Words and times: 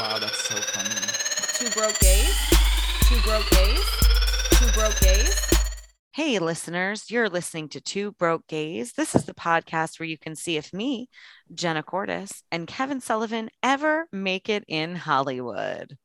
Wow, 0.00 0.18
that's 0.18 0.48
so 0.48 0.54
funny. 0.54 0.94
Two 1.58 1.68
broke 1.78 1.98
gays. 1.98 2.34
Two 3.02 3.20
broke 3.20 3.50
gays. 3.50 3.84
Two 4.52 4.72
broke 4.72 4.98
gays. 4.98 5.38
Hey, 6.12 6.38
listeners, 6.38 7.10
you're 7.10 7.28
listening 7.28 7.68
to 7.68 7.82
Two 7.82 8.12
Broke 8.12 8.46
Gays. 8.46 8.94
This 8.94 9.14
is 9.14 9.26
the 9.26 9.34
podcast 9.34 10.00
where 10.00 10.08
you 10.08 10.16
can 10.16 10.34
see 10.36 10.56
if 10.56 10.72
me, 10.72 11.10
Jenna 11.52 11.82
Cordes, 11.82 12.42
and 12.50 12.66
Kevin 12.66 13.02
Sullivan 13.02 13.50
ever 13.62 14.06
make 14.10 14.48
it 14.48 14.64
in 14.68 14.96
Hollywood. 14.96 15.98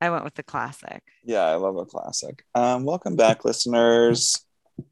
I 0.00 0.10
went 0.10 0.24
with 0.24 0.34
the 0.34 0.42
classic. 0.42 1.04
Yeah, 1.22 1.42
I 1.42 1.54
love 1.54 1.76
a 1.76 1.84
classic. 1.84 2.44
Um, 2.56 2.82
welcome 2.82 3.14
back, 3.14 3.44
listeners. 3.44 4.44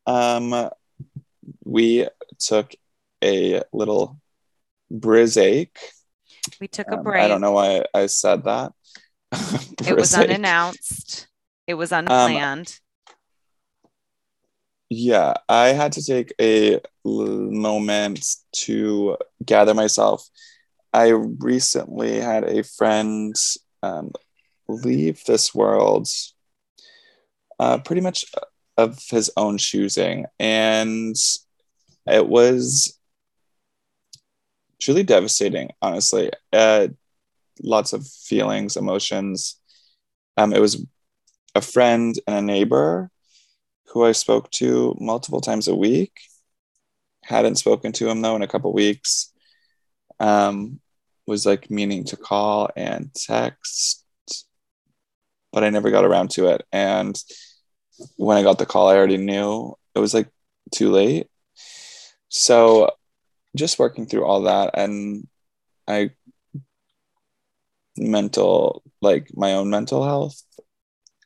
Um, 0.07 0.71
we 1.65 2.07
took 2.39 2.77
a 3.25 3.63
little 3.73 4.21
brizache. 4.93 5.79
We 6.61 6.69
took 6.69 6.89
a 6.89 6.97
Um, 6.99 7.05
break. 7.05 7.23
I 7.23 7.29
don't 7.29 7.41
know 7.41 7.53
why 7.53 7.85
I 7.95 8.07
said 8.07 8.45
that. 8.45 8.73
It 9.87 9.97
was 9.97 10.13
Brizache. 10.13 10.25
unannounced. 10.25 11.29
It 11.67 11.75
was 11.75 11.93
Um, 11.93 12.01
unplanned. 12.09 12.79
Yeah, 14.91 15.35
I 15.49 15.69
had 15.69 15.93
to 15.93 16.03
take 16.05 16.33
a 16.41 16.81
moment 17.05 18.25
to 18.53 19.17
gather 19.45 19.75
myself. 19.75 20.27
I 20.93 21.09
recently 21.09 22.21
had 22.21 22.45
a 22.45 22.63
friend 22.65 23.35
um, 23.83 24.13
leave 24.67 25.23
this 25.27 25.55
world 25.55 26.09
uh, 27.61 27.79
pretty 27.79 28.01
much 28.01 28.25
of 28.79 28.99
his 29.11 29.31
own 29.37 29.59
choosing. 29.59 30.25
And 30.41 31.15
it 32.07 32.27
was 32.27 32.98
truly 34.81 35.03
devastating, 35.03 35.71
honestly. 35.83 36.31
Uh, 36.53 36.89
lots 37.63 37.93
of 37.93 38.07
feelings, 38.07 38.77
emotions. 38.77 39.57
Um, 40.37 40.53
it 40.53 40.61
was 40.61 40.85
a 41.55 41.61
friend 41.61 42.19
and 42.27 42.37
a 42.37 42.43
neighbor 42.43 43.11
who 43.89 44.05
I 44.05 44.13
spoke 44.13 44.51
to 44.53 44.97
multiple 45.01 45.41
times 45.41 45.69
a 45.69 45.75
week. 45.75 46.21
Hadn't 47.25 47.57
spoken 47.57 47.93
to 47.93 48.09
him 48.09 48.23
though 48.23 48.37
in 48.37 48.43
a 48.43 48.49
couple 48.49 48.73
weeks. 48.73 49.33
Um, 50.21 50.81
was 51.27 51.45
like 51.45 51.71
meaning 51.71 52.05
to 52.05 52.17
call 52.17 52.71
and 52.77 53.13
text, 53.15 54.05
but 55.53 55.63
I 55.63 55.71
never 55.71 55.91
got 55.91 56.05
around 56.05 56.31
to 56.33 56.49
it. 56.49 56.65
And 56.73 57.21
when 58.17 58.39
I 58.39 58.43
got 58.43 58.59
the 58.59 58.67
call, 58.67 58.89
I 58.89 58.97
already 58.97 59.19
knew 59.19 59.75
it 59.95 59.99
was 59.99 60.15
like 60.15 60.29
too 60.73 60.91
late. 60.91 61.29
So 62.29 62.91
just 63.59 63.79
working 63.79 64.07
through 64.07 64.25
all 64.25 64.43
that 64.43 64.71
and 64.75 65.27
I 65.87 66.11
mental 67.97 68.83
like 69.03 69.29
my 69.35 69.55
own 69.55 69.71
mental 69.71 70.05
health 70.05 70.43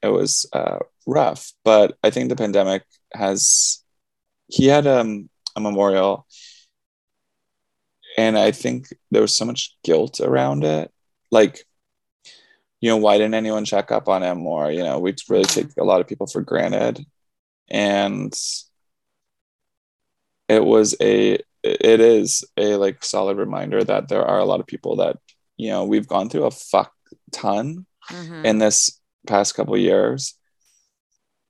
it 0.02 0.08
was 0.08 0.46
uh, 0.52 0.80
rough. 1.06 1.52
But 1.64 1.96
i 2.02 2.10
think 2.10 2.28
the 2.28 2.36
pandemic 2.36 2.84
has 3.14 3.82
he 4.48 4.66
had 4.66 4.86
um, 4.86 5.28
a 5.56 5.60
memorial 5.60 6.26
and 8.18 8.36
i 8.36 8.50
think 8.50 8.88
there 9.10 9.22
was 9.22 9.34
so 9.34 9.44
much 9.44 9.76
guilt 9.84 10.20
around 10.20 10.64
it. 10.64 10.90
Like 11.30 11.64
you 12.80 12.90
know 12.90 12.96
why 12.96 13.16
didn't 13.16 13.34
anyone 13.34 13.64
check 13.64 13.90
up 13.92 14.08
on 14.08 14.22
him 14.22 14.38
more? 14.38 14.70
You 14.70 14.82
know 14.82 14.98
we 14.98 15.14
really 15.28 15.44
take 15.44 15.68
a 15.78 15.84
lot 15.84 16.00
of 16.00 16.08
people 16.08 16.26
for 16.26 16.42
granted. 16.42 17.06
And 17.70 18.34
it 20.48 20.64
was 20.64 20.94
a 21.00 21.38
it 21.62 22.00
is 22.00 22.44
a 22.56 22.76
like 22.76 23.04
solid 23.04 23.36
reminder 23.38 23.82
that 23.84 24.08
there 24.08 24.24
are 24.24 24.38
a 24.38 24.44
lot 24.44 24.60
of 24.60 24.66
people 24.66 24.96
that 24.96 25.16
you 25.56 25.68
know 25.70 25.84
we've 25.84 26.08
gone 26.08 26.28
through 26.28 26.44
a 26.44 26.50
fuck 26.50 26.92
ton 27.30 27.86
Mhm. 28.10 28.44
in 28.44 28.58
this 28.58 28.98
past 29.28 29.54
couple 29.54 29.76
years. 29.76 30.34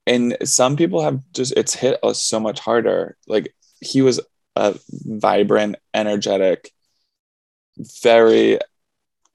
And 0.06 0.36
some 0.44 0.76
people 0.76 1.00
have 1.00 1.20
just 1.32 1.52
it's 1.56 1.74
hit 1.74 1.98
us 2.02 2.22
so 2.22 2.38
much 2.40 2.60
harder. 2.60 3.16
Like 3.26 3.54
he 3.80 4.02
was 4.02 4.20
a 4.56 4.78
vibrant 4.90 5.76
energetic 5.94 6.70
very 8.02 8.58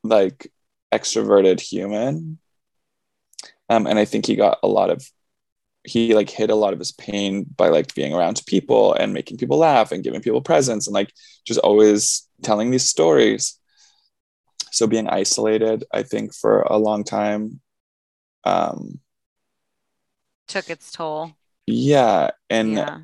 like 0.03 0.51
extroverted 0.93 1.59
human. 1.59 2.37
Um 3.69 3.87
and 3.87 3.97
i 3.99 4.05
think 4.05 4.25
he 4.25 4.35
got 4.35 4.59
a 4.63 4.67
lot 4.67 4.89
of 4.89 5.09
he 5.87 6.13
like 6.13 6.29
hid 6.29 6.49
a 6.49 6.55
lot 6.55 6.73
of 6.73 6.79
his 6.79 6.91
pain 6.91 7.45
by 7.55 7.69
like 7.69 7.95
being 7.95 8.13
around 8.13 8.41
people 8.45 8.93
and 8.93 9.13
making 9.13 9.37
people 9.37 9.57
laugh 9.57 9.91
and 9.91 10.03
giving 10.03 10.21
people 10.21 10.41
presents 10.41 10.85
and 10.85 10.93
like 10.93 11.11
just 11.45 11.59
always 11.61 12.27
telling 12.43 12.69
these 12.71 12.83
stories 12.87 13.57
so 14.71 14.85
being 14.85 15.07
isolated 15.07 15.85
i 15.93 16.03
think 16.03 16.33
for 16.33 16.61
a 16.63 16.77
long 16.77 17.03
time 17.03 17.59
um 18.43 18.99
Took 20.47 20.69
its 20.69 20.91
toll. 20.91 21.31
yeah 21.65 22.31
and 22.49 22.73
yeah. 22.73 22.99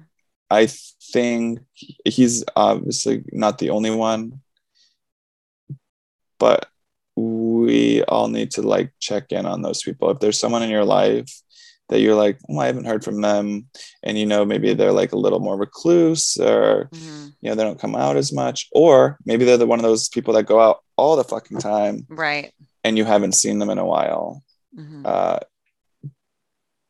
i 0.50 0.68
think 1.12 1.60
he's 2.06 2.44
obviously 2.56 3.24
not 3.32 3.58
the 3.60 3.70
only 3.70 3.92
one 3.92 4.42
but 6.38 6.68
we 7.16 8.04
all 8.04 8.28
need 8.28 8.52
to 8.52 8.62
like 8.62 8.92
check 9.00 9.32
in 9.32 9.46
on 9.46 9.62
those 9.62 9.82
people 9.84 10.10
if 10.10 10.20
there's 10.20 10.40
someone 10.40 10.64
in 10.64 10.70
your 10.70 10.86
life 10.86 11.42
that 11.90 12.00
you're 12.00 12.16
like 12.16 12.40
oh, 12.50 12.60
i 12.60 12.66
haven't 12.66 12.86
heard 12.86 13.04
from 13.04 13.22
them 13.22 13.68
and 14.04 14.18
you 14.18 14.26
know 14.26 14.46
maybe 14.46 14.74
they're 14.74 14.92
like 14.94 15.12
a 15.12 15.18
little 15.18 15.40
more 15.40 15.58
recluse 15.58 16.38
or 16.38 16.90
Mhm. 16.94 17.34
you 17.42 17.50
know 17.50 17.56
they 17.56 17.64
don't 17.64 17.80
come 17.80 17.96
out 17.96 18.16
as 18.18 18.32
much 18.34 18.68
or 18.72 19.18
maybe 19.26 19.46
they're 19.46 19.58
the 19.58 19.68
one 19.68 19.80
of 19.80 19.84
those 19.84 20.08
people 20.10 20.34
that 20.36 20.46
go 20.46 20.60
out 20.60 20.78
all 20.98 21.16
the 21.16 21.24
fucking 21.24 21.60
time 21.60 22.06
Right. 22.10 22.54
and 22.84 22.98
you 22.98 23.06
haven't 23.06 23.34
seen 23.34 23.60
them 23.60 23.70
in 23.70 23.78
a 23.78 23.86
while 23.86 24.44
Mhm. 24.78 25.06
uh, 25.06 25.40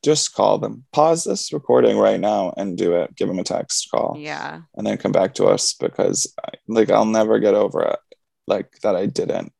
just 0.04 0.34
call 0.34 0.58
them. 0.58 0.84
Pause 0.92 1.24
this 1.24 1.54
recording 1.54 1.98
right 1.98 2.20
now 2.20 2.54
and 2.58 2.78
do 2.78 2.94
it. 2.96 3.16
Give 3.16 3.30
them 3.30 3.40
a 3.40 3.44
text 3.44 3.88
call, 3.90 4.18
Yeah. 4.20 4.62
and 4.76 4.86
then 4.86 4.98
come 4.98 5.14
back 5.14 5.34
to 5.36 5.46
us 5.46 5.74
because, 5.74 6.28
I- 6.44 6.58
like, 6.68 6.90
I'll 6.92 7.06
never 7.06 7.40
get 7.40 7.54
over 7.54 7.82
it. 7.84 8.00
Like 8.46 8.80
that, 8.84 8.98
I 8.98 9.06
didn't 9.06 9.54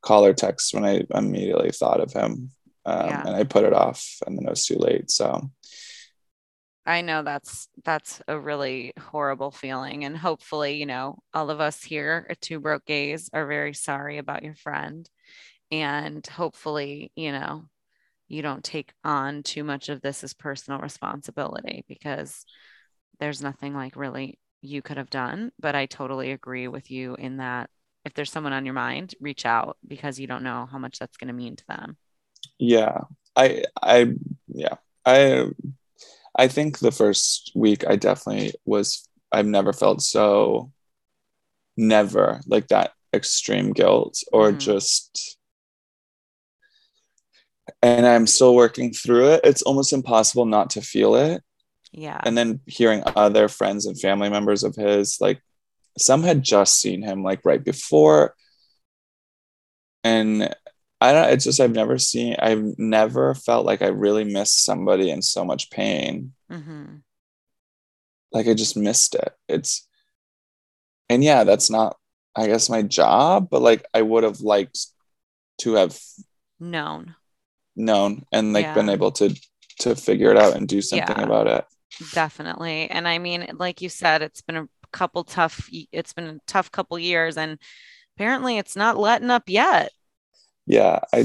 call 0.00 0.24
or 0.24 0.32
text 0.32 0.72
when 0.72 0.86
I 0.86 1.02
immediately 1.14 1.70
thought 1.70 2.00
of 2.00 2.12
him, 2.14 2.52
um, 2.84 3.08
Yeah. 3.08 3.22
and 3.24 3.36
I 3.36 3.44
put 3.44 3.64
it 3.64 3.72
off, 3.72 4.18
and 4.26 4.36
then 4.38 4.46
it 4.46 4.50
was 4.50 4.66
too 4.66 4.76
late. 4.78 5.10
So, 5.10 5.50
I 6.84 7.00
know 7.02 7.22
that's 7.22 7.68
that's 7.84 8.20
a 8.26 8.38
really 8.38 8.92
horrible 8.98 9.52
feeling 9.52 10.04
and 10.04 10.16
hopefully, 10.16 10.74
you 10.74 10.86
know, 10.86 11.18
all 11.32 11.50
of 11.50 11.60
us 11.60 11.82
here 11.82 12.26
at 12.28 12.40
Two 12.40 12.58
Broke 12.60 12.84
Gays 12.86 13.30
are 13.32 13.46
very 13.46 13.72
sorry 13.74 14.18
about 14.18 14.42
your 14.42 14.56
friend 14.56 15.08
and 15.72 16.26
hopefully, 16.26 17.12
you 17.16 17.32
know, 17.32 17.66
you 18.28 18.42
don't 18.42 18.64
take 18.64 18.92
on 19.04 19.42
too 19.44 19.64
much 19.64 19.88
of 19.90 20.02
this 20.02 20.24
as 20.24 20.34
personal 20.34 20.80
responsibility 20.80 21.84
because 21.88 22.46
there's 23.20 23.42
nothing 23.42 23.74
like 23.74 23.96
really 23.96 24.38
you 24.62 24.82
could 24.82 24.96
have 24.98 25.10
done, 25.10 25.52
but 25.60 25.74
I 25.76 25.86
totally 25.86 26.32
agree 26.32 26.68
with 26.68 26.90
you 26.90 27.16
in 27.16 27.38
that 27.38 27.70
if 28.04 28.14
there's 28.14 28.32
someone 28.32 28.52
on 28.54 28.64
your 28.66 28.74
mind, 28.74 29.14
reach 29.20 29.46
out 29.46 29.78
because 29.86 30.20
you 30.20 30.26
don't 30.26 30.44
know 30.44 30.66
how 30.70 30.78
much 30.78 30.98
that's 30.98 31.16
going 31.18 31.28
to 31.28 31.34
mean 31.34 31.56
to 31.56 31.66
them. 31.68 31.96
Yeah, 32.62 33.00
I, 33.34 33.64
I, 33.82 34.14
yeah, 34.48 34.76
I, 35.04 35.46
I 36.36 36.48
think 36.48 36.78
the 36.78 36.92
first 36.92 37.50
week 37.54 37.84
I 37.86 37.96
definitely 37.96 38.54
was. 38.64 39.08
I've 39.32 39.46
never 39.46 39.72
felt 39.72 40.02
so, 40.02 40.70
never 41.76 42.40
like 42.46 42.68
that 42.68 42.92
extreme 43.14 43.72
guilt 43.72 44.22
or 44.32 44.52
Mhm. 44.52 44.58
just 44.58 45.38
and 47.82 48.06
I'm 48.06 48.26
still 48.26 48.54
working 48.54 48.92
through 48.92 49.32
it. 49.32 49.40
It's 49.44 49.62
almost 49.62 49.92
impossible 49.92 50.46
not 50.46 50.70
to 50.70 50.82
feel 50.82 51.14
it. 51.14 51.42
Yeah. 51.92 52.20
And 52.24 52.36
then 52.36 52.60
hearing 52.66 53.02
other 53.06 53.48
friends 53.48 53.86
and 53.86 53.98
family 54.00 54.28
members 54.30 54.64
of 54.64 54.74
his, 54.76 55.18
like 55.20 55.40
some 55.98 56.22
had 56.22 56.42
just 56.42 56.78
seen 56.80 57.02
him 57.02 57.22
like 57.22 57.40
right 57.44 57.62
before. 57.62 58.34
And 60.04 60.54
I 61.02 61.12
don't, 61.12 61.30
it's 61.30 61.44
just, 61.44 61.60
I've 61.60 61.72
never 61.74 61.98
seen, 61.98 62.36
I've 62.38 62.64
never 62.78 63.34
felt 63.34 63.66
like 63.66 63.82
I 63.82 63.88
really 63.88 64.24
missed 64.24 64.64
somebody 64.64 65.10
in 65.10 65.22
so 65.22 65.44
much 65.44 65.70
pain. 65.70 66.32
hmm 66.48 67.02
Like 68.32 68.48
I 68.48 68.54
just 68.54 68.76
missed 68.76 69.14
it. 69.14 69.32
It's, 69.48 69.86
and 71.08 71.22
yeah, 71.22 71.44
that's 71.44 71.70
not, 71.70 71.96
I 72.34 72.46
guess, 72.46 72.70
my 72.70 72.82
job, 72.82 73.48
but 73.50 73.62
like 73.62 73.84
I 73.92 74.02
would 74.02 74.24
have 74.24 74.40
liked 74.40 74.86
to 75.60 75.74
have 75.74 75.98
Known. 76.58 77.14
known 77.76 78.24
and 78.32 78.52
like 78.52 78.72
been 78.74 78.88
able 78.88 79.10
to 79.12 79.34
to 79.78 79.94
figure 79.96 80.30
it 80.30 80.36
out 80.36 80.54
and 80.56 80.68
do 80.68 80.82
something 80.82 81.16
Yeah. 81.16 81.24
about 81.24 81.46
it 81.46 81.64
Definitely. 82.10 82.90
And 82.90 83.06
I 83.06 83.18
mean, 83.18 83.46
like 83.58 83.80
you 83.82 83.88
said, 83.88 84.22
it's 84.22 84.40
been 84.42 84.56
a 84.56 84.68
couple 84.92 85.24
tough, 85.24 85.68
it's 85.92 86.12
been 86.12 86.26
a 86.26 86.38
tough 86.46 86.70
couple 86.72 86.98
years 86.98 87.36
and 87.36 87.58
apparently 88.16 88.58
it's 88.58 88.76
not 88.76 88.98
letting 88.98 89.30
up 89.30 89.44
yet. 89.48 89.92
Yeah 90.66 90.98
i 91.12 91.24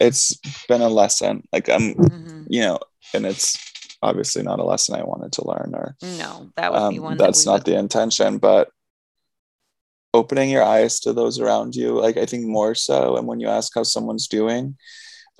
it's 0.00 0.36
been 0.68 0.80
a 0.82 0.88
lesson 0.88 1.42
like 1.52 1.68
i'm 1.68 1.94
Mhm. 1.94 2.46
you 2.48 2.62
know 2.62 2.78
and 3.14 3.26
it's 3.26 3.56
obviously 4.02 4.42
not 4.42 4.58
a 4.60 4.64
lesson 4.64 4.94
i 4.94 5.02
wanted 5.02 5.32
to 5.32 5.46
learn 5.46 5.72
or 5.74 5.96
No, 6.02 6.50
that 6.56 6.72
would 6.72 6.90
be 6.90 6.98
um, 6.98 7.04
one 7.04 7.16
that's 7.18 7.44
that 7.44 7.50
not 7.50 7.60
would, 7.60 7.66
the 7.66 7.78
intention 7.78 8.38
but 8.38 8.68
opening 10.14 10.50
your 10.50 10.62
eyes 10.62 11.00
to 11.00 11.12
those 11.12 11.40
around 11.40 11.74
you. 11.74 11.98
Like 11.98 12.16
I 12.18 12.26
think 12.26 12.44
more 12.46 12.74
so. 12.74 13.16
And 13.16 13.26
when 13.26 13.40
you 13.40 13.48
ask 13.48 13.72
how 13.74 13.82
someone's 13.82 14.28
doing, 14.28 14.76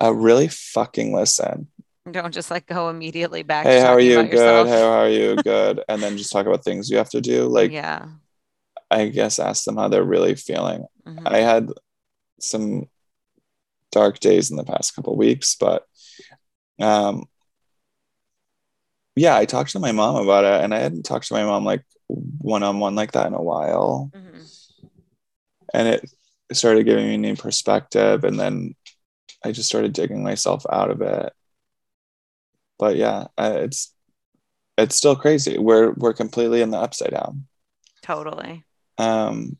uh, 0.01 0.11
really 0.13 0.47
fucking 0.47 1.13
listen. 1.13 1.67
Don't 2.09 2.33
just 2.33 2.49
like 2.49 2.65
go 2.65 2.89
immediately 2.89 3.43
back. 3.43 3.65
Hey, 3.67 3.79
how 3.81 3.93
are 3.93 3.99
you? 3.99 4.15
Good. 4.23 4.31
yourself. 4.31 4.67
How 4.67 4.89
are 4.91 5.09
you? 5.09 5.35
Good. 5.35 5.83
And 5.87 6.01
then 6.01 6.17
just 6.17 6.31
talk 6.31 6.47
about 6.47 6.63
things 6.63 6.89
you 6.89 6.97
have 6.97 7.09
to 7.11 7.21
do. 7.21 7.43
Like 7.45 7.71
yeah. 7.71 8.07
I 8.89 9.09
guess 9.09 9.37
ask 9.39 9.63
them 9.63 9.77
how 9.77 9.89
they're 9.89 10.03
really 10.03 10.33
feeling. 10.35 10.85
Mhm. 11.07 11.21
I 11.27 11.37
had 11.39 11.69
some 12.39 12.89
dark 13.93 14.19
days 14.19 14.51
in 14.51 14.57
the 14.57 14.65
past 14.65 14.95
couple 14.95 15.15
weeks, 15.15 15.55
but 15.55 15.85
um 16.79 17.23
yeah, 19.15 19.37
I 19.37 19.45
talked 19.45 19.71
to 19.71 19.79
my 19.79 19.91
mom 19.91 20.15
about 20.15 20.43
it 20.43 20.63
and 20.63 20.73
I 20.73 20.79
hadn't 20.79 21.03
talked 21.03 21.27
to 21.27 21.35
my 21.35 21.43
mom 21.43 21.63
like 21.63 21.85
one 22.07 22.63
on 22.63 22.79
one 22.79 22.95
like 22.95 23.11
that 23.13 23.27
in 23.27 23.33
a 23.35 23.41
while. 23.41 24.11
Mhm. 24.13 24.83
And 25.73 25.87
it 25.87 26.09
started 26.51 26.85
giving 26.85 27.07
me 27.07 27.17
new 27.17 27.35
perspective 27.35 28.23
and 28.23 28.39
then 28.39 28.75
I 29.45 29.51
just 29.51 29.69
started 29.69 29.93
digging 29.93 30.23
myself 30.23 30.65
out 30.71 30.89
of 30.89 31.01
it. 31.01 31.31
But 32.79 32.95
yeah, 32.95 33.27
it's 33.37 33.93
it's 34.77 34.95
still 34.95 35.15
crazy. 35.15 35.57
We're 35.59 35.91
we're 35.91 36.13
completely 36.13 36.61
in 36.61 36.71
the 36.71 36.79
upside 36.79 37.11
down. 37.11 37.47
Totally. 38.01 38.63
Um, 38.97 39.57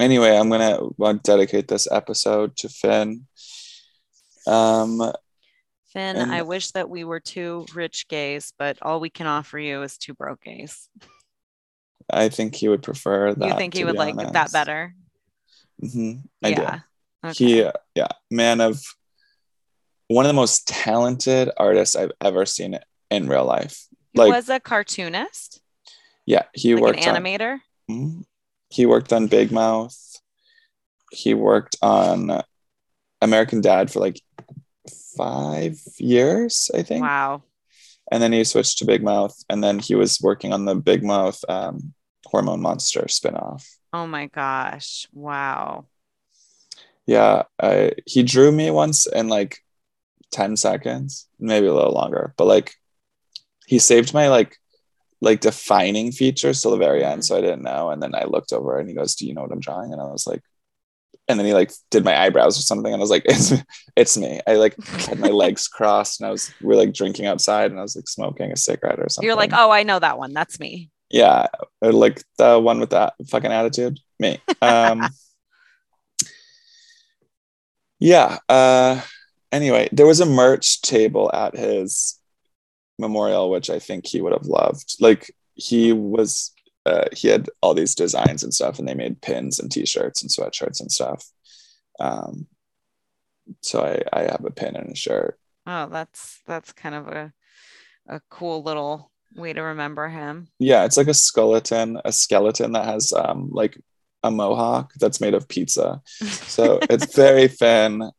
anyway, 0.00 0.36
I'm 0.36 0.50
gonna 0.50 0.80
want 0.96 1.22
to 1.24 1.30
dedicate 1.30 1.68
this 1.68 1.86
episode 1.90 2.56
to 2.58 2.68
Finn. 2.68 3.26
Um, 4.46 4.98
Finn, 5.92 6.16
And- 6.16 6.32
I 6.32 6.42
wish 6.42 6.70
that 6.72 6.88
we 6.88 7.04
were 7.04 7.20
two 7.20 7.66
rich 7.74 8.08
gays, 8.08 8.52
but 8.58 8.78
all 8.82 9.00
we 9.00 9.10
can 9.10 9.26
offer 9.26 9.58
you 9.58 9.82
is 9.82 9.98
two 9.98 10.14
broke 10.14 10.42
gays. 10.42 10.88
I 12.08 12.28
think 12.28 12.54
he 12.54 12.68
would 12.68 12.82
prefer 12.82 13.34
that. 13.34 13.46
you 13.48 13.54
think 13.56 13.74
he 13.74 13.84
would 13.84 13.96
like 13.96 14.16
that 14.16 14.34
honest. 14.34 14.52
better? 14.52 14.94
Mhm, 15.82 16.22
I 16.42 16.48
yeah. 16.48 16.80
do. 17.22 17.28
Okay. 17.28 17.44
He, 17.44 17.70
yeah, 17.94 18.08
man 18.30 18.60
of 18.60 18.80
one 20.08 20.24
of 20.24 20.28
the 20.30 20.34
most 20.34 20.66
talented 20.66 21.50
artists 21.56 21.94
I've 21.94 22.12
ever 22.20 22.46
seen 22.46 22.78
in 23.10 23.28
real 23.28 23.44
life. 23.44 23.86
He 24.12 24.18
Like, 24.20 24.32
was 24.32 24.48
a 24.48 24.58
cartoonist, 24.58 25.60
yeah, 26.26 26.44
he 26.54 26.74
like 26.74 26.82
worked 26.82 27.04
an 27.06 27.14
on. 27.16 27.22
animator. 27.22 27.60
Mhm. 27.90 28.24
He 28.70 28.86
worked 28.86 29.12
on 29.12 29.26
Big 29.26 29.50
Mouth. 29.52 29.96
He 31.10 31.34
worked 31.34 31.76
on 31.82 32.42
American 33.20 33.60
Dad 33.60 33.90
for 33.90 34.00
like 34.00 34.20
five 35.16 35.78
years, 35.98 36.70
I 36.74 36.82
think. 36.82 37.02
Wow. 37.02 37.42
and 38.10 38.22
then 38.22 38.32
he 38.32 38.44
switched 38.44 38.78
to 38.78 38.86
Big 38.86 39.02
Mouth, 39.02 39.36
and 39.50 39.62
then 39.62 39.78
he 39.78 39.94
was 39.94 40.20
working 40.22 40.52
on 40.52 40.64
the 40.64 40.74
Big 40.74 41.02
Mouth 41.02 41.44
um, 41.48 41.94
Hormone 42.26 42.60
Monster 42.62 43.02
spinoff. 43.02 43.66
Oh 43.92 44.06
my 44.06 44.26
gosh. 44.26 45.06
Wow. 45.12 45.86
Yeah, 47.06 47.42
I, 47.60 47.92
he 48.06 48.22
drew 48.22 48.52
me 48.52 48.70
once 48.70 49.06
in 49.06 49.28
like 49.28 49.58
ten 50.30 50.56
seconds, 50.56 51.26
maybe 51.40 51.66
a 51.66 51.74
little 51.74 51.92
longer, 51.92 52.34
but 52.36 52.46
like 52.46 52.74
he 53.66 53.78
saved 53.80 54.14
my 54.14 54.28
like 54.28 54.56
like 55.20 55.40
defining 55.40 56.12
features 56.12 56.62
till 56.62 56.70
the 56.70 56.76
very 56.78 57.04
end, 57.04 57.20
Mhm. 57.20 57.24
so 57.24 57.36
I 57.36 57.40
didn't 57.40 57.62
know. 57.62 57.90
And 57.90 58.02
then 58.02 58.14
I 58.14 58.24
looked 58.24 58.52
over 58.52 58.78
and 58.78 58.88
he 58.88 58.94
goes, 58.94 59.14
"Do 59.14 59.26
you 59.26 59.34
know 59.34 59.42
what 59.42 59.52
I'm 59.52 59.60
drawing?" 59.60 59.92
And 59.92 60.00
I 60.00 60.06
was 60.06 60.26
like, 60.26 60.42
and 61.28 61.38
then 61.38 61.46
he 61.46 61.52
like 61.54 61.72
did 61.90 62.04
my 62.04 62.18
eyebrows 62.20 62.58
or 62.58 62.62
something, 62.62 62.92
and 62.92 63.00
I 63.00 63.04
was 63.04 63.10
like, 63.10 63.22
"It's 63.26 63.52
it's 63.96 64.16
me." 64.16 64.40
I 64.46 64.54
like 64.54 64.82
had 64.84 65.18
my 65.20 65.28
legs 65.28 65.68
crossed, 65.68 66.20
and 66.20 66.28
I 66.28 66.30
was 66.30 66.50
we 66.62 66.74
are 66.74 66.78
like 66.78 66.92
drinking 66.94 67.26
outside, 67.26 67.70
and 67.70 67.78
I 67.78 67.82
was 67.82 67.94
like 67.96 68.08
smoking 68.08 68.50
a 68.52 68.56
cigarette 68.56 68.98
or 68.98 69.08
something. 69.08 69.26
You're 69.26 69.36
like, 69.36 69.52
oh, 69.52 69.70
I 69.70 69.82
know 69.84 69.98
that 69.98 70.18
one. 70.18 70.32
That's 70.32 70.58
me. 70.58 70.90
yeah 71.12 71.48
or 71.82 71.92
like 71.92 72.22
the 72.38 72.58
one 72.60 72.78
with 72.80 72.90
that 72.90 73.14
fucking 73.28 73.50
attitude 73.50 73.98
me 74.20 74.38
um 74.62 75.02
yeah 77.98 78.38
uh 78.48 79.00
anyway 79.50 79.88
there 79.90 80.06
was 80.06 80.20
a 80.20 80.26
merch 80.26 80.80
table 80.82 81.28
at 81.34 81.56
his 81.56 82.19
memorial 83.00 83.50
which 83.50 83.70
i 83.70 83.78
think 83.78 84.06
he 84.06 84.20
would 84.20 84.32
have 84.32 84.46
loved 84.46 84.96
like 85.00 85.34
he 85.54 85.92
was 85.92 86.52
uh, 86.86 87.04
he 87.12 87.28
had 87.28 87.48
all 87.60 87.74
these 87.74 87.94
designs 87.94 88.42
and 88.42 88.54
stuff 88.54 88.78
and 88.78 88.88
they 88.88 88.94
made 88.94 89.20
pins 89.20 89.58
and 89.58 89.70
t-shirts 89.70 90.22
and 90.22 90.30
sweatshirts 90.30 90.80
and 90.80 90.90
stuff 90.90 91.26
um 91.98 92.46
so 93.60 93.82
i 93.82 94.18
i 94.18 94.22
have 94.22 94.44
a 94.46 94.50
pin 94.50 94.76
and 94.76 94.90
a 94.90 94.96
shirt 94.96 95.40
Oh, 95.66 95.88
that's 95.88 96.40
that's 96.46 96.72
kind 96.72 96.94
of 96.94 97.08
a 97.08 97.32
a 98.08 98.20
cool 98.30 98.62
little 98.62 99.10
way 99.36 99.52
to 99.52 99.62
remember 99.62 100.08
him. 100.08 100.48
Yeah, 100.58 100.84
it's 100.84 100.96
like 100.96 101.06
a 101.06 101.14
skeleton, 101.14 102.00
a 102.04 102.12
skeleton 102.12 102.72
that 102.72 102.86
has 102.86 103.12
um 103.12 103.50
like 103.52 103.80
a 104.22 104.30
mohawk 104.30 104.92
that's 104.98 105.20
made 105.20 105.34
of 105.34 105.48
pizza. 105.48 106.02
So 106.04 106.78
it's 106.90 107.14
very 107.14 107.48
thin. 107.48 108.10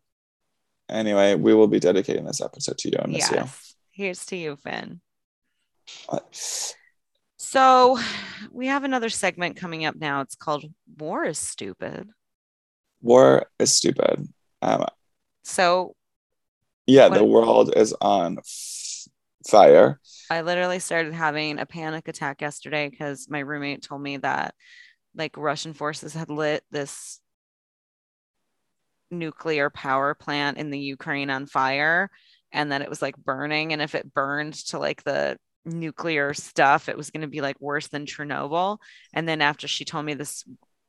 Anyway, 0.89 1.35
we 1.35 1.53
will 1.53 1.67
be 1.67 1.79
dedicating 1.79 2.25
this 2.25 2.41
episode 2.41 2.77
to 2.79 2.89
you. 2.89 2.97
I 3.01 3.07
miss 3.07 3.31
yes. 3.31 3.70
Here's 3.91 4.25
to 4.27 4.35
you, 4.35 4.55
Finn. 4.55 5.01
you. 6.11 6.75
So 7.37 7.99
we 8.51 8.67
have 8.67 8.83
another 8.83 9.09
segment 9.09 9.57
coming 9.57 9.85
up 9.85 9.95
now. 9.95 10.21
It's 10.21 10.35
called 10.35 10.65
War 10.97 11.25
is 11.25 11.37
Stupid. 11.37 12.09
War 13.01 13.47
is 13.59 13.75
stupid. 13.75 14.27
Um, 14.61 14.85
So 15.43 15.95
yeah, 16.85 17.09
the 17.09 17.23
world 17.23 17.73
is 17.75 17.93
on 17.99 18.37
f- 18.37 19.07
fire. 19.47 19.99
I 20.29 20.41
literally 20.41 20.79
started 20.79 21.13
having 21.13 21.59
a 21.59 21.65
panic 21.65 22.07
attack 22.07 22.41
yesterday 22.41 22.89
because 22.89 23.27
my 23.29 23.39
roommate 23.39 23.81
told 23.81 24.01
me 24.01 24.17
that 24.17 24.53
like 25.15 25.35
Russian 25.35 25.73
forces 25.73 26.13
had 26.13 26.29
lit 26.29 26.63
this 26.71 27.19
nuclear 29.09 29.69
power 29.69 30.13
plant 30.13 30.57
in 30.57 30.69
the 30.69 30.79
Ukraine 30.79 31.29
on 31.29 31.45
fire 31.47 32.09
and 32.51 32.71
that 32.71 32.81
it 32.81 32.89
was 32.89 33.01
like 33.01 33.17
burning. 33.17 33.73
And 33.73 33.81
if 33.81 33.95
it 33.95 34.13
burned 34.13 34.53
to 34.67 34.79
like 34.79 35.03
the 35.03 35.37
nuclear 35.65 36.33
stuff, 36.33 36.89
it 36.89 36.97
was 36.97 37.09
going 37.09 37.21
to 37.21 37.27
be 37.27 37.41
like 37.41 37.59
worse 37.59 37.87
than 37.87 38.05
Chernobyl. 38.05 38.77
And 39.13 39.27
then 39.27 39.41
after 39.41 39.67
she 39.67 39.85
told 39.85 40.05
me 40.05 40.13
this 40.13 40.43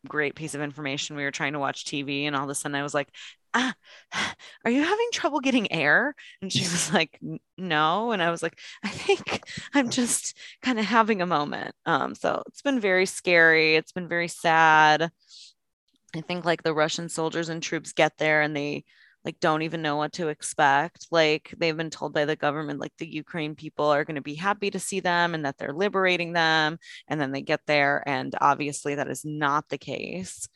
great 0.06 0.34
piece 0.34 0.54
of 0.54 0.60
information, 0.60 1.16
we 1.16 1.24
were 1.24 1.30
trying 1.30 1.52
to 1.52 1.58
watch 1.58 1.84
TV, 1.84 2.24
and 2.24 2.34
all 2.34 2.44
of 2.44 2.50
a 2.50 2.54
sudden 2.54 2.74
I 2.74 2.82
was 2.82 2.94
like, 2.94 3.08
ah, 3.54 3.74
are 4.64 4.70
you 4.70 4.82
having 4.82 5.08
trouble 5.12 5.40
getting 5.40 5.72
air? 5.72 6.14
And 6.40 6.52
she 6.52 6.62
was 6.62 6.92
like, 6.94 7.18
no. 7.56 8.12
And 8.12 8.22
I 8.22 8.30
was 8.30 8.42
like, 8.42 8.58
I 8.84 8.88
think 8.88 9.42
I'm 9.74 9.90
just 9.90 10.36
kind 10.62 10.78
of 10.78 10.84
having 10.84 11.22
a 11.22 11.26
moment. 11.26 11.74
Um, 11.86 12.14
so 12.14 12.42
it's 12.46 12.62
been 12.62 12.80
very 12.80 13.06
scary. 13.06 13.76
It's 13.76 13.92
been 13.92 14.08
very 14.08 14.28
sad. 14.28 15.10
I 16.14 16.20
think 16.20 16.44
like 16.44 16.62
the 16.62 16.74
Russian 16.74 17.08
soldiers 17.08 17.48
and 17.48 17.62
troops 17.62 17.92
get 17.92 18.18
there 18.18 18.42
and 18.42 18.54
they 18.54 18.84
like 19.24 19.38
don't 19.40 19.62
even 19.62 19.82
know 19.82 19.96
what 19.96 20.12
to 20.14 20.28
expect. 20.28 21.06
Like 21.10 21.54
they've 21.56 21.76
been 21.76 21.90
told 21.90 22.12
by 22.12 22.24
the 22.24 22.36
government, 22.36 22.80
like 22.80 22.92
the 22.98 23.06
Ukraine 23.06 23.54
people 23.54 23.86
are 23.86 24.04
going 24.04 24.16
to 24.16 24.22
be 24.22 24.34
happy 24.34 24.70
to 24.70 24.78
see 24.78 25.00
them 25.00 25.34
and 25.34 25.44
that 25.44 25.58
they're 25.58 25.72
liberating 25.72 26.32
them. 26.32 26.78
And 27.08 27.20
then 27.20 27.32
they 27.32 27.42
get 27.42 27.60
there, 27.66 28.02
and 28.06 28.34
obviously 28.40 28.96
that 28.96 29.08
is 29.08 29.24
not 29.24 29.68
the 29.68 29.78
case. 29.78 30.48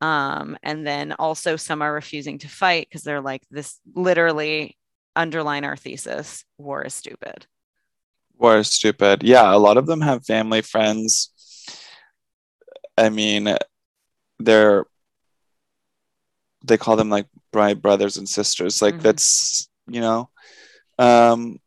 Um, 0.00 0.56
and 0.62 0.86
then 0.86 1.12
also 1.12 1.56
some 1.56 1.82
are 1.82 1.92
refusing 1.92 2.38
to 2.38 2.48
fight 2.48 2.88
because 2.88 3.02
they're 3.02 3.20
like, 3.20 3.42
this 3.50 3.80
literally 3.94 4.76
underline 5.16 5.64
our 5.64 5.76
thesis 5.76 6.44
war 6.58 6.82
is 6.82 6.94
stupid. 6.94 7.46
War 8.36 8.58
is 8.58 8.70
stupid. 8.70 9.22
Yeah, 9.22 9.54
a 9.54 9.56
lot 9.56 9.76
of 9.76 9.86
them 9.86 10.00
have 10.00 10.26
family, 10.26 10.60
friends. 10.60 11.30
I 12.98 13.08
mean, 13.08 13.56
they're 14.38 14.84
they 16.64 16.76
call 16.78 16.96
them 16.96 17.10
like 17.10 17.26
my 17.54 17.74
brothers 17.74 18.16
and 18.16 18.28
sisters. 18.28 18.82
Like 18.82 18.96
Mhm. 18.96 19.02
that's 19.02 19.68
you 19.86 20.00
know, 20.00 20.30
um, 20.98 21.58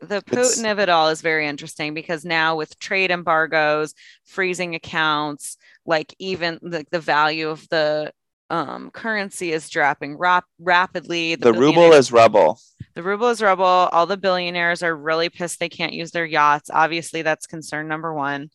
the 0.00 0.22
Putin 0.22 0.70
of 0.70 0.78
it 0.80 0.88
all 0.88 1.08
is 1.10 1.20
very 1.20 1.46
interesting 1.46 1.94
because 1.94 2.24
now 2.24 2.56
with 2.56 2.78
trade 2.78 3.10
embargoes, 3.10 3.94
freezing 4.24 4.74
accounts, 4.74 5.56
like 5.86 6.14
even 6.18 6.58
the, 6.62 6.84
the 6.90 6.98
value 7.00 7.48
of 7.50 7.68
the 7.68 8.12
um, 8.50 8.90
currency 8.90 9.52
is 9.52 9.68
dropping 9.70 10.18
rap- 10.18 10.44
rapidly. 10.58 11.36
the 11.36 11.52
ruble 11.52 11.92
is 11.92 12.10
rebel. 12.12 12.58
the 12.94 13.02
ruble 13.02 13.28
is 13.28 13.40
rubble. 13.40 13.64
All 13.64 14.06
the 14.06 14.16
billionaires 14.16 14.82
are 14.82 14.94
really 14.96 15.28
pissed 15.28 15.60
they 15.60 15.68
can't 15.68 15.92
use 15.92 16.10
their 16.10 16.26
yachts. 16.26 16.68
Obviously, 16.72 17.22
that's 17.22 17.46
concern 17.46 17.88
number 17.88 18.12
one. 18.12 18.50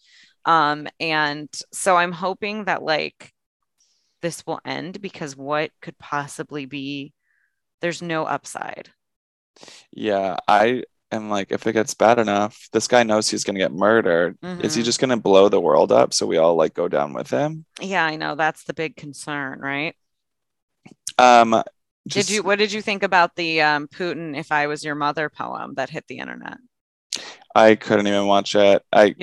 Um, 0.46 0.88
and 1.00 1.50
so 1.72 1.96
I'm 1.96 2.12
hoping 2.12 2.66
that 2.66 2.84
like 2.84 3.32
this 4.22 4.46
will 4.46 4.60
end 4.66 5.02
because 5.02 5.36
what 5.36 5.72
could 5.82 5.98
possibly 5.98 6.66
be 6.66 7.14
there's 7.82 8.02
no 8.02 8.26
upside. 8.26 8.92
Yeah, 9.92 10.38
I 10.48 10.84
am 11.12 11.30
like, 11.30 11.52
if 11.52 11.66
it 11.68 11.74
gets 11.74 11.94
bad 11.94 12.20
enough, 12.20 12.68
this 12.72 12.88
guy 12.88 13.04
knows 13.04 13.30
he's 13.30 13.44
gonna 13.44 13.60
get 13.60 13.72
murdered. 13.72 14.38
Is 14.60 14.74
he 14.74 14.82
Mhm. 14.82 14.86
just 14.86 15.00
gonna 15.00 15.18
blow 15.18 15.50
the 15.50 15.62
world 15.62 15.92
up 15.92 16.14
so 16.14 16.26
we 16.26 16.38
all 16.38 16.56
like 16.56 16.74
go 16.74 16.88
down 16.88 17.14
with 17.14 17.30
him? 17.30 17.66
Yeah, 17.82 18.06
I 18.06 18.16
know 18.16 18.36
that's 18.36 18.64
the 18.64 18.74
big 18.74 18.96
concern, 18.96 19.60
right? 19.60 19.96
Um, 21.18 21.64
just, 22.08 22.28
did 22.28 22.30
you 22.30 22.44
what 22.44 22.60
did 22.60 22.72
you 22.72 22.82
think 22.82 23.04
about 23.04 23.36
the 23.36 23.62
um, 23.62 23.88
Putin 23.88 24.38
if 24.38 24.52
I 24.52 24.68
was 24.68 24.84
your 24.84 24.96
mother 24.96 25.30
poem 25.30 25.76
that 25.76 25.90
hit 25.90 26.08
the 26.08 26.20
internet? 26.20 26.58
I 27.56 27.76
couldn't 27.76 28.08
even 28.08 28.26
watch 28.28 28.56
it. 28.56 28.84
I 28.92 29.16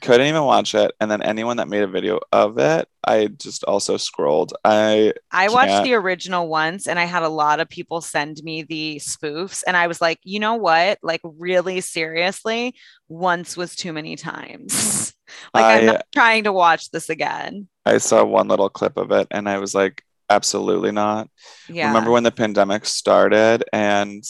couldn't 0.00 0.26
even 0.26 0.44
watch 0.44 0.74
it. 0.74 0.92
And 1.00 1.10
then 1.10 1.22
anyone 1.22 1.58
that 1.58 1.68
made 1.68 1.82
a 1.82 1.86
video 1.86 2.20
of 2.32 2.58
it, 2.58 2.88
I 3.04 3.26
just 3.26 3.64
also 3.64 3.96
scrolled. 3.96 4.54
I 4.64 5.12
I 5.30 5.48
watched 5.48 5.68
Can't. 5.68 5.84
the 5.84 5.94
original 5.94 6.48
once 6.48 6.86
and 6.86 6.98
I 6.98 7.04
had 7.04 7.22
a 7.22 7.28
lot 7.28 7.60
of 7.60 7.68
people 7.68 8.00
send 8.00 8.42
me 8.42 8.62
the 8.62 8.96
spoofs. 8.96 9.62
And 9.66 9.76
I 9.76 9.86
was 9.86 10.00
like, 10.00 10.18
you 10.22 10.40
know 10.40 10.54
what? 10.54 10.98
Like, 11.02 11.20
really 11.22 11.80
seriously, 11.80 12.74
once 13.08 13.56
was 13.56 13.76
too 13.76 13.92
many 13.92 14.16
times. 14.16 15.14
like, 15.54 15.80
I'm 15.80 15.86
not 15.86 16.06
trying 16.12 16.44
to 16.44 16.52
watch 16.52 16.90
this 16.90 17.10
again. 17.10 17.68
I 17.84 17.98
saw 17.98 18.24
one 18.24 18.48
little 18.48 18.70
clip 18.70 18.96
of 18.96 19.12
it 19.12 19.26
and 19.30 19.48
I 19.48 19.58
was 19.58 19.74
like, 19.74 20.02
absolutely 20.30 20.92
not. 20.92 21.28
Yeah. 21.68 21.88
Remember 21.88 22.10
when 22.10 22.22
the 22.22 22.30
pandemic 22.30 22.86
started 22.86 23.64
and 23.72 24.24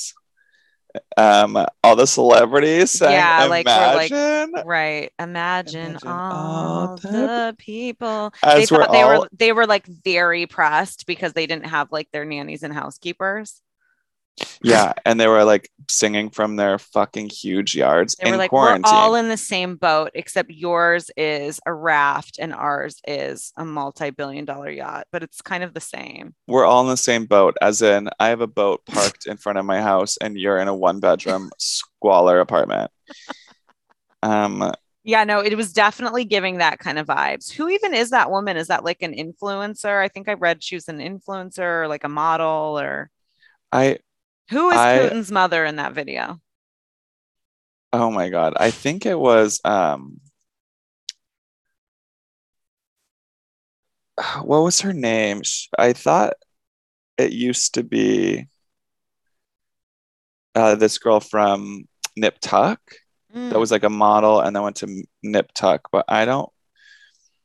um 1.17 1.65
all 1.83 1.97
the 1.97 2.07
celebrities 2.07 2.91
sang 2.91 3.13
Yeah, 3.13 3.47
like, 3.47 3.67
like- 3.67 4.11
Right. 4.67 5.11
Imagine, 5.19 5.91
Imagine 5.91 6.09
all, 6.09 6.33
all 6.33 6.97
the, 6.97 7.55
people. 7.59 8.33
they 8.43 8.67
thought 8.67 8.93
they 8.93 9.03
all 9.03 9.21
were 9.23 9.29
they 9.33 9.53
were 9.53 9.67
like 9.67 9.87
very 9.87 10.47
pressed 10.47 11.07
because 11.07 11.33
they 11.33 11.47
didn't 11.47 11.67
have 11.67 11.91
like 11.93 12.09
their 12.13 12.25
nannies 12.25 12.63
and 12.63 12.73
housekeepers. 12.73 13.61
Yeah 14.63 14.93
and 15.05 15.21
they 15.21 15.27
were 15.27 15.45
like 15.45 15.71
singing 15.89 16.31
from 16.31 16.57
their 16.57 16.79
fucking 16.79 17.29
huge 17.29 17.75
yards 17.75 18.17
They 18.17 18.27
in 18.27 18.33
were 18.33 18.39
like, 18.39 18.51
quarantine 18.51 18.93
we're 18.93 18.99
all 18.99 19.15
in 19.17 19.29
the 19.29 19.37
same 19.37 19.77
boat, 19.77 20.11
except 20.15 20.51
yours 20.51 21.11
is 21.17 21.61
a 21.67 21.73
raft 21.73 22.39
and 22.39 22.53
ours 22.55 23.01
is 23.07 23.53
a 23.57 23.65
multi-billion 23.65 24.45
dollar 24.45 24.71
yacht, 24.71 25.07
but 25.13 25.23
it's 25.23 25.43
kind 25.43 25.63
of 25.63 25.75
the 25.75 25.81
same. 25.81 26.35
we're 26.47 26.65
all 26.65 26.83
in 26.83 26.89
the 26.89 26.97
same 26.97 27.27
boat 27.27 27.57
as 27.61 27.83
in 27.83 28.09
i 28.19 28.29
have 28.29 28.41
a 28.41 28.47
boat 28.47 28.81
parked 28.87 29.27
in 29.27 29.37
front 29.37 29.59
of 29.59 29.65
my 29.67 29.81
house 29.83 30.17
and 30.19 30.37
you're 30.39 30.59
in 30.59 30.69
a 30.69 30.75
one 30.75 31.01
bedroom 31.01 31.51
squalor 31.59 32.41
apartment 32.41 32.91
um 34.23 34.73
Yeah, 35.05 35.25
no, 35.25 35.41
it 35.41 35.57
was 35.57 35.73
definitely 35.73 36.25
giving 36.25 36.59
that 36.59 36.79
kind 36.79 36.99
of 36.99 37.09
vibes. 37.09 37.51
Who 37.53 37.69
even 37.69 37.93
is 37.93 38.11
that 38.11 38.31
woman? 38.31 38.57
Is 38.57 38.69
that 38.69 38.85
like 38.85 39.03
an 39.03 39.15
influencer? 39.15 40.01
I 40.01 40.07
think 40.09 40.29
I 40.29 40.35
read 40.35 40.63
she 40.63 40.77
was 40.77 40.89
an 40.89 40.99
influencer 40.99 41.83
or 41.83 41.89
like 41.89 42.05
a 42.05 42.09
model 42.09 42.79
or 42.79 43.11
i 43.73 43.99
who 44.51 44.71
is 44.71 44.79
I- 44.79 44.99
Putin's 44.99 45.31
mother 45.33 45.65
in 45.65 45.77
that 45.77 45.93
video? 45.93 46.41
oh 47.95 48.11
my 48.11 48.31
god. 48.31 48.55
I 48.57 48.71
think 48.71 49.05
it 49.05 49.19
was 49.19 49.61
um 49.65 50.21
what 54.43 54.63
was 54.63 54.81
her 54.81 54.93
name? 54.93 55.43
I 55.79 55.93
thought 55.93 56.35
it 57.19 57.33
used 57.33 57.75
to 57.75 57.83
be 57.83 58.47
uh, 60.55 60.75
this 60.75 60.99
girl 60.99 61.21
from 61.21 61.85
nip 62.17 62.39
tuck 62.41 62.81
that 63.51 63.59
was 63.59 63.71
like 63.71 63.85
a 63.85 63.91
model 63.91 64.41
and 64.41 64.55
then 64.55 64.63
went 64.63 64.77
to 64.77 65.05
nip 65.23 65.51
tuck 65.55 65.89
but 65.91 66.05
i 66.09 66.27
don't 66.27 66.51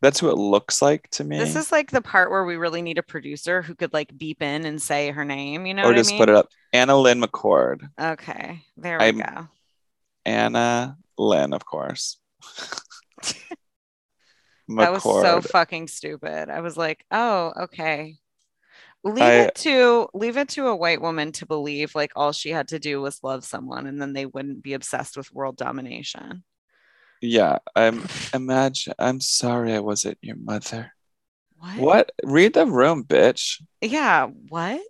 that's 0.02 0.22
what 0.22 0.32
it 0.34 0.38
looks 0.38 0.82
like 0.82 1.10
to 1.12 1.24
me 1.24 1.38
This 1.40 1.56
is 1.56 1.72
like 1.72 1.90
the 1.92 2.02
part 2.02 2.30
where 2.32 2.46
we 2.46 2.56
really 2.56 2.82
need 2.82 2.98
a 2.98 3.04
producer 3.04 3.62
who 3.62 3.74
could 3.76 3.94
like 3.94 4.16
beep 4.18 4.42
in 4.42 4.66
and 4.66 4.82
say 4.82 5.12
her 5.12 5.26
name. 5.26 5.66
You 5.66 5.74
know 5.74 5.84
or 5.84 5.88
what 5.88 5.96
just 5.98 6.12
I 6.12 6.14
mean? 6.14 6.20
put 6.20 6.30
it 6.30 6.36
up 6.36 6.48
AnnaLynne 6.74 7.24
McCord 7.24 7.90
Okay, 8.00 8.64
there 8.78 8.98
we 9.00 9.06
I'm- 9.06 9.18
go. 9.20 9.48
anna 10.26 10.98
lynn 11.18 11.54
of 11.54 11.66
course 11.66 12.18
That 14.70 14.92
was 14.92 15.02
so 15.04 15.40
fucking 15.40 15.88
stupid. 15.88 16.50
I 16.50 16.60
was 16.60 16.76
like, 16.76 17.06
oh, 17.10 17.54
okay. 17.58 18.16
Leave 19.06 19.24
I- 19.24 19.34
it 19.46 19.56
to 19.56 20.10
leave 20.14 20.36
it 20.36 20.50
to 20.50 20.68
a 20.68 20.76
white 20.76 21.02
woman 21.02 21.32
to 21.34 21.46
believe 21.46 21.96
like 21.96 22.12
all 22.18 22.34
she 22.34 22.50
had 22.50 22.68
to 22.70 22.80
do 22.80 23.00
was 23.00 23.24
love 23.24 23.46
someone 23.46 23.88
and 23.88 24.02
then 24.02 24.12
they 24.12 24.26
wouldn't 24.26 24.62
be 24.64 24.74
obsessed 24.74 25.16
with 25.16 25.34
world 25.34 25.56
domination. 25.56 26.44
Yeah, 27.22 27.58
I'm 27.76 28.06
imagine 28.34 28.94
I'm 29.00 29.20
sorry 29.22 29.74
I 29.74 29.80
wasn't 29.80 30.18
your 30.22 30.36
mother. 30.36 30.92
What? 31.58 31.78
What? 31.80 32.12
Read 32.24 32.54
the 32.54 32.66
room, 32.68 33.04
bitch. 33.04 33.62
Yeah, 33.82 34.28
what? 34.50 34.82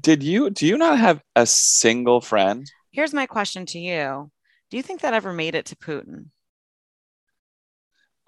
Did 0.00 0.22
you 0.22 0.50
do 0.50 0.66
you 0.66 0.78
not 0.78 0.98
have 0.98 1.22
a 1.34 1.44
single 1.46 2.20
friend? 2.20 2.70
Here's 2.92 3.12
my 3.14 3.26
question 3.26 3.66
to 3.66 3.78
you. 3.78 4.30
Do 4.70 4.76
you 4.78 4.82
think 4.82 5.02
that 5.02 5.12
ever 5.14 5.32
made 5.32 5.54
it 5.54 5.66
to 5.66 5.76
Putin? 5.76 6.26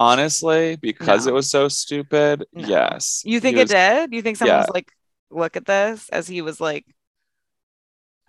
Honestly, 0.00 0.76
because 0.76 1.26
No. 1.26 1.32
it 1.32 1.34
was 1.34 1.50
so 1.50 1.68
stupid, 1.68 2.44
No. 2.52 2.68
yes. 2.68 3.22
You 3.24 3.40
think 3.40 3.56
He 3.56 3.60
it 3.62 3.64
was- 3.64 3.70
did? 3.70 4.12
You 4.12 4.22
think 4.22 4.36
someone 4.36 4.54
yeah. 4.54 4.60
was 4.60 4.70
like, 4.72 4.92
look 5.30 5.56
at 5.56 5.66
this 5.66 6.08
as 6.10 6.28
he 6.28 6.40
was 6.40 6.60
like, 6.60 6.84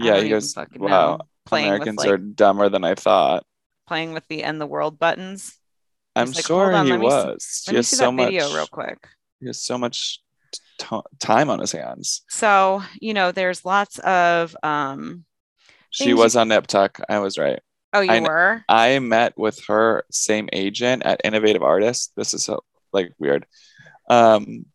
I 0.01 0.05
Yeah, 0.05 0.11
don't 0.13 0.21
he 0.23 0.27
even 0.29 0.35
goes, 0.37 0.53
fucking 0.53 0.81
wow, 0.81 1.19
playing 1.45 1.67
Americans 1.67 1.97
with 1.97 2.05
like 2.07 2.13
are 2.13 2.17
dumber 2.17 2.69
than 2.69 2.83
I 2.83 2.95
thought. 2.95 3.45
Playing 3.89 4.13
with 4.13 4.25
the 4.29 4.43
end 4.43 4.61
the 4.61 4.65
world 4.67 4.99
buttons. 4.99 5.57
I'm 6.15 6.31
like, 6.31 6.45
sure 6.45 6.73
on, 6.73 6.85
he 6.85 6.91
let 6.93 6.99
me 7.01 7.09
see- 7.09 7.15
was. 7.15 7.63
Let 7.67 7.71
he 7.73 7.77
me 7.77 7.83
see 7.83 7.95
so 7.95 8.05
that 8.05 8.11
much 8.13 8.25
video 8.27 8.53
real 8.55 8.67
quick. 8.67 8.99
he 9.39 9.47
has 9.47 9.61
so 9.61 9.77
much 9.77 10.21
t- 10.79 11.01
time 11.19 11.49
on 11.49 11.59
his 11.59 11.71
hands. 11.71 12.23
So, 12.29 12.81
you 13.01 13.13
know, 13.13 13.31
there's 13.31 13.65
lots 13.65 13.99
of 13.99 14.55
um 14.63 15.25
She 15.89 16.03
Things 16.05 16.09
you- 16.17 16.17
was 16.23 16.35
on 16.35 16.47
Nip 16.49 16.67
Tuck. 16.67 16.99
I 17.09 17.19
was 17.19 17.37
right. 17.37 17.59
oh 17.93 18.01
you 18.01 18.11
I 18.11 18.19
were? 18.21 18.63
I 18.69 18.99
met 18.99 19.33
with 19.37 19.57
her 19.67 20.03
same 20.11 20.47
agent 20.53 21.03
at 21.03 21.21
Innovative 21.23 21.63
Artists. 21.63 22.11
This 22.15 22.33
is 22.33 22.43
so 22.43 22.63
like 22.93 23.11
weird. 23.19 23.45
Um, 24.09 24.65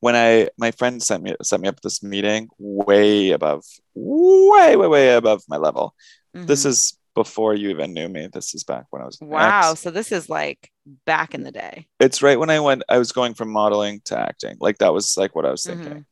when 0.00 0.16
I 0.16 0.48
my 0.56 0.70
friend 0.72 1.02
sent 1.02 1.22
me 1.22 1.34
set 1.42 1.60
me 1.60 1.68
up 1.68 1.80
this 1.82 2.02
meeting 2.02 2.48
way 2.58 3.30
above, 3.32 3.64
way 3.94 4.74
way 4.76 4.88
way 4.88 5.14
above 5.14 5.42
my 5.48 5.58
level. 5.58 5.94
This 6.32 6.64
Mhm. 6.64 6.70
is 6.72 6.98
before 7.22 7.54
you 7.54 7.68
even 7.70 7.92
knew 7.92 8.08
me. 8.08 8.28
This 8.32 8.54
is 8.54 8.64
back 8.64 8.86
when 8.90 9.02
I 9.02 9.06
was 9.06 9.18
wow. 9.20 9.74
So 9.74 9.90
this 9.90 10.12
is 10.12 10.28
like 10.28 10.70
back 11.06 11.34
in 11.34 11.42
the 11.42 11.52
day. 11.52 11.86
It's 11.98 12.22
right 12.22 12.38
when 12.38 12.50
I 12.50 12.60
went. 12.60 12.82
I 12.88 12.98
was 12.98 13.12
going 13.12 13.34
from 13.34 13.50
modeling 13.50 14.00
to 14.06 14.18
acting. 14.18 14.56
Like 14.60 14.78
that 14.78 14.92
was 14.92 15.16
like 15.16 15.34
what 15.34 15.46
I 15.46 15.50
was 15.50 15.64
thinking. 15.64 15.92
Mhm. 15.92 16.04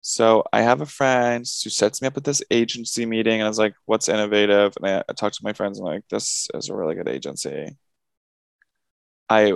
So 0.00 0.44
I 0.52 0.62
have 0.62 0.80
a 0.80 0.86
friend 0.86 1.44
who 1.64 1.70
sets 1.70 2.00
me 2.00 2.08
up 2.08 2.16
at 2.16 2.24
this 2.24 2.42
agency 2.50 3.04
meeting, 3.04 3.40
and 3.40 3.44
I 3.44 3.48
was 3.48 3.58
like, 3.58 3.74
"What's 3.86 4.08
innovative?" 4.08 4.72
And 4.76 4.86
I, 4.86 5.02
I 5.08 5.12
talked 5.12 5.36
to 5.36 5.44
my 5.44 5.52
friends. 5.52 5.78
and 5.78 5.86
I'm 5.88 5.94
like, 5.94 6.08
"This 6.08 6.48
is 6.54 6.68
a 6.68 6.74
really 6.76 6.94
good 6.94 7.08
agency." 7.08 7.76
I 9.28 9.52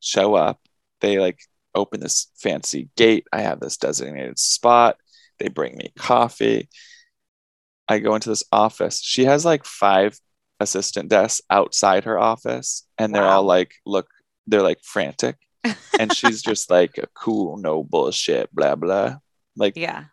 show 0.00 0.34
up. 0.34 0.60
They 1.00 1.18
like 1.18 1.40
open 1.74 2.00
this 2.00 2.30
fancy 2.38 2.90
gate. 2.96 3.26
I 3.32 3.42
have 3.42 3.60
this 3.60 3.76
designated 3.76 4.38
spot. 4.38 4.96
They 5.38 5.48
bring 5.48 5.76
me 5.76 5.92
coffee. 5.98 6.68
I 7.90 8.00
go 8.00 8.16
into 8.16 8.30
this 8.30 8.44
office. 8.52 9.02
She 9.02 9.26
has 9.26 9.44
like 9.46 9.66
five 9.66 10.18
assistant 10.60 11.10
desks 11.10 11.42
outside 11.50 12.04
her 12.06 12.18
office, 12.20 12.86
and 12.98 13.14
they're 13.14 13.28
all 13.28 13.44
like, 13.44 13.74
look, 13.86 14.08
they're 14.48 14.62
like 14.62 14.80
frantic. 14.84 15.36
and 15.98 16.12
she's 16.12 16.42
just 16.42 16.70
like 16.70 16.98
a 16.98 17.08
cool, 17.14 17.58
no 17.58 17.84
bullshit, 17.84 18.54
blah 18.54 18.76
blah. 18.76 19.16
Like 19.56 19.76
Yeah. 19.76 20.06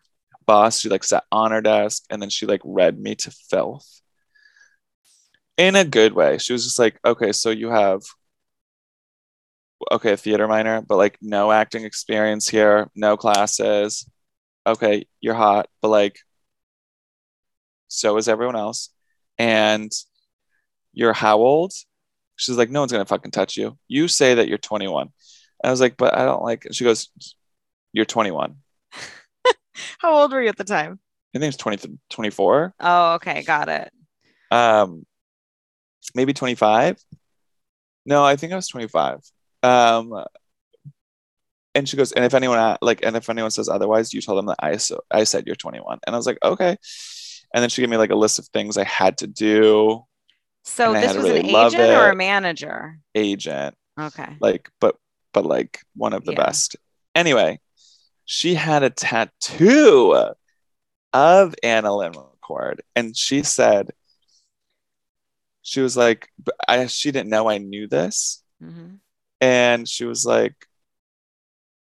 boss, 0.46 0.80
she 0.80 0.88
like 0.90 1.04
sat 1.04 1.24
on 1.32 1.52
her 1.52 1.62
desk 1.62 2.04
and 2.10 2.22
then 2.22 2.30
she 2.30 2.46
like 2.46 2.62
read 2.64 2.98
me 3.00 3.14
to 3.16 3.30
filth. 3.50 4.02
In 5.58 5.76
a 5.76 5.84
good 5.84 6.14
way. 6.14 6.38
She 6.38 6.52
was 6.54 6.64
just 6.64 6.78
like, 6.78 6.98
okay, 7.04 7.32
so 7.32 7.50
you 7.50 7.68
have 7.70 8.02
okay, 9.92 10.12
a 10.12 10.16
theater 10.16 10.48
minor, 10.48 10.82
but 10.82 10.96
like 10.96 11.18
no 11.22 11.52
acting 11.52 11.84
experience 11.84 12.48
here, 12.48 12.90
no 12.94 13.16
classes. 13.16 14.08
Okay, 14.66 15.06
you're 15.20 15.34
hot, 15.34 15.68
but 15.82 15.88
like 15.88 16.18
so 17.88 18.16
is 18.16 18.28
everyone 18.28 18.56
else. 18.56 18.90
And 19.38 19.90
you're 20.92 21.12
how 21.12 21.38
old? 21.38 21.72
She's 22.36 22.56
like, 22.56 22.70
no 22.70 22.80
one's 22.80 22.92
gonna 22.92 23.04
fucking 23.04 23.32
touch 23.32 23.56
you. 23.56 23.76
You 23.88 24.08
say 24.08 24.34
that 24.34 24.48
you're 24.48 24.58
21. 24.58 25.08
I 25.64 25.70
was 25.70 25.80
like, 25.80 25.96
but 25.96 26.14
I 26.14 26.24
don't 26.24 26.42
like. 26.42 26.66
She 26.72 26.84
goes, 26.84 27.10
you're 27.92 28.04
21. 28.04 28.56
How 29.98 30.14
old 30.14 30.32
were 30.32 30.42
you 30.42 30.48
at 30.48 30.56
the 30.56 30.64
time? 30.64 31.00
I 31.34 31.38
think 31.38 31.48
it's 31.48 31.62
20, 31.62 31.98
24. 32.10 32.74
Oh, 32.80 33.14
okay, 33.14 33.42
got 33.42 33.68
it. 33.68 33.92
Um, 34.50 35.04
maybe 36.14 36.32
25. 36.32 36.98
No, 38.06 38.24
I 38.24 38.36
think 38.36 38.52
I 38.52 38.56
was 38.56 38.68
25. 38.68 39.20
Um, 39.62 40.24
and 41.74 41.88
she 41.88 41.96
goes, 41.96 42.12
and 42.12 42.24
if 42.24 42.34
anyone 42.34 42.76
like, 42.80 43.04
and 43.04 43.16
if 43.16 43.28
anyone 43.28 43.50
says 43.50 43.68
otherwise, 43.68 44.14
you 44.14 44.20
tell 44.20 44.36
them 44.36 44.46
that 44.46 44.56
I 44.60 44.78
so 44.78 45.00
I 45.10 45.24
said 45.24 45.46
you're 45.46 45.56
21. 45.56 45.98
And 46.06 46.14
I 46.14 46.16
was 46.16 46.26
like, 46.26 46.38
okay. 46.42 46.76
And 47.54 47.62
then 47.62 47.70
she 47.70 47.82
gave 47.82 47.88
me 47.88 47.96
like 47.96 48.10
a 48.10 48.16
list 48.16 48.38
of 48.38 48.46
things 48.48 48.76
I 48.76 48.84
had 48.84 49.18
to 49.18 49.26
do. 49.26 50.04
So 50.64 50.92
this 50.92 51.16
was 51.16 51.24
an 51.24 51.32
really 51.36 51.52
love 51.52 51.74
agent 51.74 51.90
or 51.90 52.10
a 52.10 52.14
manager? 52.14 53.00
Agent, 53.14 53.74
Okay. 53.98 54.36
like, 54.40 54.70
but 54.80 54.96
but 55.32 55.46
like 55.46 55.80
one 55.96 56.12
of 56.12 56.24
the 56.24 56.32
Yeah. 56.32 56.44
best. 56.44 56.76
Anyway, 57.14 57.60
she 58.24 58.54
had 58.54 58.82
a 58.82 58.90
tattoo 58.90 60.12
of 61.12 61.54
AnnaLynne 61.64 62.14
McCord, 62.14 62.80
and 62.94 63.16
she 63.16 63.42
said, 63.42 63.90
she 65.62 65.80
was 65.80 65.96
like, 65.96 66.28
I 66.68 66.86
she 66.86 67.10
didn't 67.10 67.30
know 67.30 67.48
I 67.48 67.58
knew 67.58 67.86
this, 67.88 68.42
hmm 68.60 68.96
and 69.40 69.88
she 69.88 70.04
was 70.04 70.26
like 70.26 70.66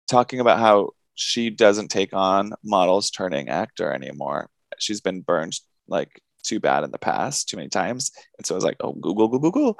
talking 0.08 0.40
about 0.40 0.58
how 0.58 0.90
she 1.14 1.50
doesn't 1.50 1.88
take 1.88 2.14
on 2.14 2.52
models 2.64 3.10
turning 3.10 3.48
actor 3.48 3.92
anymore. 3.92 4.48
She's 4.78 5.00
been 5.00 5.20
burned 5.20 5.58
like 5.86 6.20
too 6.42 6.60
bad 6.60 6.84
in 6.84 6.90
the 6.90 6.98
past, 6.98 7.48
too 7.48 7.56
many 7.56 7.68
times, 7.68 8.10
and 8.38 8.46
so 8.46 8.54
I 8.54 8.56
was 8.56 8.64
like, 8.64 8.76
oh, 8.80 8.92
Google, 8.92 9.28
Google, 9.28 9.50
Google. 9.50 9.78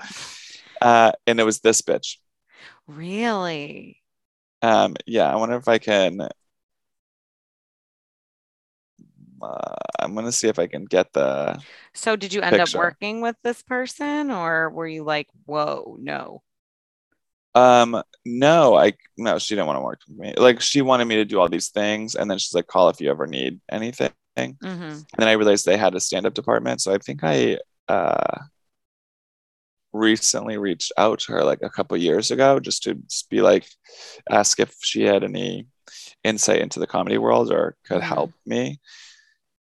Uh, 0.80 1.12
and 1.26 1.38
it 1.38 1.44
was 1.44 1.60
this 1.60 1.80
bitch. 1.82 2.16
Really? 2.86 4.02
Um, 4.62 4.96
yeah, 5.06 5.30
I 5.30 5.36
wonder 5.36 5.56
if 5.56 5.68
I 5.68 5.78
can. 5.78 6.28
Uh, 9.40 9.74
I'm 9.98 10.14
gonna 10.14 10.32
see 10.32 10.48
if 10.48 10.58
I 10.58 10.66
can 10.66 10.84
get 10.84 11.12
the. 11.12 11.60
So 11.94 12.16
did 12.16 12.32
you 12.32 12.40
end 12.42 12.56
Picture. 12.56 12.78
up 12.78 12.84
working 12.84 13.20
with 13.20 13.36
this 13.42 13.62
person 13.62 14.30
or 14.30 14.70
were 14.70 14.86
you 14.86 15.02
like, 15.04 15.28
whoa, 15.46 15.96
no? 16.00 16.42
Um, 17.54 18.02
no, 18.24 18.76
I 18.76 18.94
no, 19.18 19.38
she 19.38 19.54
didn't 19.54 19.66
want 19.66 19.78
to 19.78 19.82
work 19.82 20.00
with 20.08 20.16
me. 20.16 20.34
Like 20.36 20.60
she 20.60 20.80
wanted 20.80 21.04
me 21.04 21.16
to 21.16 21.24
do 21.24 21.38
all 21.38 21.48
these 21.48 21.68
things, 21.68 22.14
and 22.14 22.30
then 22.30 22.38
she's 22.38 22.54
like, 22.54 22.66
"Call 22.66 22.88
if 22.88 23.00
you 23.00 23.10
ever 23.10 23.26
need 23.26 23.60
anything." 23.70 24.10
And 24.36 24.56
hmm 24.62 24.98
then 25.18 25.28
I 25.28 25.32
realized 25.32 25.66
they 25.66 25.76
had 25.76 25.94
a 25.94 26.00
stand-up 26.00 26.34
department, 26.34 26.80
so 26.80 26.92
I 26.94 26.98
think 26.98 27.20
I 27.22 27.58
uh 27.88 28.38
recently 29.92 30.56
reached 30.56 30.90
out 30.96 31.18
to 31.20 31.32
her 31.32 31.44
like 31.44 31.58
a 31.62 31.68
couple 31.68 31.96
years 31.98 32.30
ago 32.30 32.58
just 32.58 32.82
to 32.84 32.96
be 33.28 33.42
like, 33.42 33.66
ask 34.30 34.58
if 34.58 34.74
she 34.80 35.02
had 35.02 35.22
any 35.22 35.66
insight 36.24 36.60
into 36.62 36.80
the 36.80 36.86
comedy 36.86 37.18
world 37.18 37.52
or 37.52 37.76
could 37.84 38.00
Mhm. 38.00 38.08
help 38.08 38.32
me. 38.46 38.80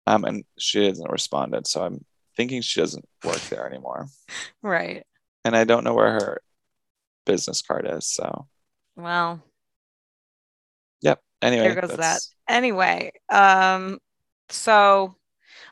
Um, 0.05 0.25
and 0.25 0.45
she 0.57 0.85
hasn't 0.85 1.09
responded, 1.11 1.65
so 1.67 1.83
I'm 1.83 2.05
thinking 2.37 2.61
she 2.61 2.79
doesn't 2.79 3.07
work 3.23 3.37
there 3.49 3.65
anymore. 3.67 4.07
Right. 4.61 5.05
And 5.45 5.55
I 5.55 5.63
don't 5.63 5.83
know 5.85 5.93
where 5.93 6.11
her 6.11 6.41
business 7.25 7.61
card 7.61 7.87
is, 7.89 8.05
so. 8.07 8.47
Well, 8.97 9.41
Yep. 11.01 11.21
Anyway, 11.41 11.63
there 11.63 11.81
goes 11.81 11.95
that. 11.95 12.21
Anyway, 12.47 13.11
um, 13.29 13.99
so 14.51 15.15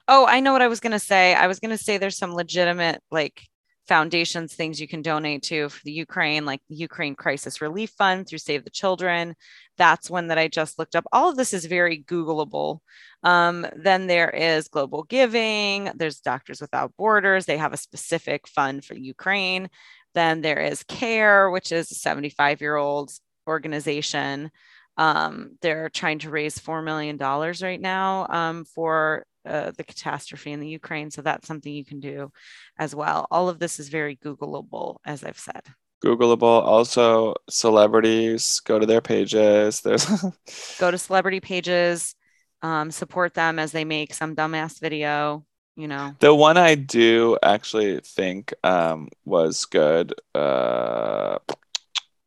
oh, 0.08 0.26
I 0.26 0.40
know 0.40 0.54
what 0.54 0.62
I 0.62 0.68
was 0.68 0.80
gonna 0.80 1.00
say. 1.00 1.34
I 1.34 1.48
was 1.48 1.60
gonna 1.60 1.78
say 1.78 1.98
there's 1.98 2.18
some 2.18 2.34
legitimate 2.34 3.02
like 3.12 3.42
foundations, 3.88 4.54
things 4.54 4.80
you 4.82 4.88
can 4.88 5.02
donate 5.02 5.44
to 5.44 5.70
for 5.70 5.80
the 5.84 5.92
Ukraine, 5.92 6.46
like 6.46 6.62
the 6.70 6.76
Ukraine 6.76 7.16
Crisis 7.16 7.62
Relief 7.62 7.92
Fund 7.92 8.28
through 8.28 8.40
Save 8.40 8.64
the 8.64 8.70
Children. 8.70 9.36
That's 9.78 10.10
one 10.10 10.28
that 10.28 10.38
I 10.38 10.48
just 10.48 10.78
looked 10.78 10.96
up. 10.96 11.06
All 11.12 11.30
of 11.30 11.38
this 11.38 11.54
is 11.54 11.66
very 11.66 12.04
Googleable. 12.04 12.80
Um, 13.24 13.66
then 13.76 14.08
there 14.08 14.30
is 14.30 14.68
Global 14.68 15.04
Giving. 15.04 15.92
There's 15.96 16.20
Doctors 16.20 16.62
Without 16.62 16.96
Borders. 16.98 17.46
They 17.46 17.58
have 17.58 17.74
a 17.74 17.78
specific 17.78 18.48
fund 18.48 18.84
for 18.84 18.96
Ukraine. 18.96 19.70
Then 20.14 20.42
there 20.42 20.60
is 20.60 20.84
CARE, 20.84 21.52
which 21.52 21.72
is 21.72 21.92
a 21.92 21.96
75 21.96 22.62
year 22.62 22.76
old 22.76 23.12
organization. 23.48 24.52
Um, 24.98 25.58
they're 25.62 25.89
trying 25.89 26.20
to 26.20 26.30
raise 26.30 26.58
$4 26.58 26.84
million 26.84 27.18
right 27.18 27.80
now 27.82 28.27
um, 28.30 28.66
for 28.66 29.25
uh, 29.46 29.72
the 29.77 29.84
catastrophe 29.84 30.51
in 30.51 30.60
the 30.60 30.68
Ukraine. 30.68 31.12
So 31.12 31.22
that's 31.22 31.48
something 31.48 31.72
you 31.72 31.86
can 31.86 32.00
do 32.00 32.32
as 32.77 32.94
well. 32.96 33.27
All 33.32 33.50
of 33.50 33.60
this 33.60 33.80
is 33.80 33.89
very 33.89 34.18
Googleable, 34.18 34.98
as 35.06 35.24
I've 35.24 35.39
said. 35.39 35.62
Googleable. 36.04 36.62
Also, 36.63 37.34
celebrities 37.50 38.60
go 38.62 38.77
to 38.77 38.86
their 38.86 39.01
pages. 39.01 39.82
There's 39.82 40.06
Go 40.80 40.92
to 40.92 40.98
celebrity 40.98 41.39
pages, 41.39 42.16
um, 42.62 42.92
support 42.92 43.34
them 43.34 43.58
as 43.58 43.72
they 43.72 43.86
make 43.86 44.13
some 44.13 44.36
dumbass 44.36 44.80
video, 44.80 45.46
you 45.75 45.88
know. 45.88 46.16
the 46.20 46.34
one 46.34 46.58
I 46.58 46.75
do 46.75 47.38
actually 47.42 48.00
think 48.01 48.54
um, 48.63 49.10
was 49.25 49.66
good. 49.66 50.13
Uh, 50.36 51.39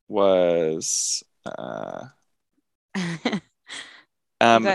was 0.09 1.23
uh, 1.47 2.07
um, 4.41 4.69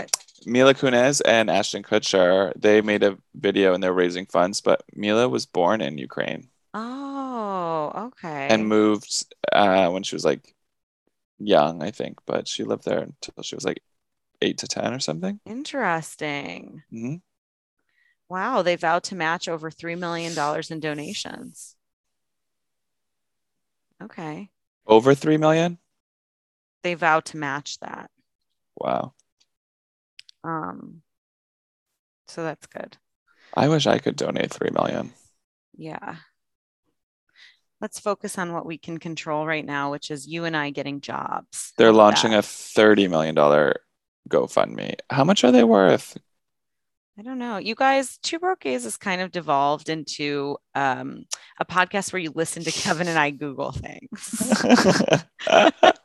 Mila 0.44 0.74
Kunis 0.74 1.20
and 1.24 1.50
Ashton 1.50 1.82
Kutcher. 1.82 2.52
They 2.56 2.80
made 2.80 3.02
a 3.02 3.18
video 3.34 3.74
and 3.74 3.82
they're 3.82 3.92
raising 3.92 4.26
funds, 4.26 4.60
but 4.60 4.82
Mila 4.94 5.28
was 5.28 5.46
born 5.46 5.80
in 5.80 5.98
Ukraine 5.98 6.48
oh, 6.74 7.92
okay. 8.06 8.48
and 8.50 8.68
moved 8.68 9.26
uh, 9.52 9.88
when 9.90 10.02
she 10.02 10.14
was 10.14 10.24
like 10.24 10.54
young, 11.38 11.82
I 11.82 11.90
think, 11.90 12.18
but 12.26 12.46
she 12.46 12.64
lived 12.64 12.84
there 12.84 13.00
until 13.00 13.42
she 13.42 13.54
was 13.54 13.64
like 13.64 13.82
eight 14.42 14.58
to 14.58 14.68
ten 14.68 14.92
or 14.92 15.00
something. 15.00 15.40
Interesting. 15.46 16.82
hmm 16.90 17.16
Wow, 18.28 18.62
they 18.62 18.74
vowed 18.74 19.04
to 19.04 19.14
match 19.14 19.48
over 19.48 19.70
$3 19.70 19.96
million 19.96 20.32
in 20.68 20.80
donations. 20.80 21.76
Okay. 24.02 24.50
Over 24.86 25.14
three 25.14 25.36
million. 25.36 25.78
They 26.82 26.94
vowed 26.94 27.24
to 27.26 27.36
match 27.36 27.78
that. 27.80 28.10
Wow. 28.76 29.14
Um, 30.44 31.02
so 32.28 32.42
that's 32.42 32.66
good. 32.66 32.96
I 33.54 33.68
wish 33.68 33.86
I 33.86 33.98
could 33.98 34.16
donate 34.16 34.50
three 34.50 34.70
million. 34.70 35.12
Yeah. 35.76 36.16
Let's 37.80 38.00
focus 38.00 38.38
on 38.38 38.52
what 38.52 38.64
we 38.64 38.78
can 38.78 38.98
control 38.98 39.46
right 39.46 39.64
now, 39.64 39.90
which 39.90 40.10
is 40.10 40.26
you 40.26 40.44
and 40.44 40.56
I 40.56 40.70
getting 40.70 41.00
jobs. 41.00 41.72
They're 41.76 41.88
about 41.88 41.98
launching 41.98 42.30
that? 42.30 42.38
a 42.38 42.42
thirty 42.42 43.08
million 43.08 43.34
dollar 43.34 43.80
GoFundMe. 44.28 44.96
How 45.10 45.24
much 45.24 45.44
are 45.44 45.52
they 45.52 45.64
worth? 45.64 46.16
I 47.18 47.22
don't 47.22 47.38
know. 47.38 47.56
You 47.56 47.74
guys, 47.74 48.18
Two 48.18 48.38
Broke 48.38 48.60
Gays 48.60 48.84
has 48.84 48.98
kind 48.98 49.22
of 49.22 49.32
devolved 49.32 49.88
into 49.88 50.58
um, 50.74 51.24
a 51.58 51.64
podcast 51.64 52.12
where 52.12 52.20
you 52.20 52.30
listen 52.34 52.62
to 52.64 52.70
Kevin 52.70 53.08
and 53.08 53.18
I 53.18 53.30
Google 53.30 53.72
things. 53.72 55.24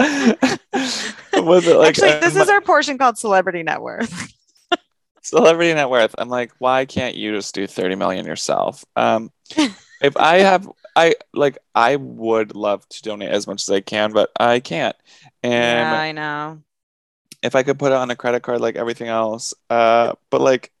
Was 1.34 1.66
it 1.66 1.76
like 1.76 1.88
Actually, 1.90 2.20
this 2.20 2.36
um, 2.36 2.42
is 2.42 2.48
our 2.48 2.60
portion 2.60 2.98
called 2.98 3.18
Celebrity 3.18 3.62
Net 3.62 3.80
Worth. 3.80 4.32
celebrity 5.22 5.74
net 5.74 5.90
worth? 5.90 6.14
I'm 6.18 6.28
like, 6.28 6.52
why 6.58 6.84
can't 6.86 7.14
you 7.14 7.34
just 7.34 7.54
do 7.54 7.66
30 7.66 7.96
million 7.96 8.26
yourself? 8.26 8.84
Um, 8.96 9.30
if 9.56 10.16
I 10.16 10.38
have, 10.38 10.68
I 10.96 11.14
like, 11.34 11.58
I 11.74 11.96
would 11.96 12.54
love 12.54 12.88
to 12.88 13.02
donate 13.02 13.30
as 13.30 13.46
much 13.46 13.62
as 13.62 13.70
I 13.70 13.80
can, 13.80 14.12
but 14.12 14.30
I 14.38 14.60
can't. 14.60 14.96
And 15.42 15.52
yeah, 15.52 16.00
I 16.00 16.12
know. 16.12 16.62
if 17.42 17.54
I 17.54 17.62
could 17.62 17.78
put 17.78 17.92
it 17.92 17.96
on 17.96 18.10
a 18.10 18.16
credit 18.16 18.42
card 18.42 18.60
like 18.60 18.76
everything 18.76 19.08
else, 19.08 19.54
uh, 19.68 20.14
but 20.30 20.40
like, 20.40 20.72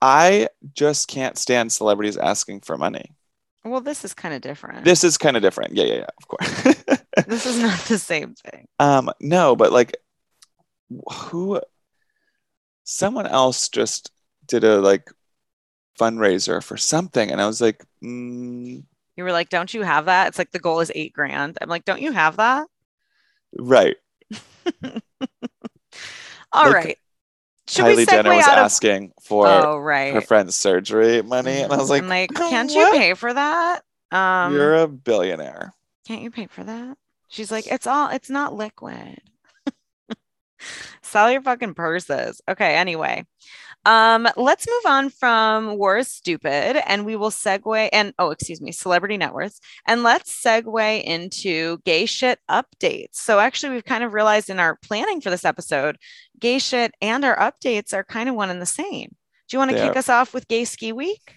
i 0.00 0.48
just 0.74 1.08
can't 1.08 1.36
stand 1.38 1.72
celebrities 1.72 2.16
asking 2.16 2.60
for 2.60 2.76
money. 2.76 3.12
Well, 3.64 3.80
this 3.80 4.04
is 4.04 4.12
kind 4.12 4.34
of 4.34 4.42
different. 4.42 4.84
This 4.84 5.04
is 5.04 5.16
kind 5.16 5.36
of 5.36 5.42
different. 5.42 5.74
Yeah, 5.74 5.84
yeah, 5.84 5.94
yeah, 5.94 6.06
of 6.18 6.28
course. 6.28 6.98
This 7.26 7.46
is 7.46 7.58
not 7.58 7.78
the 7.80 7.98
same 7.98 8.34
thing. 8.34 8.66
Um, 8.80 9.10
no, 9.20 9.54
but 9.56 9.72
like 9.72 9.96
who 11.12 11.60
someone 12.84 13.26
else 13.26 13.68
just 13.68 14.10
did 14.46 14.64
a 14.64 14.80
like 14.80 15.10
fundraiser 16.00 16.62
for 16.62 16.76
something 16.76 17.30
and 17.30 17.40
I 17.40 17.46
was 17.46 17.60
like, 17.60 17.84
mm, 18.02 18.82
You 19.16 19.24
were 19.24 19.32
like, 19.32 19.48
don't 19.48 19.72
you 19.72 19.82
have 19.82 20.06
that? 20.06 20.28
It's 20.28 20.38
like 20.38 20.50
the 20.52 20.58
goal 20.58 20.80
is 20.80 20.92
eight 20.94 21.12
grand. 21.12 21.58
I'm 21.60 21.68
like, 21.68 21.84
don't 21.84 22.02
you 22.02 22.12
have 22.12 22.36
that? 22.36 22.66
right. 23.58 23.96
All 26.52 26.66
Like, 26.66 26.74
right. 26.74 26.98
Should 27.66 27.84
Kylie 27.86 28.06
Jenner 28.06 28.34
was 28.34 28.46
of 28.46 28.52
asking 28.52 29.12
for 29.22 29.48
Oh, 29.48 29.78
right. 29.78 30.12
her 30.14 30.20
friend's 30.20 30.54
surgery 30.56 31.22
money 31.22 31.62
and 31.62 31.72
I 31.72 31.76
was 31.76 31.88
like, 31.90 32.02
I'm 32.02 32.08
like, 32.08 32.30
"Oh, 32.38 32.48
can't 32.50 32.70
what? 32.70 32.92
you 32.92 32.98
pay 32.98 33.14
for 33.14 33.32
that? 33.32 33.82
Um, 34.12 34.52
You're 34.52 34.74
a 34.82 34.88
billionaire. 34.88 35.72
can't 36.06 36.22
you 36.22 36.30
pay 36.30 36.46
for 36.46 36.62
that? 36.64 36.98
She's 37.34 37.50
like, 37.50 37.66
it's 37.66 37.88
all, 37.88 38.10
it's 38.10 38.30
not 38.30 38.54
liquid. 38.54 39.18
Sell 41.02 41.32
your 41.32 41.42
fucking 41.42 41.74
purses. 41.74 42.40
Okay. 42.48 42.76
Anyway, 42.76 43.26
um, 43.84 44.28
let's 44.36 44.68
move 44.68 44.86
on 44.86 45.10
from 45.10 45.76
War 45.76 45.98
is 45.98 46.06
Stupid 46.06 46.80
and 46.88 47.04
we 47.04 47.16
will 47.16 47.30
segue 47.30 47.88
and 47.92 48.14
oh, 48.20 48.30
excuse 48.30 48.60
me, 48.60 48.70
celebrity 48.70 49.16
net 49.16 49.34
worths. 49.34 49.60
And 49.84 50.04
let's 50.04 50.32
segue 50.44 51.02
into 51.02 51.78
gay 51.78 52.06
shit 52.06 52.38
updates. 52.48 53.16
So 53.16 53.40
actually, 53.40 53.74
we've 53.74 53.84
kind 53.84 54.04
of 54.04 54.14
realized 54.14 54.48
in 54.48 54.60
our 54.60 54.76
planning 54.76 55.20
for 55.20 55.30
this 55.30 55.44
episode, 55.44 55.98
gay 56.38 56.60
shit 56.60 56.94
and 57.02 57.24
our 57.24 57.36
updates 57.36 57.92
are 57.92 58.04
kind 58.04 58.28
of 58.28 58.36
one 58.36 58.50
and 58.50 58.62
the 58.62 58.66
same. 58.66 59.08
Do 59.48 59.56
you 59.56 59.58
want 59.58 59.72
to 59.72 59.76
kick 59.76 59.96
are. 59.96 59.98
us 59.98 60.08
off 60.08 60.32
with 60.32 60.46
gay 60.46 60.64
ski 60.64 60.92
week? 60.92 61.34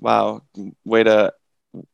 Wow. 0.00 0.44
Way 0.86 1.04
to 1.04 1.34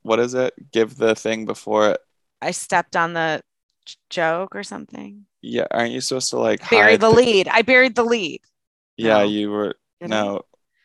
what 0.02 0.20
is 0.20 0.34
it? 0.34 0.54
Give 0.70 0.96
the 0.96 1.16
thing 1.16 1.44
before 1.44 1.90
it. 1.90 2.00
I 2.42 2.50
stepped 2.50 2.96
on 2.96 3.12
the 3.14 3.42
j- 3.84 3.94
joke 4.10 4.54
or 4.54 4.62
something. 4.62 5.26
Yeah, 5.42 5.66
aren't 5.70 5.92
you 5.92 6.00
supposed 6.00 6.30
to 6.30 6.38
like 6.38 6.68
Bury 6.68 6.92
hide 6.92 7.00
the 7.00 7.10
lead. 7.10 7.48
I 7.48 7.62
buried 7.62 7.94
the 7.94 8.04
lead. 8.04 8.40
Yeah, 8.96 9.18
No. 9.18 9.24
you 9.24 9.50
were 9.50 9.74
Did 10.00 10.12
I? 10.12 10.22
no 10.22 10.42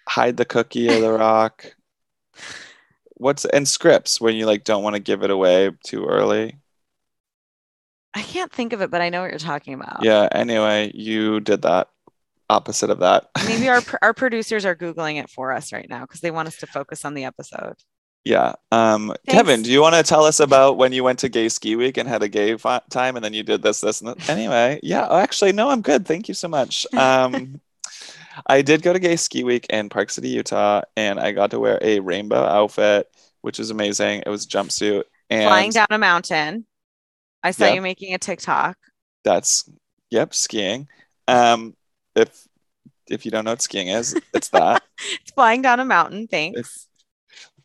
hide 0.07 0.37
the 0.37 0.45
cookie 0.45 0.89
or 0.89 0.99
the 0.99 1.11
rock. 1.17 1.75
What's 3.15 3.45
and 3.45 3.67
scripts 3.67 4.19
when 4.19 4.35
you 4.35 4.45
like 4.45 4.63
don't 4.63 4.83
want 4.83 4.95
to 4.95 4.99
give 5.01 5.23
it 5.23 5.29
away 5.31 5.71
too 5.85 6.05
early. 6.05 6.57
I 8.13 8.21
can't 8.23 8.51
think 8.51 8.73
of 8.73 8.81
it, 8.81 8.91
but 8.91 8.99
I 9.01 9.09
know 9.09 9.21
what 9.21 9.29
you're 9.29 9.39
talking 9.39 9.73
about. 9.73 10.03
Yeah, 10.03 10.27
anyway, 10.31 10.91
you 10.93 11.39
did 11.39 11.61
that 11.61 11.87
opposite 12.49 12.89
of 12.89 12.99
that. 12.99 13.29
Maybe 13.45 13.69
our 13.69 13.81
our 14.01 14.13
producers 14.13 14.65
are 14.65 14.75
googling 14.75 15.17
it 15.21 15.29
for 15.29 15.51
us 15.53 15.71
right 15.71 15.87
now 15.89 16.01
because 16.01 16.19
they 16.21 16.31
want 16.31 16.47
us 16.49 16.57
to 16.57 16.67
focus 16.67 17.05
on 17.05 17.13
the 17.13 17.23
episode. 17.25 17.75
Yeah. 18.23 18.53
Um 18.71 19.13
Kevin, 19.27 19.61
do 19.61 19.71
you 19.71 19.81
want 19.81 19.95
to 19.95 20.03
tell 20.03 20.25
us 20.25 20.39
about 20.39 20.77
when 20.77 20.93
you 20.93 21.03
went 21.03 21.19
to 21.19 21.29
gay 21.29 21.49
ski 21.49 21.75
week 21.75 21.97
and 21.97 22.07
had 22.07 22.23
a 22.23 22.27
gay 22.27 22.55
time 22.55 23.15
and 23.15 23.23
then 23.25 23.33
you 23.33 23.43
did 23.43 23.61
this 23.61 23.81
this 23.81 24.01
and 24.01 24.09
that? 24.09 24.29
Anyway, 24.29 24.79
yeah, 24.83 25.07
oh, 25.09 25.17
actually 25.17 25.51
no, 25.53 25.69
I'm 25.69 25.81
good. 25.81 26.05
Thank 26.05 26.27
you 26.27 26.33
so 26.33 26.47
much. 26.47 26.85
Um 26.93 27.59
I 28.47 28.61
did 28.61 28.81
go 28.81 28.93
to 28.93 28.99
gay 28.99 29.17
ski 29.17 29.43
week 29.43 29.65
in 29.69 29.89
Park 29.89 30.09
City, 30.09 30.29
Utah, 30.29 30.81
and 30.95 31.19
I 31.19 31.33
got 31.33 31.51
to 31.51 31.59
wear 31.59 31.77
a 31.81 31.99
rainbow 31.99 32.43
outfit 32.43 33.07
which 33.41 33.59
is 33.59 33.71
amazing. 33.71 34.21
It 34.23 34.29
was 34.29 34.45
a 34.45 34.47
jumpsuit. 34.47 35.03
And 35.29 35.47
Flying 35.47 35.71
down 35.71 35.87
a 35.89 35.97
mountain. 35.97 36.65
I 37.43 37.51
saw 37.51 37.65
Yeah. 37.65 37.73
you 37.73 37.81
making 37.81 38.13
a 38.13 38.19
TikTok. 38.19 38.77
that's 39.23 39.69
yep, 40.09 40.33
skiing. 40.33 40.87
Um 41.27 41.75
if 42.15 42.47
if 43.09 43.25
you 43.25 43.31
don't 43.31 43.45
know 43.45 43.51
what 43.51 43.61
skiing 43.61 43.87
is, 43.87 44.15
it's 44.33 44.49
that. 44.49 44.83
It's 45.21 45.31
flying 45.31 45.63
down 45.63 45.79
a 45.79 45.85
mountain. 45.85 46.27
Thanks. 46.27 46.87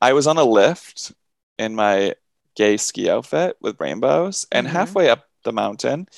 I 0.00 0.12
was 0.12 0.26
on 0.26 0.36
a 0.38 0.44
lift 0.44 1.12
in 1.58 1.74
my 1.74 2.14
gay 2.54 2.76
ski 2.76 3.10
outfit 3.10 3.56
with 3.60 3.80
rainbows, 3.80 4.46
and 4.50 4.66
Mhm. 4.66 4.70
halfway 4.70 5.10
up 5.10 5.28
the 5.44 5.52
mountain, 5.52 6.08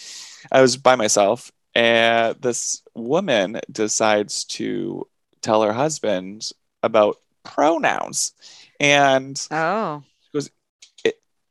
I 0.51 0.61
was 0.62 0.77
by 0.77 0.97
myself, 0.97 1.53
and 1.75 2.41
this 2.41 2.83
woman 2.95 3.61
decides 3.71 4.45
to 4.45 5.09
tell 5.43 5.62
her 5.62 5.73
husband 5.73 6.51
about 6.83 7.21
pronouns. 7.45 8.33
And 8.81 9.41
oh. 9.51 10.03
Because 10.33 10.51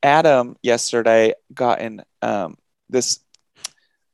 Adam 0.02 0.56
yesterday 0.62 1.34
got 1.52 1.80
in 1.80 2.02
um 2.22 2.56
this 2.88 3.20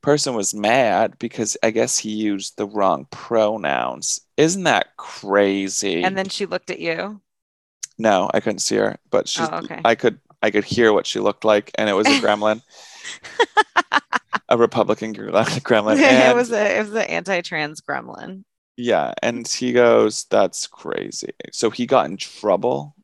person 0.01 0.35
was 0.35 0.53
mad 0.53 1.17
because 1.17 1.57
I 1.63 1.71
guess 1.71 1.97
he 1.97 2.11
used 2.11 2.57
the 2.57 2.67
wrong 2.67 3.05
pronouns. 3.09 4.21
Isn't 4.37 4.63
that 4.63 4.97
crazy? 4.97 6.03
And 6.03 6.17
then 6.17 6.29
she 6.29 6.45
looked 6.45 6.69
at 6.69 6.79
you. 6.79 7.21
No, 7.97 8.29
I 8.33 8.39
couldn't 8.39 8.59
see 8.59 8.75
her, 8.75 8.97
but 9.09 9.27
she 9.27 9.43
Oh, 9.43 9.57
okay. 9.59 9.81
I 9.83 9.95
could 9.95 10.19
I 10.41 10.51
could 10.51 10.65
hear 10.65 10.93
what 10.93 11.07
she 11.07 11.19
looked 11.19 11.45
like, 11.45 11.71
and 11.75 11.89
it 11.89 11.93
was 11.93 12.07
a 12.07 12.11
gremlin, 12.21 12.61
a 14.49 14.57
Republican 14.57 15.13
gre- 15.13 15.29
gremlin. 15.31 15.97
it 16.31 16.35
was 16.35 16.51
a 16.51 16.77
it 16.77 16.79
was 16.79 16.91
an 16.91 16.97
anti-trans 17.09 17.81
gremlin. 17.81 18.43
yeah, 18.77 19.13
and 19.21 19.47
he 19.47 19.71
goes, 19.71 20.25
"That's 20.29 20.67
crazy." 20.67 21.33
So 21.51 21.69
he 21.69 21.85
got 21.85 22.07
in 22.07 22.17
trouble, 22.17 22.95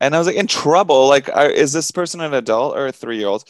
and 0.00 0.14
I 0.14 0.18
was 0.18 0.26
like, 0.28 0.36
"In 0.36 0.46
trouble? 0.48 1.08
Like, 1.08 1.28
are, 1.34 1.50
is 1.50 1.72
this 1.72 1.90
person 1.92 2.20
an 2.22 2.34
adult 2.34 2.76
or 2.76 2.88
a 2.88 2.92
three 2.92 3.18
year 3.18 3.28
old?" 3.28 3.44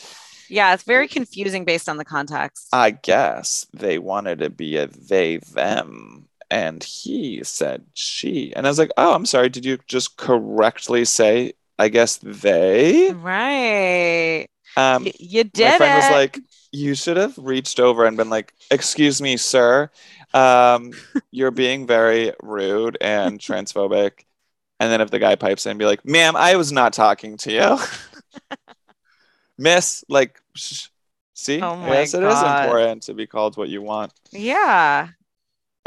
Yeah, 0.48 0.74
it's 0.74 0.84
very 0.84 1.08
confusing 1.08 1.64
based 1.64 1.88
on 1.88 1.96
the 1.96 2.04
context. 2.04 2.68
I 2.72 2.90
guess 2.92 3.66
they 3.72 3.98
wanted 3.98 4.38
to 4.40 4.50
be 4.50 4.76
a 4.76 4.86
they 4.86 5.38
them, 5.38 6.25
and 6.50 6.82
he 6.82 7.42
said 7.44 7.86
she, 7.94 8.54
and 8.54 8.66
I 8.66 8.70
was 8.70 8.78
like, 8.78 8.90
"Oh, 8.96 9.14
I'm 9.14 9.26
sorry. 9.26 9.48
Did 9.48 9.64
you 9.64 9.78
just 9.86 10.16
correctly 10.16 11.04
say?" 11.04 11.54
I 11.78 11.88
guess 11.88 12.18
they. 12.22 13.12
right. 13.12 14.46
Um, 14.76 15.04
Y- 15.04 15.12
you 15.18 15.44
did. 15.44 15.64
my 15.64 15.76
friend 15.76 15.92
it. 15.94 15.96
was 15.96 16.10
like, 16.10 16.40
"You 16.72 16.94
should 16.94 17.16
have 17.16 17.36
reached 17.38 17.80
over 17.80 18.04
and 18.04 18.16
been 18.16 18.30
like, 18.30 18.52
excuse 18.70 19.20
me, 19.22 19.36
sir, 19.36 19.90
um, 20.34 20.92
you're 21.30 21.50
being 21.50 21.86
very 21.86 22.32
rude 22.42 22.98
and 23.00 23.38
transphobic." 23.40 24.24
And 24.80 24.92
then 24.92 25.00
if 25.00 25.10
the 25.10 25.18
guy 25.18 25.36
pipes 25.36 25.66
in, 25.66 25.78
be 25.78 25.86
like, 25.86 26.04
"Ma'am, 26.04 26.36
I 26.36 26.56
was 26.56 26.72
not 26.72 26.92
talking 26.92 27.36
to 27.38 27.52
you, 27.52 27.78
Miss." 29.58 30.04
Like, 30.08 30.40
sh- 30.54 30.88
see, 31.34 31.60
Oh 31.62 31.76
my 31.76 31.86
yes, 31.86 32.14
it 32.14 32.22
is 32.22 32.42
important 32.42 33.02
to 33.04 33.14
be 33.14 33.26
called 33.26 33.56
what 33.56 33.68
you 33.68 33.82
want. 33.82 34.12
yeah. 34.32 35.08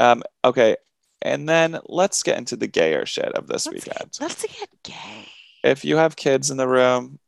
Um, 0.00 0.22
okay, 0.44 0.76
and 1.22 1.48
then 1.48 1.78
let's 1.86 2.22
get 2.22 2.38
into 2.38 2.56
the 2.56 2.66
gayer 2.66 3.04
shit 3.04 3.32
of 3.34 3.46
this 3.46 3.66
Let's 3.66 3.86
weekend. 3.86 4.10
get, 4.12 4.20
let's 4.20 4.42
get 4.42 4.68
gay. 4.82 5.28
If 5.62 5.84
you 5.84 5.96
have 5.98 6.16
kids 6.16 6.50
in 6.50 6.56
the 6.56 6.66
room, 6.66 7.18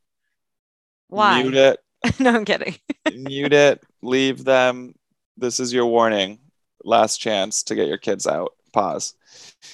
Why? 1.08 1.42
mute 1.42 1.54
it. 1.54 1.80
no, 2.18 2.30
I'm 2.30 2.44
kidding. 2.44 2.76
mute 3.14 3.52
it, 3.52 3.82
leave 4.00 4.44
them. 4.44 4.94
This 5.36 5.60
is 5.60 5.72
your 5.72 5.86
warning. 5.86 6.38
Last 6.82 7.18
chance 7.18 7.62
to 7.64 7.74
get 7.74 7.88
your 7.88 7.98
kids 7.98 8.26
out. 8.26 8.52
Pause. 8.72 9.14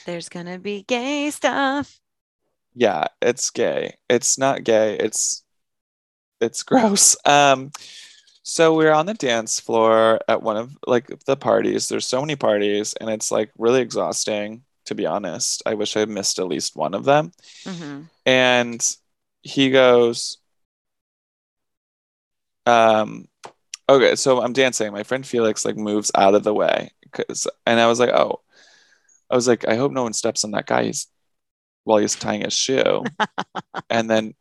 There's 0.04 0.28
gonna 0.28 0.58
be 0.58 0.82
gay 0.82 1.30
stuff. 1.30 2.00
Yeah, 2.74 3.06
it's 3.22 3.50
gay. 3.50 3.94
It's 4.10 4.38
not 4.38 4.64
gay. 4.64 4.96
It's 4.98 5.44
it's 6.40 6.64
gross. 6.64 7.16
Um 7.24 7.70
so 8.48 8.74
we're 8.74 8.92
on 8.92 9.04
the 9.04 9.12
dance 9.12 9.60
floor 9.60 10.20
at 10.26 10.42
one 10.42 10.56
of 10.56 10.74
like 10.86 11.06
the 11.26 11.36
parties. 11.36 11.86
There's 11.88 12.06
so 12.06 12.22
many 12.22 12.34
parties 12.34 12.94
and 12.98 13.10
it's 13.10 13.30
like 13.30 13.50
really 13.58 13.82
exhausting 13.82 14.62
to 14.86 14.94
be 14.94 15.04
honest. 15.04 15.62
I 15.66 15.74
wish 15.74 15.98
I 15.98 16.06
missed 16.06 16.38
at 16.38 16.48
least 16.48 16.74
one 16.74 16.94
of 16.94 17.04
them. 17.04 17.32
hmm 17.64 18.02
and 18.24 18.96
he 19.42 19.70
goes 19.70 20.38
um 22.66 23.26
okay 23.88 24.16
so 24.16 24.42
i'm 24.42 24.52
dancing 24.52 24.92
my 24.92 25.02
friend 25.02 25.26
felix 25.26 25.64
like 25.64 25.76
moves 25.76 26.10
out 26.14 26.34
of 26.34 26.42
the 26.42 26.52
way 26.52 26.90
because, 27.02 27.46
and 27.64 27.80
i 27.80 27.86
was 27.86 27.98
like 27.98 28.10
oh 28.10 28.40
i 29.30 29.34
was 29.34 29.48
like 29.48 29.66
i 29.66 29.76
hope 29.76 29.92
no 29.92 30.02
one 30.02 30.12
steps 30.12 30.44
on 30.44 30.50
that 30.50 30.66
guy 30.66 30.84
he's, 30.84 31.06
while 31.84 31.98
he's 31.98 32.16
tying 32.16 32.42
his 32.42 32.52
shoe 32.52 33.04
and 33.90 34.10
then 34.10 34.34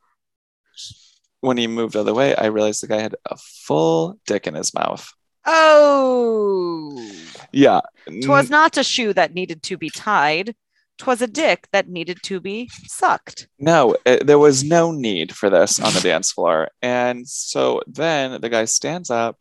when 1.41 1.57
he 1.57 1.67
moved 1.67 1.95
out 1.95 2.01
of 2.01 2.05
the 2.05 2.13
way 2.13 2.35
i 2.35 2.45
realized 2.45 2.81
the 2.81 2.87
guy 2.87 3.01
had 3.01 3.15
a 3.25 3.37
full 3.37 4.19
dick 4.25 4.47
in 4.47 4.53
his 4.53 4.73
mouth 4.73 5.11
Oh, 5.49 7.09
yeah 7.53 7.79
twas 8.21 8.49
not 8.49 8.77
a 8.77 8.83
shoe 8.83 9.13
that 9.13 9.33
needed 9.33 9.63
to 9.63 9.77
be 9.77 9.89
tied. 9.89 10.55
Twas 10.97 11.21
a 11.21 11.27
dick 11.27 11.67
that 11.71 11.87
needed 11.87 12.17
to 12.23 12.39
be 12.39 12.69
sucked. 12.87 13.47
No, 13.59 13.95
it, 14.05 14.25
there 14.25 14.39
was 14.39 14.63
no 14.63 14.91
need 14.91 15.35
for 15.35 15.49
this 15.49 15.79
on 15.79 15.93
the 15.93 15.99
dance 15.99 16.31
floor. 16.31 16.69
And 16.81 17.27
so 17.27 17.81
then 17.85 18.41
the 18.41 18.49
guy 18.49 18.65
stands 18.65 19.11
up 19.11 19.37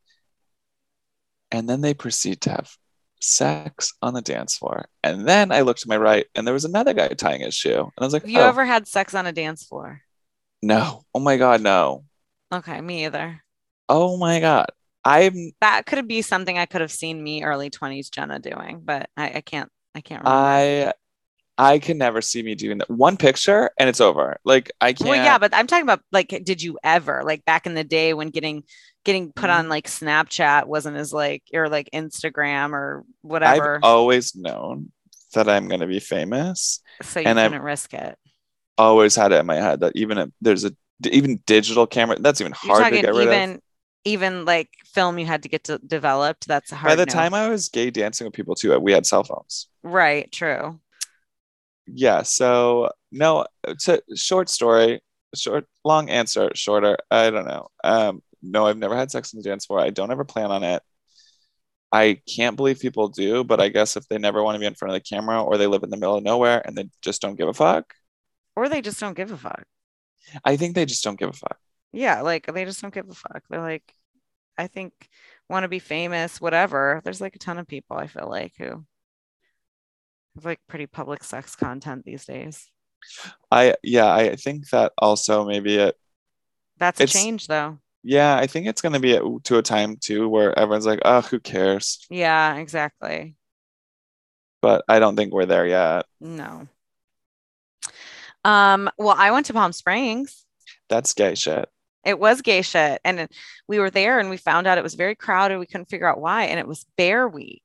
and 1.51 1.69
then 1.69 1.81
they 1.81 1.95
proceed 1.95 2.43
to 2.43 2.51
have 2.51 2.77
sex 3.21 3.95
on 4.03 4.13
the 4.13 4.21
dance 4.21 4.59
floor. 4.59 4.87
And 5.03 5.27
then 5.27 5.51
I 5.51 5.63
looked 5.63 5.81
to 5.81 5.89
my 5.89 5.97
right 5.97 6.27
and 6.35 6.47
there 6.47 6.53
was 6.53 6.67
another 6.67 6.93
guy 6.93 7.09
tying 7.09 7.41
his 7.41 7.55
shoe. 7.55 7.81
And 7.81 7.93
I 7.99 8.05
was 8.05 8.13
like, 8.13 8.23
Have 8.23 8.31
you 8.31 8.41
oh, 8.41 8.49
ever 8.49 8.67
had 8.67 8.87
sex 8.87 9.15
on 9.15 9.27
a 9.27 9.33
dance 9.33 9.65
floor? 9.65 10.03
No. 10.63 11.05
Oh 11.15 11.21
my 11.21 11.37
God, 11.37 11.61
no. 11.63 12.05
Okay, 12.53 12.81
me 12.81 13.05
either. 13.07 13.43
Oh 13.89 14.17
my 14.17 14.41
God. 14.41 14.67
I'm, 15.05 15.53
That 15.61 15.87
could 15.87 16.09
be 16.09 16.21
something 16.23 16.59
I 16.59 16.67
could 16.67 16.81
have 16.81 16.91
seen 16.91 17.23
me 17.23 17.45
early 17.45 17.71
20s 17.71 18.11
Jenna 18.11 18.39
doing, 18.41 18.81
but 18.85 19.09
I, 19.17 19.35
I 19.37 19.41
can't 19.41 19.71
I 19.95 20.01
can't 20.01 20.23
remember. 20.25 20.93
I, 21.59 21.73
I 21.73 21.79
can 21.79 21.97
never 21.97 22.21
see 22.21 22.43
me 22.43 22.55
doing 22.55 22.79
that. 22.79 22.91
One 22.91 23.17
picture 23.17 23.71
and 23.79 23.89
it's 23.89 24.01
over. 24.01 24.37
Like 24.45 24.71
I 24.81 24.93
can't. 24.93 25.09
Well, 25.09 25.23
yeah, 25.25 25.39
but 25.39 25.55
I'm 25.55 25.67
talking 25.67 25.85
about 25.85 26.01
like, 26.13 26.29
did 26.45 26.61
you 26.61 26.79
ever 26.85 27.23
like 27.25 27.45
back 27.45 27.67
in 27.67 27.75
the 27.75 27.85
day 27.85 28.13
when 28.15 28.29
getting 28.29 28.65
getting 29.05 29.33
put 29.33 29.49
Mhm. 29.49 29.59
on 29.61 29.69
like 29.69 29.87
Snapchat 29.87 30.67
wasn't 30.67 30.97
as 30.97 31.13
like 31.13 31.45
or 31.55 31.69
like 31.69 31.89
Instagram 31.95 32.73
or 32.73 33.05
whatever. 33.23 33.77
I've 33.77 33.85
always 33.85 34.35
known 34.35 34.91
that 35.35 35.49
I'm 35.49 35.69
going 35.69 35.81
to 35.81 35.87
be 35.87 36.01
famous. 36.01 36.81
so 37.03 37.21
you 37.21 37.27
and 37.27 37.39
I've- 37.39 37.51
couldn't 37.51 37.65
risk 37.65 37.95
it. 37.95 38.19
Always 38.79 39.17
had 39.17 39.33
it 39.33 39.41
in 39.41 39.47
my 39.47 39.57
head 39.57 39.81
that 39.81 39.93
even 39.95 40.19
if 40.19 40.31
there's 40.41 40.65
a 40.65 40.73
even 41.05 41.41
digital 41.47 41.87
camera 41.87 42.19
that's 42.21 42.41
even 42.41 42.55
You're 42.65 42.81
hard 42.81 42.93
to 42.93 43.01
get 43.01 43.15
rid 43.15 43.29
even 43.29 43.51
of 43.53 43.61
even 44.05 44.45
like 44.45 44.71
film 44.87 45.19
you 45.19 45.27
had 45.27 45.43
to 45.43 45.49
get 45.49 45.65
to 45.65 45.79
developed. 45.79 46.47
That's 46.47 46.71
hard. 46.71 46.93
by 46.93 46.95
the 46.95 47.07
no. 47.07 47.13
time 47.13 47.35
i 47.35 47.49
was 47.49 47.69
gay 47.69 47.91
dancing 47.91 48.27
with 48.27 48.35
people 48.35 48.55
too 48.55 48.79
we 48.79 48.93
had 48.93 49.05
cell 49.05 49.25
phones 49.25 49.69
right, 49.83 50.31
true. 50.33 50.81
yeah 51.87 52.23
so 52.23 52.91
no 53.13 53.47
it's 53.67 53.89
a 53.89 54.01
short 54.15 54.49
story 54.49 55.01
short 55.35 55.67
long 55.85 56.09
answer 56.09 56.51
shorter 56.55 56.97
i 57.11 57.29
don't 57.31 57.47
know 57.47 57.69
um 57.85 58.23
no 58.43 58.67
i've 58.67 58.79
never 58.79 58.97
had 58.97 59.11
sex 59.11 59.35
on 59.35 59.43
the 59.43 59.49
dance 59.49 59.67
floor 59.67 59.81
i 59.81 59.91
don't 59.91 60.11
ever 60.11 60.25
plan 60.25 60.51
on 60.51 60.63
it 60.63 60.83
i 61.93 62.19
can't 62.27 62.57
believe 62.57 62.79
people 62.79 63.09
do 63.09 63.45
but 63.45 63.61
i 63.61 63.69
guess 63.69 63.97
if 63.97 64.09
they 64.09 64.19
never 64.19 64.43
want 64.43 64.55
to 64.55 64.61
be 64.61 64.67
in 64.67 64.75
front 64.75 64.95
of 64.95 65.03
the 65.03 65.17
camera 65.17 65.43
or 65.43 65.59
they 65.59 65.67
live 65.67 65.83
in 65.83 65.91
the 65.91 65.97
middle 65.97 66.17
of 66.17 66.25
nowhere 66.25 66.63
and 66.65 66.77
they 66.77 66.89
just 67.03 67.21
don't 67.21 67.37
give 67.37 67.49
a 67.49 67.53
fuck 67.53 67.93
Or 68.57 68.69
they 68.69 68.81
just 68.81 68.99
don't 69.01 69.17
give 69.17 69.31
a 69.31 69.37
fuck. 69.37 69.65
i 70.45 70.57
think 70.57 70.75
they 70.75 70.87
just 70.87 71.05
don't 71.05 71.19
give 71.19 71.29
a 71.31 71.33
fuck 71.33 71.59
Yeah, 71.93 72.23
like 72.23 72.47
they 72.53 72.65
just 72.65 72.83
don't 72.83 72.93
give 72.95 73.09
a 73.09 73.15
fuck. 73.15 73.43
They're 73.49 73.61
like, 73.61 73.95
I 74.59 74.67
think 74.67 74.93
want 75.49 75.65
to 75.65 75.69
be 75.69 75.79
famous, 75.79 76.41
whatever. 76.41 77.01
There's 77.05 77.21
like 77.21 77.37
a 77.37 77.39
ton 77.39 77.59
of 77.59 77.69
people 77.69 77.97
I 77.97 78.07
feel 78.09 78.29
like 78.29 78.55
who 78.59 78.85
have 80.35 80.45
like 80.45 80.61
pretty 80.69 80.87
public 80.87 81.23
sex 81.25 81.55
content 81.57 82.05
these 82.05 82.25
days. 82.27 82.69
i 83.53 83.75
yeah 83.83 84.13
i 84.13 84.35
think 84.37 84.69
that 84.71 84.93
also 84.99 85.45
maybe 85.47 85.77
it 85.77 85.95
That's 86.79 87.01
a 87.01 87.07
change 87.07 87.47
though. 87.47 87.79
Yeah, 88.03 88.37
I 88.37 88.47
think 88.47 88.67
it's 88.69 88.83
going 88.83 88.93
to 88.95 89.01
be 89.01 89.19
to 89.45 89.59
a 89.59 89.63
time 89.63 89.97
too 89.97 90.29
where 90.29 90.57
everyone's 90.57 90.87
like, 90.87 91.01
oh, 91.05 91.23
who 91.23 91.41
cares? 91.41 92.07
Yeah, 92.09 92.55
exactly. 92.57 93.35
But 94.63 94.85
I 94.89 95.01
don't 95.01 95.17
think 95.17 95.33
we're 95.33 95.47
there 95.47 95.67
yet. 95.67 96.07
No. 96.21 96.69
Um, 98.47 98.89
well, 98.97 99.17
I 99.19 99.33
went 99.33 99.47
to 99.47 99.53
Palm 99.53 99.73
Springs. 99.73 100.45
That's 100.89 101.13
gay 101.15 101.35
shit. 101.35 101.69
It 102.05 102.21
was 102.21 102.43
gay 102.43 102.63
shit. 102.63 103.01
And 103.05 103.29
we 103.67 103.81
were 103.81 103.91
there 103.91 104.21
and 104.21 104.31
we 104.31 104.37
found 104.37 104.69
out 104.69 104.79
it 104.79 104.85
was 104.85 104.95
very 104.95 105.17
crowded. 105.17 105.59
We 105.59 105.67
couldn't 105.67 105.91
figure 105.91 106.09
out 106.09 106.21
why. 106.21 106.45
And 106.45 106.61
it 106.61 106.69
was 106.69 106.87
bear 106.97 107.27
week. 107.27 107.65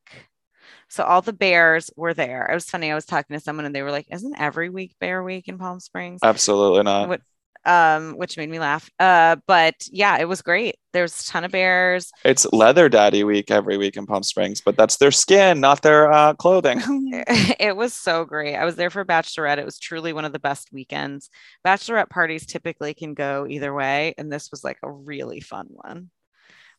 So 0.90 1.04
all 1.04 1.22
the 1.22 1.34
bears 1.34 1.92
were 1.96 2.16
there. 2.16 2.48
It 2.48 2.56
was 2.56 2.66
funny. 2.66 2.92
I 2.92 2.96
was 2.96 3.06
talking 3.06 3.36
to 3.38 3.40
someone 3.40 3.66
and 3.66 3.76
they 3.76 3.84
were 3.84 3.92
like, 3.92 4.08
Isn't 4.10 4.40
every 4.40 4.70
week 4.70 4.96
bear 5.00 5.24
week 5.24 5.48
in 5.48 5.60
Palm 5.60 5.80
Springs? 5.80 6.20
Absolutely 6.24 6.82
not. 6.82 7.08
What 7.08 7.22
um, 7.66 8.14
which 8.18 8.38
made 8.38 8.50
me 8.50 8.60
laugh. 8.60 8.90
Uh, 9.00 9.38
but 9.48 9.76
yeah, 9.90 10.18
it 10.20 10.28
was 10.28 10.42
great. 10.42 10.76
There's 10.94 11.20
a 11.22 11.26
ton 11.26 11.44
of 11.44 11.52
bears. 11.52 12.12
It's 12.26 12.46
leather 12.52 12.90
daddy 12.90 13.24
week 13.24 13.50
every 13.52 13.78
week 13.78 13.96
in 13.98 14.06
Palm 14.06 14.24
Springs, 14.24 14.62
but 14.62 14.76
that's 14.76 14.98
their 14.98 15.12
skin, 15.12 15.60
not 15.60 15.82
their 15.82 16.12
uh, 16.12 16.34
clothing. 16.34 16.82
it 17.60 17.76
was 17.76 17.94
so 17.94 18.26
great. 18.26 18.56
I 18.56 18.66
was 18.66 18.76
there 18.76 18.90
for 18.90 19.06
Bachelorette. 19.06 19.58
It 19.58 19.66
was 19.66 19.80
truly 19.80 20.12
one 20.14 20.26
of 20.26 20.34
the 20.34 20.40
best 20.40 20.70
weekends. 20.74 21.30
Bachelorette 21.66 22.10
parties 22.10 22.46
typically 22.46 22.94
can 22.94 23.14
go 23.14 23.46
either 23.50 23.74
way, 23.74 24.14
and 24.18 24.32
this 24.32 24.52
was 24.52 24.64
like 24.64 24.78
a 24.84 24.92
really 24.92 25.40
fun 25.40 25.68
one. 25.70 26.10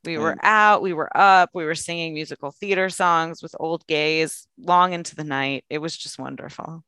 We 0.04 0.18
were 0.18 0.34
Mm. 0.34 0.40
out, 0.42 0.82
we 0.82 0.92
were 0.94 1.16
up, 1.16 1.50
we 1.54 1.64
were 1.64 1.76
singing 1.76 2.12
musical 2.12 2.50
theater 2.50 2.90
songs 2.90 3.40
with 3.40 3.54
old 3.60 3.86
gays 3.86 4.48
long 4.58 4.94
into 4.94 5.14
the 5.14 5.22
night. 5.22 5.64
It 5.70 5.78
was 5.78 5.96
just 5.96 6.18
wonderful. 6.18 6.82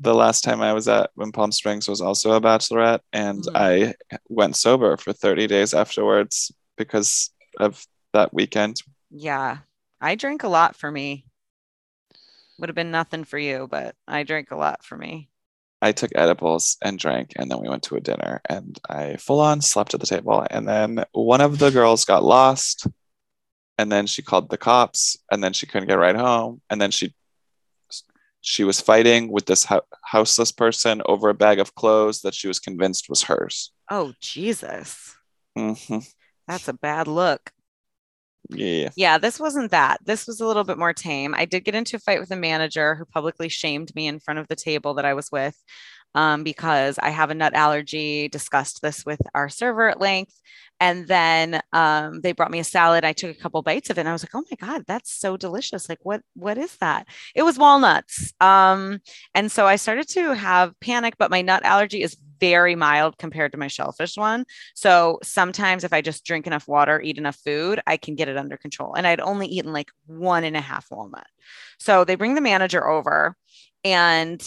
The 0.00 0.14
last 0.14 0.44
time 0.44 0.60
I 0.60 0.72
was 0.72 0.86
at 0.88 1.10
in 1.20 1.32
Palm 1.32 1.52
Springs 1.52 1.88
was 1.88 2.00
also 2.00 2.32
a 2.32 2.40
bachelorette, 2.40 3.00
and 3.12 3.42
Mhm. 3.42 3.56
I 3.56 3.94
went 4.28 4.56
sober 4.56 4.96
for 4.96 5.12
30 5.12 5.46
days 5.46 5.74
afterwards 5.74 6.52
because 6.76 7.30
of 7.58 7.84
that 8.12 8.32
weekend. 8.32 8.82
Yeah, 9.10 9.58
I 10.00 10.14
drink 10.14 10.42
a 10.42 10.48
lot 10.48 10.76
for 10.76 10.90
me. 10.90 11.24
Would 12.58 12.68
have 12.68 12.76
been 12.76 12.90
nothing 12.90 13.24
for 13.24 13.38
you, 13.38 13.66
but 13.70 13.96
I 14.06 14.22
drink 14.22 14.50
a 14.50 14.56
lot 14.56 14.84
for 14.84 14.96
me. 14.96 15.30
I 15.80 15.92
took 15.92 16.10
edibles 16.14 16.76
and 16.82 16.98
drank, 16.98 17.32
and 17.36 17.50
then 17.50 17.60
we 17.60 17.68
went 17.68 17.84
to 17.84 17.96
a 17.96 18.00
dinner, 18.00 18.40
and 18.48 18.78
I 18.88 19.16
full 19.16 19.40
on 19.40 19.60
slept 19.60 19.94
at 19.94 20.00
the 20.00 20.06
table. 20.06 20.44
And 20.50 20.66
then 20.68 21.04
one 21.12 21.40
of 21.40 21.58
the 21.58 21.70
girls 21.70 22.04
got 22.04 22.24
lost, 22.24 22.86
and 23.78 23.90
then 23.90 24.06
she 24.08 24.22
called 24.22 24.50
the 24.50 24.58
cops, 24.58 25.16
and 25.30 25.42
then 25.42 25.52
she 25.52 25.66
couldn't 25.66 25.88
get 25.88 25.98
right 25.98 26.16
home, 26.16 26.62
and 26.68 26.80
then 26.80 26.90
she 26.90 27.14
she 28.40 28.64
was 28.64 28.80
fighting 28.80 29.30
with 29.30 29.46
this 29.46 29.64
hou- 29.64 29.80
houseless 30.04 30.52
person 30.52 31.02
over 31.06 31.28
a 31.28 31.34
bag 31.34 31.58
of 31.58 31.74
clothes 31.74 32.20
that 32.22 32.34
she 32.34 32.48
was 32.48 32.60
convinced 32.60 33.08
was 33.08 33.22
hers. 33.22 33.72
Oh, 33.90 34.12
Jesus. 34.20 35.14
hmm 35.56 35.98
That's 36.46 36.68
a 36.68 36.72
bad 36.72 37.08
look. 37.08 37.50
Yeah. 38.50 38.88
Yeah, 38.96 39.18
this 39.18 39.38
wasn't 39.38 39.72
that. 39.72 39.98
This 40.04 40.26
was 40.26 40.40
a 40.40 40.46
little 40.46 40.64
bit 40.64 40.78
more 40.78 40.94
tame. 40.94 41.34
I 41.34 41.44
did 41.44 41.64
get 41.64 41.74
into 41.74 41.96
a 41.96 42.00
fight 42.00 42.20
with 42.20 42.30
a 42.30 42.36
manager 42.36 42.94
who 42.94 43.04
publicly 43.04 43.48
shamed 43.48 43.94
me 43.94 44.06
in 44.06 44.20
front 44.20 44.40
of 44.40 44.48
the 44.48 44.56
table 44.56 44.94
that 44.94 45.04
I 45.04 45.14
was 45.14 45.30
with 45.30 45.56
um, 46.14 46.44
because 46.44 46.98
I 46.98 47.10
have 47.10 47.30
a 47.30 47.34
nut 47.34 47.54
allergy. 47.54 48.28
Discussed 48.28 48.80
this 48.80 49.04
with 49.04 49.20
our 49.34 49.48
server 49.48 49.88
at 49.88 50.00
length. 50.00 50.34
And 50.80 51.08
then 51.08 51.60
um, 51.72 52.20
they 52.20 52.32
brought 52.32 52.50
me 52.50 52.60
a 52.60 52.64
salad. 52.64 53.04
I 53.04 53.12
took 53.12 53.30
a 53.30 53.40
couple 53.40 53.62
bites 53.62 53.90
of 53.90 53.98
it 53.98 54.02
and 54.02 54.08
I 54.08 54.12
was 54.12 54.22
like, 54.22 54.34
oh 54.34 54.44
my 54.50 54.66
God, 54.66 54.84
that's 54.86 55.12
so 55.12 55.36
delicious. 55.36 55.88
Like, 55.88 55.98
what, 56.02 56.22
what 56.34 56.58
is 56.58 56.76
that? 56.76 57.06
It 57.34 57.42
was 57.42 57.58
walnuts. 57.58 58.32
Um, 58.40 59.00
and 59.34 59.50
so 59.50 59.66
I 59.66 59.76
started 59.76 60.08
to 60.10 60.34
have 60.34 60.78
panic, 60.80 61.14
but 61.18 61.30
my 61.30 61.42
nut 61.42 61.64
allergy 61.64 62.02
is 62.02 62.16
very 62.40 62.76
mild 62.76 63.18
compared 63.18 63.52
to 63.52 63.58
my 63.58 63.66
shellfish 63.66 64.16
one. 64.16 64.44
So 64.74 65.18
sometimes 65.22 65.84
if 65.84 65.92
I 65.92 66.00
just 66.00 66.24
drink 66.24 66.46
enough 66.46 66.68
water, 66.68 67.00
eat 67.00 67.18
enough 67.18 67.36
food, 67.44 67.80
I 67.86 67.96
can 67.96 68.14
get 68.14 68.28
it 68.28 68.36
under 68.36 68.56
control. 68.56 68.94
And 68.94 69.06
I'd 69.06 69.20
only 69.20 69.46
eaten 69.46 69.72
like 69.72 69.90
one 70.06 70.44
and 70.44 70.56
a 70.56 70.60
half 70.60 70.86
walnut. 70.90 71.26
So 71.78 72.04
they 72.04 72.14
bring 72.14 72.34
the 72.34 72.40
manager 72.40 72.86
over 72.88 73.36
and 73.84 74.46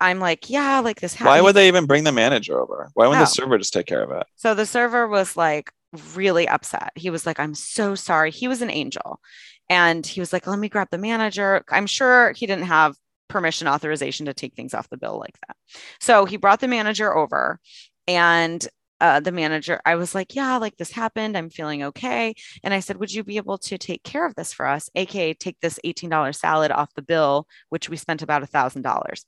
I'm 0.00 0.20
like, 0.20 0.50
yeah, 0.50 0.80
like 0.80 1.00
this 1.00 1.18
Why 1.20 1.40
would 1.40 1.54
they 1.54 1.68
even 1.68 1.86
bring 1.86 2.04
the 2.04 2.12
manager 2.12 2.60
over? 2.60 2.90
Why 2.94 3.06
wouldn't 3.06 3.20
No. 3.20 3.24
the 3.24 3.30
server 3.30 3.58
just 3.58 3.72
take 3.72 3.86
care 3.86 4.02
of 4.02 4.10
it? 4.10 4.26
So 4.36 4.54
the 4.54 4.66
server 4.66 5.08
was 5.08 5.36
like 5.36 5.70
really 6.14 6.48
upset. 6.48 6.92
He 6.94 7.10
was 7.10 7.26
like, 7.26 7.40
I'm 7.40 7.54
so 7.54 7.94
sorry. 7.94 8.30
He 8.30 8.48
was 8.48 8.62
an 8.62 8.70
angel. 8.70 9.20
And 9.68 10.06
he 10.06 10.20
was 10.20 10.32
like, 10.32 10.46
let 10.46 10.58
me 10.58 10.68
grab 10.68 10.88
the 10.90 10.98
manager. 10.98 11.64
I'm 11.70 11.86
sure 11.86 12.32
he 12.32 12.46
didn't 12.46 12.66
have 12.66 12.96
permission 13.28 13.66
authorization 13.66 14.26
to 14.26 14.34
take 14.34 14.54
things 14.54 14.74
off 14.74 14.88
the 14.88 14.96
bill 14.96 15.18
like 15.18 15.36
that. 15.46 15.56
So 16.00 16.24
he 16.24 16.36
brought 16.36 16.60
the 16.60 16.68
manager 16.68 17.16
over 17.16 17.58
and 18.06 18.66
uh, 19.00 19.20
the 19.20 19.32
manager, 19.32 19.80
I 19.84 19.96
was 19.96 20.14
like, 20.14 20.34
yeah, 20.34 20.56
like 20.56 20.76
this 20.76 20.92
happened. 20.92 21.36
I'm 21.36 21.50
feeling 21.50 21.82
okay. 21.84 22.34
And 22.62 22.72
I 22.72 22.80
said, 22.80 22.96
would 22.98 23.12
you 23.12 23.24
be 23.24 23.36
able 23.36 23.58
to 23.58 23.78
take 23.78 24.02
care 24.02 24.26
of 24.26 24.34
this 24.34 24.52
for 24.52 24.66
us? 24.66 24.88
AKA 24.94 25.34
take 25.34 25.58
this 25.60 25.78
$18 25.84 26.34
salad 26.34 26.70
off 26.70 26.94
the 26.94 27.02
bill, 27.02 27.46
which 27.68 27.88
we 27.88 27.96
spent 27.96 28.22
about 28.22 28.42
a 28.42 28.46
thousand 28.46 28.82
dollars. 28.82 29.24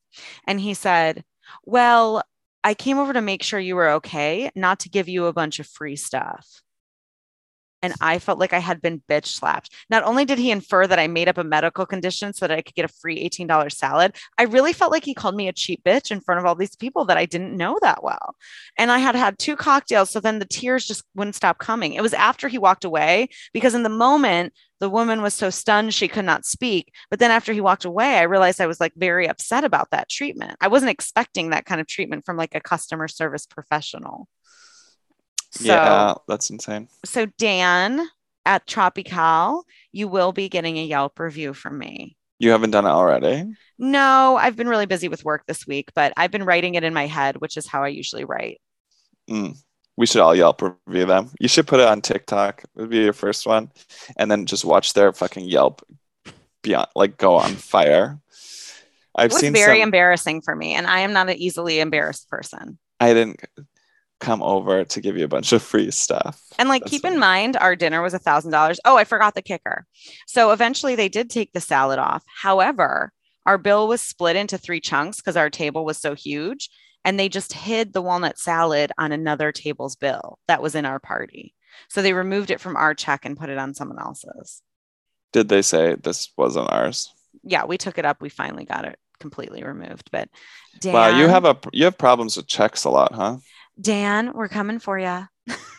And 0.47 0.61
he 0.61 0.75
said, 0.75 1.25
well, 1.65 2.23
I 2.65 2.75
came 2.75 2.99
over 2.99 3.13
to 3.13 3.21
make 3.21 3.43
sure 3.43 3.61
you 3.61 3.77
were 3.77 3.91
okay, 3.93 4.51
not 4.55 4.81
to 4.81 4.89
give 4.89 5.09
you 5.09 5.27
a 5.27 5.33
bunch 5.33 5.59
of 5.59 5.67
free 5.67 5.97
stuff. 5.97 6.63
And 7.83 7.95
I 8.01 8.19
felt 8.19 8.39
like 8.39 8.53
I 8.53 8.59
had 8.59 8.83
been 8.83 9.03
bitch 9.09 9.27
slapped. 9.27 9.73
Not 9.89 10.03
only 10.03 10.25
did 10.25 10.39
he 10.39 10.51
infer 10.51 10.87
that 10.87 10.99
I 10.99 11.07
made 11.07 11.29
up 11.29 11.39
a 11.39 11.45
medical 11.45 11.87
condition 11.87 12.33
so 12.33 12.47
that 12.47 12.59
I 12.59 12.63
could 12.63 12.75
get 12.75 12.85
a 12.85 12.89
free 12.89 13.29
$18 13.29 13.73
salad, 13.73 14.17
I 14.37 14.45
really 14.45 14.73
felt 14.73 14.93
like 14.93 15.05
he 15.05 15.15
called 15.15 15.37
me 15.37 15.49
a 15.49 15.53
cheap 15.53 15.83
bitch 15.85 16.11
in 16.11 16.21
front 16.21 16.41
of 16.41 16.47
all 16.47 16.55
these 16.55 16.77
people 16.77 17.05
that 17.07 17.17
I 17.17 17.27
didn't 17.27 17.57
know 17.57 17.79
that 17.83 18.03
well. 18.03 18.35
And 18.77 18.91
I 18.91 18.99
had 18.99 19.15
had 19.15 19.39
two 19.39 19.57
cocktails. 19.57 20.11
So 20.11 20.21
then 20.21 20.39
the 20.39 20.45
tears 20.45 20.87
just 20.87 21.05
wouldn't 21.15 21.37
stop 21.37 21.59
coming. 21.59 21.95
It 21.95 22.03
was 22.03 22.15
after 22.15 22.49
he 22.49 22.59
walked 22.59 22.85
away 22.85 23.29
because 23.53 23.75
in 23.75 23.83
the 23.85 23.89
moment, 23.89 24.53
the 24.81 24.91
woman 24.91 25.23
was 25.23 25.35
so 25.35 25.51
stunned 25.51 25.93
she 25.93 26.09
could 26.09 26.25
not 26.25 26.45
speak. 26.45 26.93
But 27.11 27.19
then 27.19 27.31
after 27.31 27.53
he 27.53 27.61
walked 27.61 27.85
away, 27.85 28.19
I 28.19 28.23
realized 28.23 28.61
I 28.61 28.67
was 28.67 28.81
like 28.81 28.93
very 28.97 29.29
upset 29.29 29.65
about 29.65 29.91
that 29.91 30.09
treatment. 30.09 30.57
I 30.61 30.69
wasn't 30.69 30.91
expecting 30.91 31.51
that 31.51 31.65
kind 31.65 31.81
of 31.81 31.87
treatment 31.87 32.25
from 32.25 32.37
like 32.37 32.55
a 32.55 32.61
customer 32.61 33.09
service 33.09 33.47
professional. 33.47 34.29
So, 35.51 35.65
yeah, 35.65 36.15
that's 36.27 36.51
insane. 36.51 36.89
so 37.05 37.27
Dan 37.39 38.07
at 38.45 38.67
Tropicale, 38.67 39.63
you 39.93 40.09
will 40.09 40.33
be 40.33 40.49
getting 40.49 40.79
a 40.79 40.85
Yelp 40.85 41.19
review 41.19 41.55
from 41.55 41.79
me. 41.79 42.17
You 42.39 42.51
haven't 42.51 42.71
done 42.71 42.85
it 42.87 42.91
already. 42.91 43.45
No, 43.79 44.37
I've 44.37 44.57
been 44.57 44.69
really 44.69 44.87
busy 44.87 45.09
with 45.09 45.25
work 45.25 45.45
this 45.47 45.67
week, 45.67 45.91
but 45.95 46.13
I've 46.17 46.31
been 46.31 46.45
writing 46.45 46.75
it 46.75 46.85
in 46.85 46.95
my 46.95 47.07
head, 47.07 47.39
which 47.39 47.57
is 47.57 47.67
how 47.67 47.83
I 47.83 47.89
usually 47.89 48.25
write. 48.25 48.61
Mm. 49.29 49.57
We 49.97 50.07
should 50.07 50.21
all 50.21 50.35
Yelp 50.35 50.63
review 50.87 51.07
them. 51.07 51.31
You 51.41 51.49
should 51.49 51.67
put 51.67 51.81
it 51.81 51.89
on 51.89 52.01
TikTok. 52.01 52.63
It 52.63 52.81
would 52.81 52.91
be 52.91 52.99
your 52.99 53.13
first 53.13 53.47
one, 53.47 53.71
and 54.17 54.31
then 54.31 54.47
just 54.47 54.65
watch 54.65 54.93
their 54.93 55.13
fucking 55.13 55.47
Yelp 55.47 55.83
beyond 56.63 56.89
like 56.95 57.17
go 57.17 57.35
on 57.35 57.51
fire. 57.55 58.19
I've 59.17 59.31
It 59.31 59.35
was 59.35 59.41
seen 59.41 59.53
very 59.53 59.79
some. 59.79 59.89
embarrassing 59.89 60.43
for 60.43 60.55
me, 60.55 60.75
and 60.75 60.87
I 60.87 61.01
am 61.01 61.13
not 61.13 61.29
an 61.29 61.37
easily 61.37 61.81
embarrassed 61.81 62.29
person. 62.31 62.79
I 63.01 63.13
didn't 63.15 63.41
come 64.21 64.43
over 64.43 64.85
to 64.85 65.01
give 65.01 65.17
you 65.17 65.25
a 65.25 65.29
bunch 65.29 65.53
of 65.53 65.63
free 65.63 65.91
stuff. 65.91 66.43
And 66.59 66.69
like, 66.69 66.83
That's 66.83 66.91
keep 66.91 67.03
fine. 67.03 67.15
in 67.15 67.19
mind, 67.19 67.57
our 67.57 67.77
dinner 67.77 68.03
was 68.03 68.15
a 68.15 68.19
thousand 68.19 68.51
dollars. 68.51 68.81
Oh, 68.85 68.97
I 68.97 69.05
forgot 69.05 69.35
the 69.35 69.43
kicker. 69.43 69.87
So 70.27 70.51
eventually, 70.51 70.97
they 70.97 71.09
did 71.09 71.31
take 71.31 71.53
the 71.53 71.61
salad 71.61 71.99
off. 71.99 72.25
However, 72.43 73.13
our 73.47 73.59
bill 73.59 73.89
was 73.89 74.01
split 74.01 74.37
into 74.37 74.59
three 74.59 74.81
chunks 74.81 75.19
because 75.19 75.37
our 75.37 75.51
table 75.51 75.85
was 75.85 75.99
so 75.99 76.15
huge, 76.15 76.69
and 77.05 77.19
they 77.19 77.29
just 77.29 77.53
hid 77.53 77.93
the 77.93 78.03
walnut 78.03 78.39
salad 78.39 78.93
on 78.99 79.13
another 79.13 79.53
table's 79.53 79.97
bill 79.97 80.39
that 80.49 80.63
was 80.63 80.75
in 80.75 80.85
our 80.85 80.99
party. 80.99 81.55
So 81.89 82.03
they 82.03 82.13
removed 82.13 82.51
it 82.51 82.61
from 82.61 82.77
our 82.77 82.95
check 82.95 83.25
and 83.25 83.39
put 83.39 83.51
it 83.51 83.59
on 83.59 83.75
someone 83.75 83.99
else's. 84.01 84.63
Did 85.33 85.49
they 85.49 85.63
say 85.63 85.95
this 85.95 86.33
wasn't 86.37 86.71
ours? 86.73 87.13
Yeah, 87.45 87.67
we 87.67 87.79
took 87.79 87.99
it 87.99 88.05
up. 88.05 88.21
We 88.21 88.31
finally 88.31 88.65
got 88.65 88.85
it 88.85 88.99
completely 89.21 89.63
removed. 89.63 90.11
But 90.11 90.29
Wow, 90.85 91.09
you 91.19 91.29
have 91.29 91.45
a 91.45 91.57
you 91.73 91.85
have 91.85 91.99
problems 91.99 92.37
with 92.37 92.47
checks 92.47 92.85
a 92.85 92.91
lot, 92.91 93.13
huh? 93.15 93.37
Dan, 93.81 94.33
we're 94.35 94.49
coming 94.49 94.79
for 94.79 94.99
you. 94.99 95.29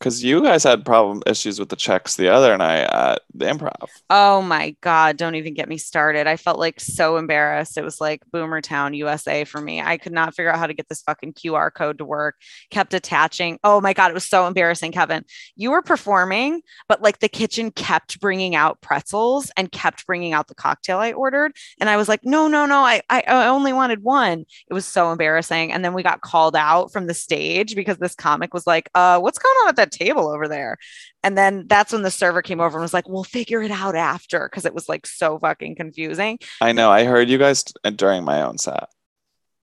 Because 0.00 0.24
you 0.24 0.42
guys 0.42 0.64
had 0.64 0.82
problem 0.86 1.22
issues 1.26 1.60
with 1.60 1.68
the 1.68 1.76
checks 1.76 2.16
the 2.16 2.30
other 2.30 2.56
night 2.56 2.84
at 2.84 3.20
the 3.34 3.44
improv. 3.44 3.90
Oh 4.08 4.40
my 4.40 4.74
God, 4.80 5.18
don't 5.18 5.34
even 5.34 5.52
get 5.52 5.68
me 5.68 5.76
started. 5.76 6.26
I 6.26 6.38
felt 6.38 6.58
like 6.58 6.80
so 6.80 7.18
embarrassed. 7.18 7.76
It 7.76 7.84
was 7.84 8.00
like 8.00 8.22
Boomertown, 8.32 8.96
USA 8.96 9.44
for 9.44 9.60
me. 9.60 9.82
I 9.82 9.98
could 9.98 10.12
not 10.12 10.34
figure 10.34 10.50
out 10.50 10.58
how 10.58 10.66
to 10.66 10.72
get 10.72 10.88
this 10.88 11.02
fucking 11.02 11.34
QR 11.34 11.70
code 11.70 11.98
to 11.98 12.06
work, 12.06 12.36
kept 12.70 12.94
attaching. 12.94 13.58
Oh 13.62 13.82
my 13.82 13.92
God, 13.92 14.10
it 14.10 14.14
was 14.14 14.26
so 14.26 14.46
embarrassing, 14.46 14.92
Kevin. 14.92 15.22
You 15.54 15.70
were 15.70 15.82
performing, 15.82 16.62
but 16.88 17.02
like 17.02 17.18
the 17.18 17.28
kitchen 17.28 17.70
kept 17.70 18.20
bringing 18.20 18.54
out 18.54 18.80
pretzels 18.80 19.52
and 19.58 19.70
kept 19.70 20.06
bringing 20.06 20.32
out 20.32 20.48
the 20.48 20.54
cocktail 20.54 20.96
I 20.96 21.12
ordered. 21.12 21.52
And 21.78 21.90
I 21.90 21.98
was 21.98 22.08
like, 22.08 22.24
no, 22.24 22.48
no, 22.48 22.64
no, 22.64 22.78
I, 22.78 23.02
I, 23.10 23.22
I 23.26 23.48
only 23.48 23.74
wanted 23.74 24.02
one. 24.02 24.46
It 24.70 24.72
was 24.72 24.86
so 24.86 25.12
embarrassing. 25.12 25.72
And 25.72 25.84
then 25.84 25.92
we 25.92 26.02
got 26.02 26.22
called 26.22 26.56
out 26.56 26.90
from 26.90 27.06
the 27.06 27.12
stage 27.12 27.74
because 27.74 27.98
this 27.98 28.14
comic 28.14 28.54
was 28.54 28.66
like, 28.66 28.88
uh, 28.94 29.20
what's 29.20 29.38
going 29.38 29.56
on 29.62 29.68
at 29.68 29.76
that 29.76 29.89
table 29.90 30.28
over 30.28 30.48
there? 30.48 30.78
And 31.22 31.36
then 31.36 31.66
that's 31.68 31.92
when 31.92 32.02
the 32.02 32.10
server 32.10 32.42
came 32.42 32.60
over 32.60 32.78
and 32.78 32.82
was 32.82 32.94
like, 32.94 33.08
we'll 33.08 33.24
figure 33.24 33.62
it 33.62 33.70
out 33.70 33.96
after 33.96 34.48
because 34.48 34.64
it 34.64 34.74
was 34.74 34.88
like 34.88 35.06
so 35.06 35.38
fucking 35.38 35.76
confusing 35.76 36.38
I 36.60 36.72
know. 36.72 36.90
I 36.90 37.04
heard 37.04 37.28
you 37.28 37.38
guys 37.38 37.64
t- 37.64 37.74
during 37.90 38.24
my 38.24 38.42
own 38.42 38.58
set. 38.58 38.88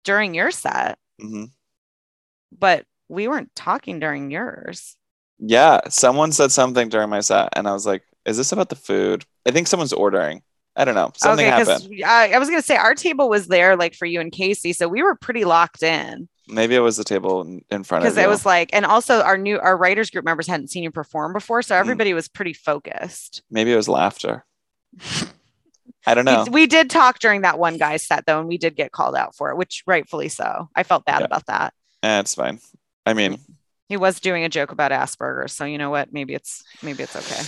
during 0.03 0.33
your 0.33 0.51
set, 0.51 0.97
hmm 1.19 1.45
but 2.51 2.85
we 3.07 3.27
weren't 3.27 3.53
talking 3.55 3.99
during 3.99 4.31
yours. 4.31 4.95
Yeah, 5.39 5.81
someone 5.89 6.31
said 6.31 6.51
something 6.51 6.89
during 6.89 7.09
my 7.09 7.21
set, 7.21 7.49
and 7.53 7.67
I 7.67 7.73
was 7.73 7.85
like, 7.85 8.03
"Is 8.25 8.37
this 8.37 8.51
about 8.51 8.69
the 8.69 8.75
food?" 8.75 9.25
I 9.47 9.51
think 9.51 9.67
someone's 9.67 9.93
ordering. 9.93 10.41
I 10.75 10.85
don't 10.85 10.95
know. 10.95 11.11
Something 11.15 11.47
okay, 11.47 11.55
happened. 11.55 11.87
I, 12.05 12.33
I 12.33 12.39
was 12.39 12.49
gonna 12.49 12.61
say 12.61 12.75
our 12.77 12.95
table 12.95 13.29
was 13.29 13.47
there 13.47 13.75
like 13.77 13.95
for 13.95 14.05
you 14.05 14.19
and 14.21 14.31
Casey, 14.31 14.73
so 14.73 14.87
we 14.87 15.03
were 15.03 15.15
pretty 15.15 15.45
locked 15.45 15.83
in 15.83 16.27
Maybe 16.49 16.75
it 16.75 16.79
was 16.79 16.97
the 16.97 17.03
table 17.03 17.41
in, 17.69 17.83
front 17.83 18.03
of 18.03 18.07
us. 18.07 18.13
because 18.15 18.17
it 18.17 18.27
was 18.27 18.45
like, 18.45 18.69
and 18.73 18.85
also 18.85 19.21
our 19.21 19.37
new 19.37 19.59
our 19.59 19.77
writers 19.77 20.09
group 20.09 20.25
members 20.25 20.47
hadn't 20.47 20.69
seen 20.69 20.83
you 20.83 20.91
perform 20.91 21.31
before, 21.33 21.61
Mm. 21.61 21.65
so 21.65 21.75
everybody 21.75 22.13
was 22.13 22.27
pretty 22.27 22.53
focused. 22.53 23.43
Maybe 23.51 23.71
it 23.71 23.75
was 23.75 23.87
laughter. 23.87 24.45
I 26.05 26.13
don't 26.15 26.25
know. 26.25 26.45
We, 26.49 26.67
did 26.67 26.89
talk 26.89 27.19
during 27.19 27.41
that 27.41 27.59
one 27.59 27.77
guy's 27.77 28.05
set 28.05 28.25
though, 28.25 28.39
and 28.39 28.47
we 28.47 28.57
did 28.57 28.75
get 28.75 28.91
called 28.91 29.15
out 29.15 29.35
for 29.35 29.51
it, 29.51 29.57
which 29.57 29.83
rightfully 29.85 30.29
so. 30.29 30.69
I 30.75 30.83
felt 30.83 31.05
bad 31.05 31.19
Yeah. 31.19 31.25
about 31.25 31.45
that. 31.47 31.73
Eh, 32.03 32.19
it's 32.19 32.35
fine. 32.35 32.59
I 33.05 33.13
mean, 33.13 33.37
He 33.87 33.97
was 33.97 34.19
doing 34.19 34.43
a 34.43 34.49
joke 34.49 34.71
about 34.71 34.91
Asperger's, 34.91 35.53
so 35.53 35.65
you 35.65 35.77
know 35.77 35.89
what? 35.89 36.13
Maybe 36.13 36.33
it's 36.33 36.63
maybe 36.83 37.03
it's 37.03 37.15
okay. 37.15 37.43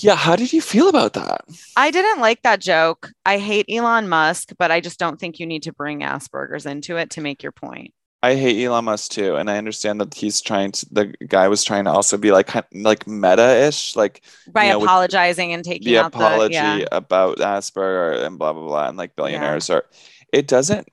yeah. 0.00 0.14
How 0.16 0.36
did 0.36 0.52
you 0.52 0.60
feel 0.60 0.88
about 0.88 1.14
that? 1.14 1.42
I 1.76 1.90
didn't 1.90 2.20
like 2.20 2.42
that 2.42 2.60
joke. 2.60 3.10
I 3.24 3.38
hate 3.38 3.66
Elon 3.68 4.08
Musk, 4.08 4.52
but 4.58 4.70
I 4.70 4.80
just 4.80 4.98
don't 4.98 5.18
think 5.18 5.40
you 5.40 5.46
need 5.46 5.62
to 5.64 5.72
bring 5.72 6.00
Asperger's 6.00 6.66
into 6.66 6.96
it 6.96 7.10
to 7.10 7.20
make 7.20 7.42
your 7.42 7.52
point. 7.52 7.92
I 8.26 8.34
hate 8.34 8.64
Elon 8.64 8.84
Musk 8.84 9.12
too, 9.12 9.36
and 9.36 9.48
I 9.50 9.58
understand 9.58 10.00
that 10.00 10.14
he's 10.14 10.40
trying 10.40 10.72
to. 10.72 10.86
The 10.90 11.04
guy 11.28 11.48
was 11.48 11.62
trying 11.64 11.84
to 11.84 11.90
also 11.90 12.16
be 12.18 12.32
like 12.32 12.50
like 12.74 13.06
meta-ish, 13.06 13.96
like 13.96 14.22
By 14.46 14.64
You 14.64 14.70
know, 14.72 14.82
apologizing 14.82 15.52
and 15.52 15.64
taking 15.64 15.84
the 15.92 15.98
out 15.98 16.06
apology 16.06 16.54
the 16.54 16.78
yeah. 16.80 16.86
about 16.92 17.38
Asperger 17.38 18.24
and 18.24 18.38
blah 18.38 18.52
blah 18.52 18.66
blah, 18.66 18.88
and 18.88 18.96
like 18.98 19.16
billionaires 19.16 19.70
or 19.70 19.84
it 20.32 20.46
doesn't. 20.48 20.88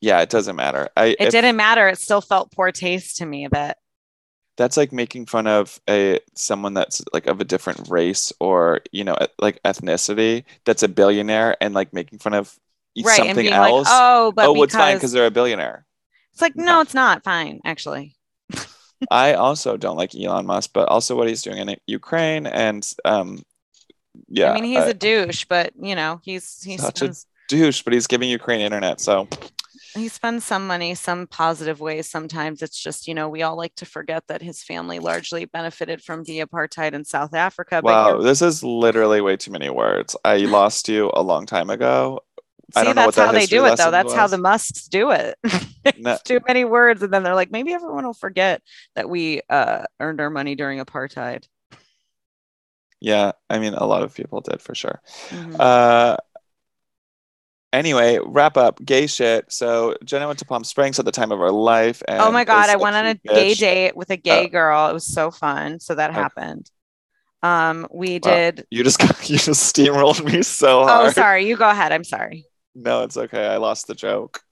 Yeah, 0.00 0.20
it 0.20 0.30
doesn't 0.30 0.56
matter. 0.56 0.88
I 0.96 1.06
It 1.06 1.16
if- 1.20 1.30
didn't 1.32 1.56
matter. 1.56 1.88
It 1.88 1.98
still 1.98 2.20
felt 2.20 2.52
poor 2.52 2.70
taste 2.72 3.16
to 3.18 3.26
me 3.26 3.44
a 3.44 3.50
bit. 3.50 3.76
that's 4.56 4.76
like 4.76 4.92
making 4.92 5.26
fun 5.26 5.46
of 5.46 5.80
a 5.88 6.18
someone 6.34 6.74
that's 6.74 7.00
like 7.12 7.26
of 7.28 7.40
a 7.40 7.44
different 7.44 7.88
race 7.88 8.32
or 8.40 8.80
you 8.90 9.04
know 9.04 9.16
like 9.40 9.62
ethnicity 9.62 10.44
that's 10.64 10.82
a 10.82 10.88
billionaire 10.88 11.56
and 11.60 11.74
like 11.74 11.92
making 11.92 12.18
fun 12.18 12.34
of 12.34 12.54
Right. 13.00 13.16
something 13.16 13.46
else. 13.48 13.86
like, 13.86 13.94
oh, 13.94 14.32
but 14.32 14.46
oh, 14.48 14.54
because 14.54 14.54
well, 14.54 14.64
it's 14.64 14.74
fine 14.74 14.96
because 14.96 15.12
they're 15.12 15.26
a 15.26 15.30
billionaire. 15.30 15.86
It's 16.38 16.42
like, 16.42 16.56
no, 16.56 16.80
it's 16.80 16.94
not 16.94 17.24
fine, 17.24 17.60
actually. 17.64 18.14
I 19.10 19.34
also 19.34 19.76
don't 19.76 19.96
like 19.96 20.14
Elon 20.14 20.46
Musk, 20.46 20.70
but 20.72 20.88
also 20.88 21.16
what 21.16 21.26
he's 21.26 21.42
doing 21.42 21.58
in 21.58 21.76
Ukraine 21.88 22.46
and 22.46 22.88
um, 23.04 23.42
yeah, 24.28 24.52
I 24.52 24.54
mean, 24.54 24.64
he's 24.64 24.78
uh, 24.78 24.90
a 24.90 24.94
douche, 24.94 25.46
but 25.48 25.72
you 25.80 25.96
know, 25.96 26.20
he's 26.22 26.62
he's 26.62 26.80
Such 26.80 27.02
a- 27.02 27.12
douche, 27.48 27.82
but 27.82 27.92
he's 27.92 28.06
giving 28.06 28.30
Ukraine 28.30 28.60
internet, 28.60 29.00
so 29.00 29.26
he 29.94 30.06
spends 30.06 30.44
some 30.44 30.66
money 30.66 30.94
some 30.94 31.26
positive 31.26 31.80
ways. 31.80 32.08
Sometimes 32.08 32.62
it's 32.62 32.80
just, 32.80 33.08
you 33.08 33.14
know, 33.14 33.28
we 33.28 33.42
all 33.42 33.56
like 33.56 33.74
to 33.76 33.86
forget 33.86 34.28
that 34.28 34.42
his 34.42 34.62
family 34.62 35.00
largely 35.00 35.44
benefited 35.44 36.02
from 36.02 36.22
the 36.22 36.40
apartheid 36.40 36.92
in 36.92 37.04
South 37.04 37.34
Africa. 37.34 37.82
But 37.82 37.84
wow, 37.84 38.18
this 38.18 38.42
is 38.42 38.62
literally 38.62 39.20
way 39.20 39.36
too 39.36 39.50
many 39.50 39.70
words. 39.70 40.14
I 40.24 40.36
lost 40.38 40.88
you 40.88 41.10
a 41.14 41.22
long 41.22 41.46
time 41.46 41.70
ago. 41.70 42.20
I 42.76 42.80
see, 42.80 42.84
don't 42.86 42.96
know 42.96 43.02
that's 43.02 43.16
that 43.16 43.26
how 43.26 43.32
they 43.32 43.46
do 43.46 43.64
it, 43.64 43.76
though. 43.76 43.90
That's 43.90 44.12
how 44.12 44.26
the 44.26 44.38
Musks 44.38 44.88
do 44.88 45.10
it. 45.10 45.36
No. 45.96 46.18
too 46.22 46.38
many 46.46 46.64
words, 46.66 47.02
and 47.02 47.12
then 47.12 47.22
they're 47.22 47.34
like, 47.34 47.50
maybe 47.50 47.72
everyone 47.72 48.04
will 48.04 48.12
forget 48.12 48.60
that 48.94 49.08
we 49.08 49.40
uh, 49.48 49.84
earned 50.00 50.20
our 50.20 50.28
money 50.28 50.54
during 50.54 50.80
apartheid. 50.80 51.46
Yeah, 53.00 53.32
I 53.48 53.58
mean, 53.58 53.72
a 53.74 53.86
lot 53.86 54.02
of 54.02 54.14
people 54.14 54.40
did 54.42 54.60
for 54.60 54.74
sure. 54.74 55.00
Mhm. 55.30 55.56
Uh, 55.58 56.16
anyway, 57.72 58.18
wrap 58.24 58.56
up 58.56 58.84
gay 58.84 59.06
shit. 59.06 59.50
So 59.50 59.96
Jenna 60.04 60.26
went 60.26 60.40
to 60.40 60.44
Palm 60.44 60.64
Springs 60.64 60.98
at 60.98 61.04
the 61.04 61.12
time 61.12 61.32
of 61.32 61.38
her 61.38 61.50
life. 61.52 62.02
And 62.06 62.20
oh 62.20 62.30
my 62.32 62.44
god, 62.44 62.68
I 62.68 62.76
went 62.76 62.96
on 62.96 63.06
a 63.06 63.14
cute 63.14 63.22
gay 63.34 63.54
date 63.54 63.96
with 63.96 64.10
a 64.10 64.16
gay 64.16 64.46
Oh. 64.46 64.48
girl. 64.48 64.88
It 64.88 64.92
was 64.92 65.06
so 65.06 65.30
fun. 65.30 65.80
So 65.80 65.94
that 65.94 66.10
Okay. 66.10 66.20
happened. 66.20 66.70
Um, 67.42 67.86
we 67.92 68.14
Wow. 68.14 68.30
did. 68.32 68.66
You 68.70 68.82
just 68.84 69.00
you 69.30 69.38
just 69.38 69.74
steamrolled 69.74 70.24
me 70.24 70.42
so 70.42 70.84
hard. 70.84 71.06
Oh, 71.08 71.10
sorry. 71.12 71.46
You 71.46 71.56
go 71.56 71.70
ahead. 71.70 71.92
I'm 71.92 72.04
sorry. 72.04 72.46
No, 72.78 73.02
it's 73.02 73.16
okay. 73.16 73.46
I 73.46 73.56
lost 73.56 73.86
the 73.88 73.94
joke. 73.94 74.40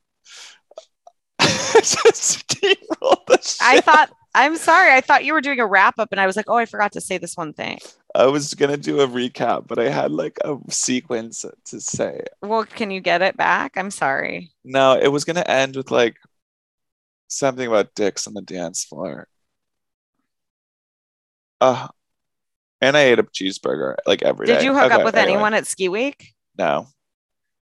The. 3.26 3.56
I 3.60 3.80
thought. 3.80 4.10
I'm 4.34 4.56
sorry. 4.56 4.92
I 4.92 5.00
thought 5.00 5.24
you 5.24 5.32
were 5.32 5.40
doing 5.40 5.60
a 5.60 5.66
wrap 5.66 5.98
up, 5.98 6.08
and 6.10 6.20
I 6.20 6.26
was 6.26 6.36
like, 6.36 6.46
oh, 6.48 6.56
I 6.56 6.66
forgot 6.66 6.92
to 6.92 7.00
say 7.00 7.18
this 7.18 7.36
one 7.36 7.52
thing. 7.52 7.78
I 8.14 8.26
was 8.26 8.54
gonna 8.54 8.76
do 8.76 9.00
a 9.00 9.08
recap, 9.08 9.66
but 9.66 9.78
I 9.78 9.88
had 9.88 10.10
like 10.10 10.38
a 10.44 10.56
sequence 10.70 11.44
to 11.66 11.80
say. 11.80 12.22
Well, 12.42 12.64
can 12.64 12.90
you 12.90 13.00
get 13.00 13.22
it 13.22 13.36
back? 13.36 13.76
I'm 13.76 13.90
sorry. 13.90 14.50
No, 14.64 14.98
it 14.98 15.08
was 15.08 15.24
gonna 15.24 15.44
end 15.46 15.76
with 15.76 15.90
like 15.90 16.16
something 17.28 17.66
about 17.66 17.94
dicks 17.94 18.26
on 18.26 18.34
the 18.34 18.42
dance 18.42 18.84
floor. 18.84 19.28
Uh, 21.60 21.88
and 22.80 22.96
I 22.96 23.02
ate 23.02 23.18
a 23.18 23.22
cheeseburger 23.22 23.96
like 24.06 24.22
every 24.22 24.46
day. 24.46 24.54
Did 24.54 24.64
you 24.64 24.74
hook 24.74 24.92
up 24.92 25.04
with 25.04 25.14
anyway. 25.14 25.34
anyone 25.34 25.54
at 25.54 25.66
Ski 25.66 25.88
Week? 25.88 26.34
No. 26.58 26.88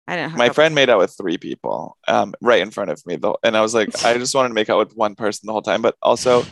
I 0.08 0.16
didn't. 0.16 0.36
My 0.36 0.48
friend 0.48 0.74
made 0.74 0.90
out 0.90 0.98
with 0.98 1.14
three 1.16 1.38
people, 1.38 1.96
um, 2.08 2.34
right 2.40 2.60
in 2.60 2.70
front 2.70 2.90
of 2.90 3.04
me 3.06 3.16
though, 3.16 3.36
and 3.42 3.56
I 3.56 3.60
was 3.60 3.74
like, 3.74 4.04
I 4.04 4.18
just 4.18 4.34
wanted 4.34 4.48
to 4.48 4.54
make 4.54 4.68
out 4.68 4.78
with 4.78 4.96
one 4.96 5.14
person 5.14 5.46
the 5.46 5.52
whole 5.52 5.62
time, 5.62 5.80
but 5.82 5.96
also 6.02 6.44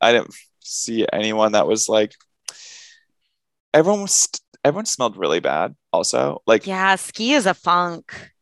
I 0.00 0.12
didn't 0.12 0.34
see 0.60 1.06
anyone 1.12 1.52
that 1.52 1.66
was 1.66 1.88
like. 1.88 2.12
Everyone 3.74 4.02
was. 4.02 4.28
Everyone 4.64 4.86
smelled 4.86 5.16
really 5.16 5.40
bad. 5.40 5.74
Also, 5.92 6.42
like, 6.46 6.66
Yeah, 6.66 6.96
ski 6.96 7.32
is 7.32 7.46
a 7.46 7.54
funk. 7.54 8.32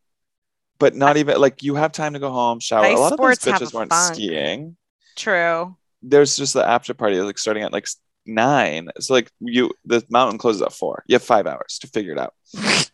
but 0.78 0.94
not 0.94 1.16
even 1.16 1.38
like 1.40 1.62
you 1.62 1.74
have 1.74 1.92
time 1.92 2.14
to 2.14 2.18
go 2.18 2.30
home, 2.30 2.58
shower. 2.58 2.84
Ice 2.86 2.96
a 2.96 3.00
lot 3.00 3.12
of 3.12 3.18
those 3.18 3.38
bitches 3.38 3.72
weren't 3.74 3.92
funk. 3.92 4.14
skiing. 4.14 4.76
True. 5.14 5.76
There's 6.02 6.36
just 6.36 6.54
the 6.54 6.66
after 6.66 6.94
party, 6.94 7.20
like 7.20 7.38
starting 7.38 7.62
at 7.62 7.72
like 7.72 7.86
nine. 8.24 8.88
So 8.98 9.14
like 9.14 9.30
you, 9.40 9.72
the 9.84 10.04
mountain 10.10 10.38
closes 10.38 10.62
at 10.62 10.72
four. 10.72 11.04
You 11.06 11.14
have 11.14 11.22
five 11.22 11.46
hours 11.46 11.78
to 11.80 11.86
figure 11.86 12.12
it 12.12 12.18
out. 12.18 12.34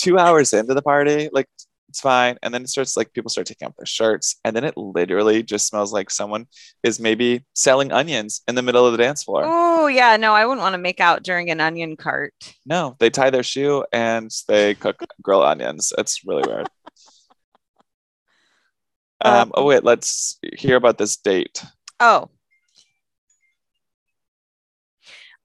Two 0.00 0.18
hours 0.18 0.54
into 0.54 0.72
the 0.72 0.80
party, 0.80 1.28
like 1.30 1.46
it's 1.90 2.00
fine, 2.00 2.38
and 2.42 2.54
then 2.54 2.62
it 2.62 2.68
starts 2.70 2.96
like 2.96 3.12
people 3.12 3.28
start 3.28 3.46
taking 3.46 3.68
off 3.68 3.76
their 3.76 3.84
shirts, 3.84 4.36
and 4.44 4.56
then 4.56 4.64
it 4.64 4.76
literally 4.76 5.42
just 5.42 5.66
smells 5.66 5.92
like 5.92 6.08
someone 6.08 6.46
is 6.82 6.98
maybe 6.98 7.44
selling 7.52 7.92
onions 7.92 8.40
in 8.48 8.54
the 8.54 8.62
middle 8.62 8.86
of 8.86 8.92
the 8.92 8.98
dance 8.98 9.24
floor. 9.24 9.42
Oh 9.44 9.88
yeah, 9.88 10.16
no, 10.16 10.32
I 10.32 10.46
wouldn't 10.46 10.62
want 10.62 10.72
to 10.74 10.78
make 10.78 11.00
out 11.00 11.22
during 11.22 11.50
an 11.50 11.60
onion 11.60 11.96
cart. 11.96 12.32
No, 12.64 12.96
they 12.98 13.10
tie 13.10 13.28
their 13.28 13.42
shoe 13.42 13.84
and 13.92 14.30
they 14.48 14.74
cook 14.74 15.04
grill 15.22 15.42
onions. 15.42 15.92
It's 15.98 16.24
really 16.24 16.44
weird. 16.46 16.68
Um, 19.22 19.52
oh 19.52 19.66
wait, 19.66 19.84
let's 19.84 20.38
hear 20.56 20.76
about 20.76 20.96
this 20.96 21.18
date. 21.18 21.62
Oh. 22.00 22.30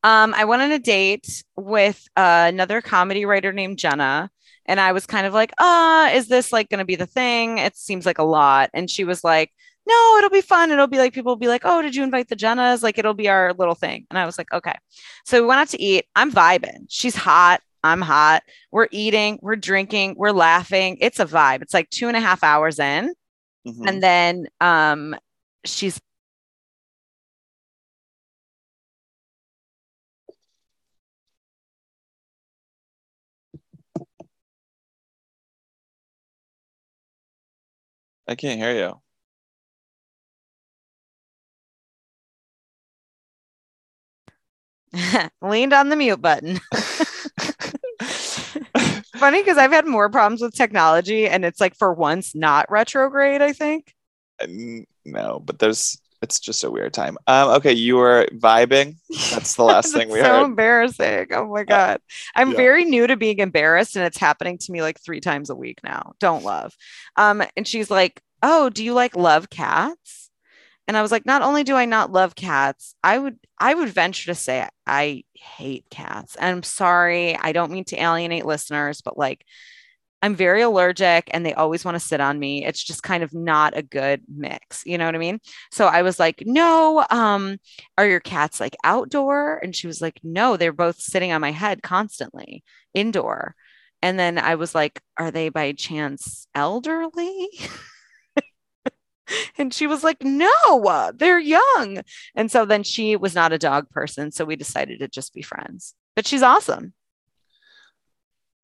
Um, 0.02 0.34
I 0.34 0.46
went 0.46 0.62
on 0.62 0.72
a 0.72 0.80
date 0.80 1.44
with 1.58 2.02
uh, 2.15 2.46
another 2.48 2.80
comedy 2.80 3.26
writer 3.26 3.52
named 3.52 3.78
Jenna, 3.78 4.32
and 4.65 4.80
I 4.80 4.91
was 4.91 5.06
kind 5.06 5.25
of 5.28 5.34
like, 5.34 5.51
"Ah, 5.60 6.10
is 6.12 6.28
this 6.28 6.51
like 6.54 6.69
going 6.69 6.80
to 6.80 6.86
be 6.86 6.95
the 6.95 7.06
thing? 7.06 7.58
It 7.60 7.75
seems 7.78 8.06
like 8.06 8.17
a 8.19 8.23
lot." 8.23 8.69
And 8.73 8.89
she 8.89 9.04
was 9.04 9.23
like, 9.23 9.51
"No, 9.88 10.17
it'll 10.17 10.30
be 10.30 10.41
fun. 10.41 10.71
It'll 10.71 10.88
be 10.88 10.97
like 10.97 11.13
people 11.13 11.32
will 11.32 11.38
be 11.38 11.47
like, 11.47 11.62
"Oh, 11.65 11.82
did 11.82 11.95
you 11.95 12.04
invite 12.04 12.28
the 12.30 12.36
Jennas?" 12.36 12.82
Like 12.84 12.97
it'll 12.97 13.13
be 13.13 13.28
our 13.30 13.54
little 13.54 13.75
thing." 13.75 14.06
And 14.10 14.17
I 14.19 14.25
was 14.25 14.38
like, 14.38 14.51
"Okay." 14.54 14.75
So 15.25 15.41
we 15.41 15.47
went 15.47 15.60
out 15.62 15.69
to 15.69 15.82
eat. 15.82 16.06
I'm 16.15 16.32
vibing. 16.32 16.86
She's 16.89 17.15
hot. 17.15 17.62
I'm 17.84 18.01
hot. 18.01 18.41
We're 18.71 18.88
eating. 18.91 19.38
We're 19.41 19.56
drinking. 19.58 20.15
We're 20.17 20.32
laughing. 20.32 20.97
It's 21.01 21.19
a 21.19 21.25
vibe. 21.25 21.62
It's 21.62 21.73
like 21.73 21.89
two 21.91 22.08
and 22.08 22.17
a 22.17 22.19
half 22.19 22.43
hours 22.43 22.80
in 22.80 23.13
Mhm. 23.67 23.88
and 23.88 24.01
then 24.04 24.47
um 24.62 25.15
she's 25.65 25.99
I 38.27 38.35
can't 38.35 38.59
hear 38.59 38.75
you. 38.75 39.01
leaned 45.41 45.73
on 45.73 45.89
the 45.89 45.95
mute 45.95 46.21
button 46.21 46.59
funny 49.17 49.41
because 49.41 49.57
i've 49.57 49.71
had 49.71 49.85
more 49.85 50.09
problems 50.09 50.41
with 50.41 50.53
technology 50.53 51.27
and 51.27 51.43
it's 51.43 51.59
like 51.59 51.75
for 51.75 51.93
once 51.93 52.33
not 52.35 52.69
retrograde 52.71 53.41
i 53.41 53.51
think 53.51 53.93
no, 55.05 55.39
but 55.39 55.59
there's 55.59 55.99
it's 56.25 56.39
just 56.39 56.63
a 56.63 56.71
weird 56.71 56.93
time. 56.93 57.17
Um, 57.27 57.49
okay, 57.49 57.73
you 57.73 57.95
were 57.95 58.27
vibing. 58.33 58.95
That's 59.31 59.55
the 59.55 59.63
last 59.63 59.93
thing 59.93 60.09
we 60.09 60.19
so 60.19 60.39
heard. 60.39 60.45
embarrassing 60.45 61.27
oh 61.31 61.47
my 61.47 61.63
god 61.63 61.99
i'm 62.35 62.51
yeah. 62.51 62.57
very 62.57 62.85
new 62.85 63.05
to 63.07 63.15
being 63.15 63.39
embarrassed 63.39 63.95
and 63.95 64.05
it's 64.05 64.17
happening 64.17 64.57
to 64.57 64.71
me 64.71 64.81
like 64.81 64.99
three 64.99 65.19
times 65.19 65.49
a 65.49 65.55
week 65.55 65.79
now 65.83 66.13
don't 66.19 66.43
love 66.43 66.75
um 67.15 67.43
and 67.55 67.67
she's 67.67 67.91
like 67.91 68.21
oh 68.41 68.69
do 68.69 68.83
you 68.83 68.93
like 68.93 69.15
love 69.15 69.49
cats 69.49 70.29
and 70.88 70.97
i 70.97 71.01
was 71.01 71.11
like 71.11 71.25
not 71.25 71.41
only 71.41 71.63
do 71.63 71.75
i 71.75 71.85
not 71.85 72.11
love 72.11 72.35
cats 72.35 72.95
i 73.03 73.17
would 73.17 73.38
i 73.59 73.73
would 73.73 73.89
venture 73.89 74.27
to 74.27 74.35
say 74.35 74.67
i 74.85 75.23
hate 75.33 75.85
cats 75.89 76.35
and 76.35 76.55
i'm 76.55 76.63
sorry 76.63 77.35
i 77.38 77.51
don't 77.51 77.71
mean 77.71 77.85
to 77.85 78.01
alienate 78.01 78.45
listeners 78.45 79.01
but 79.01 79.17
like 79.17 79.45
i'm 80.25 80.35
very 80.35 80.61
allergic 80.61 81.29
and 81.31 81.45
they 81.45 81.53
always 81.53 81.85
want 81.85 81.95
to 81.95 81.99
sit 81.99 82.19
on 82.19 82.39
me 82.39 82.65
it's 82.65 82.84
just 82.84 83.03
kind 83.03 83.23
of 83.23 83.34
not 83.34 83.78
a 83.78 83.82
good 83.82 84.21
mix 84.28 84.84
you 84.86 84.97
know 84.97 85.05
what 85.05 85.15
i 85.15 85.19
mean 85.19 85.39
so 85.71 85.86
i 85.86 86.01
was 86.01 86.19
like 86.19 86.43
no 86.45 87.05
um 87.09 87.57
are 87.97 88.07
your 88.07 88.19
cats 88.19 88.59
like 88.59 88.76
outdoor? 88.84 89.59
And 89.63 89.76
she 89.76 89.88
was 89.88 90.01
like, 90.01 90.19
no, 90.23 90.57
they're 90.57 90.73
both 90.73 90.99
sitting 90.99 91.32
on 91.32 91.41
my 91.41 91.51
head 91.51 91.82
constantly 91.84 92.63
indoor. 92.93 93.55
And 94.01 94.19
then 94.19 94.38
I 94.38 94.55
was 94.55 94.76
like, 94.76 95.01
are 95.17 95.32
they 95.32 95.49
by 95.49 95.71
chance 95.71 96.47
elderly? 96.53 97.47
and 99.57 99.73
she 99.73 99.88
was 99.88 100.03
like, 100.03 100.23
no, 100.23 101.11
they're 101.15 101.39
young. 101.39 102.01
And 102.36 102.51
so 102.51 102.65
then 102.65 102.84
she 102.84 103.15
was 103.15 103.34
not 103.34 103.53
a 103.53 103.57
dog 103.57 103.89
person. 103.89 104.32
So 104.32 104.45
we 104.45 104.55
decided 104.55 104.99
to 104.99 105.07
just 105.07 105.34
be 105.34 105.41
friends, 105.41 105.95
but 106.15 106.28
she's 106.28 106.43
awesome. 106.43 106.93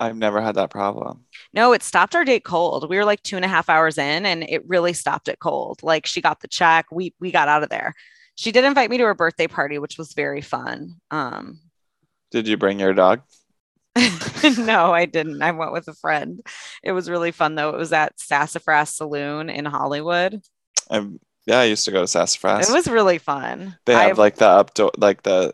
I've 0.01 0.17
never 0.17 0.41
had 0.41 0.55
that 0.55 0.71
problem. 0.71 1.25
No, 1.53 1.73
it 1.73 1.83
stopped 1.83 2.15
our 2.15 2.25
date 2.25 2.43
cold. 2.43 2.89
We 2.89 2.97
were 2.97 3.05
like 3.05 3.21
two 3.21 3.35
and 3.35 3.45
a 3.45 3.47
half 3.47 3.69
hours 3.69 3.99
in, 3.99 4.25
and 4.25 4.43
it 4.43 4.67
really 4.67 4.93
stopped 4.93 5.27
it 5.27 5.37
cold. 5.39 5.83
Like 5.83 6.07
she 6.07 6.21
got 6.21 6.41
the 6.41 6.47
check, 6.47 6.87
we 6.91 7.13
we 7.19 7.31
got 7.31 7.47
out 7.47 7.61
of 7.61 7.69
there. 7.69 7.93
She 8.33 8.51
did 8.51 8.65
invite 8.65 8.89
me 8.89 8.97
to 8.97 9.03
her 9.03 9.13
birthday 9.13 9.45
party, 9.45 9.77
which 9.77 9.99
was 9.99 10.13
very 10.13 10.41
fun. 10.41 10.95
Um, 11.11 11.59
Did 12.31 12.47
you 12.47 12.57
bring 12.57 12.79
your 12.79 12.95
dog? 12.95 13.21
no, 14.57 14.91
I 14.91 15.05
didn't. 15.05 15.43
I 15.43 15.51
went 15.51 15.71
with 15.71 15.87
a 15.87 15.93
friend. 15.93 16.41
It 16.81 16.93
was 16.93 17.07
really 17.07 17.31
fun 17.31 17.53
though. 17.53 17.69
It 17.69 17.77
was 17.77 17.93
at 17.93 18.19
Sassafras 18.19 18.89
Saloon 18.89 19.51
in 19.51 19.65
Hollywood. 19.65 20.41
i 20.89 21.07
yeah, 21.45 21.59
I 21.59 21.65
used 21.65 21.85
to 21.85 21.91
go 21.91 22.01
to 22.01 22.07
Sassafras. 22.07 22.69
It 22.69 22.73
was 22.73 22.87
really 22.87 23.19
fun. 23.19 23.77
they 23.85 23.93
have 23.93 24.11
I've- 24.11 24.19
like 24.19 24.37
the 24.37 24.47
up 24.47 24.71
like 24.97 25.21
the 25.21 25.53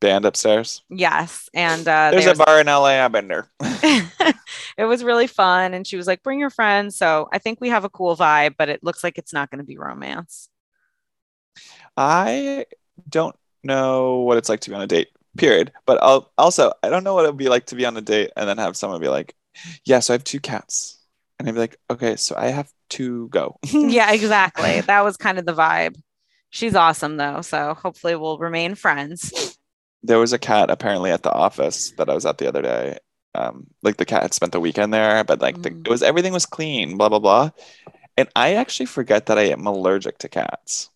band 0.00 0.24
upstairs. 0.24 0.82
yes, 0.88 1.48
and 1.54 1.86
uh, 1.86 2.10
There's 2.10 2.24
there's- 2.24 2.38
a 2.40 2.44
bar 2.44 2.60
in 2.60 2.66
LA. 2.66 3.04
I've 3.04 3.12
been 3.12 3.28
there. 3.28 3.48
it 4.78 4.84
was 4.84 5.04
really 5.04 5.26
fun. 5.26 5.74
And 5.74 5.86
she 5.86 5.96
was 5.96 6.06
like, 6.06 6.22
"Bring 6.22 6.40
your 6.40 6.50
friends." 6.50 6.96
So 6.96 7.28
I 7.32 7.38
think 7.38 7.60
we 7.60 7.68
have 7.68 7.84
a 7.84 7.88
cool 7.90 8.16
vibe, 8.16 8.54
but 8.58 8.68
it 8.68 8.82
looks 8.82 9.04
like 9.04 9.18
it's 9.18 9.32
not 9.32 9.50
going 9.50 9.58
to 9.58 9.64
be 9.64 9.76
romance. 9.78 10.48
I 11.96 12.66
don't 13.08 13.36
know 13.62 14.20
what 14.20 14.38
it's 14.38 14.48
like 14.48 14.60
to 14.60 14.70
be 14.70 14.76
on 14.76 14.82
a 14.82 14.86
date, 14.86 15.08
period. 15.36 15.72
But 15.86 16.02
I'll 16.02 16.32
also 16.38 16.72
I 16.82 16.88
don't 16.88 17.04
know 17.04 17.14
what 17.14 17.24
it 17.24 17.28
would 17.28 17.36
be 17.36 17.48
like 17.48 17.66
to 17.66 17.74
be 17.74 17.84
on 17.86 17.96
a 17.96 18.00
date 18.00 18.30
and 18.36 18.48
then 18.48 18.58
have 18.58 18.76
someone 18.76 19.00
be 19.00 19.08
like, 19.08 19.34
Yeah, 19.84 20.00
so 20.00 20.14
I 20.14 20.16
have 20.16 20.24
two 20.24 20.40
cats. 20.40 20.98
And 21.38 21.48
I'd 21.48 21.54
be 21.54 21.60
like, 21.60 21.76
Okay, 21.90 22.16
so 22.16 22.34
I 22.38 22.48
have 22.48 22.70
to 22.90 23.28
go. 23.28 23.56
yeah, 23.64 24.12
exactly. 24.12 24.80
That 24.82 25.04
was 25.04 25.16
kind 25.16 25.38
of 25.38 25.46
the 25.46 25.54
vibe. 25.54 26.00
She's 26.50 26.74
awesome 26.74 27.16
though, 27.16 27.42
so 27.42 27.74
hopefully 27.74 28.16
we'll 28.16 28.38
remain 28.38 28.74
friends. 28.74 29.58
There 30.02 30.18
was 30.18 30.32
a 30.32 30.38
cat 30.38 30.70
apparently 30.70 31.10
at 31.10 31.22
the 31.22 31.32
office 31.32 31.92
that 31.98 32.08
I 32.08 32.14
was 32.14 32.26
at 32.26 32.38
the 32.38 32.48
other 32.48 32.62
day. 32.62 32.98
Um, 33.34 33.68
like 33.82 33.96
the 33.96 34.04
cat 34.04 34.22
had 34.22 34.34
spent 34.34 34.52
the 34.52 34.60
weekend 34.60 34.92
there, 34.92 35.22
but 35.24 35.40
like 35.40 35.62
the, 35.62 35.70
Mm. 35.70 35.86
it 35.86 35.90
was 35.90 36.02
everything 36.02 36.32
was 36.32 36.46
clean, 36.46 36.96
blah 36.96 37.08
blah 37.08 37.18
blah. 37.20 37.50
And 38.16 38.28
I 38.34 38.54
actually 38.54 38.86
forget 38.86 39.26
that 39.26 39.38
I 39.38 39.44
am 39.44 39.66
allergic 39.66 40.18
to 40.18 40.28
cats. 40.28 40.90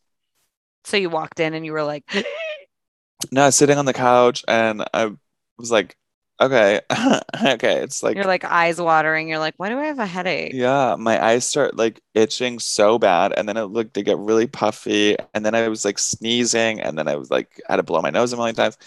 So 0.85 0.97
you 0.97 1.09
walked 1.11 1.41
in 1.41 1.55
and 1.55 1.65
you 1.65 1.73
were 1.73 1.85
like, 1.85 2.05
No, 3.33 3.43
I 3.43 3.47
was 3.47 3.55
sitting 3.57 3.79
on 3.79 3.87
the 3.87 3.93
couch 3.95 4.45
and 4.49 4.85
I 4.93 5.13
was 5.59 5.71
like, 5.71 5.97
okay, 6.45 6.81
okay. 7.55 7.83
It's 7.83 8.03
like 8.03 8.17
you're 8.17 8.25
like 8.25 8.45
eyes 8.45 8.81
watering. 8.81 9.29
You're 9.29 9.39
like, 9.39 9.55
why 9.57 9.69
do 9.69 9.79
I 9.79 9.87
have 9.87 9.99
a 9.99 10.07
headache? 10.07 10.53
Yeah, 10.55 10.97
my 10.99 11.23
eyes 11.25 11.45
start 11.45 11.77
like 11.77 12.01
itching 12.15 12.59
so 12.59 12.99
bad, 12.99 13.33
and 13.37 13.49
then 13.49 13.57
it 13.57 13.65
looked 13.65 13.95
to 13.95 14.03
get 14.03 14.19
really 14.19 14.47
puffy, 14.47 15.17
and 15.35 15.45
then 15.45 15.55
I 15.55 15.69
was 15.69 15.85
like 15.85 15.99
sneezing, 15.99 16.81
and 16.81 16.99
then 16.99 17.09
I 17.09 17.17
was 17.17 17.31
like 17.31 17.61
I 17.69 17.73
had 17.73 17.77
to 17.77 17.83
blow 17.83 18.01
my 18.03 18.11
nose 18.11 18.33
a 18.33 18.37
million 18.37 18.55
times, 18.55 18.79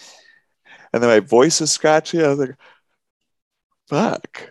and 0.92 1.02
then 1.02 1.10
my 1.10 1.20
voice 1.20 1.60
was 1.60 1.70
scratchy. 1.72 2.22
I 2.22 2.28
was 2.28 2.38
like, 2.38 2.56
"Fuck!" 3.88 4.50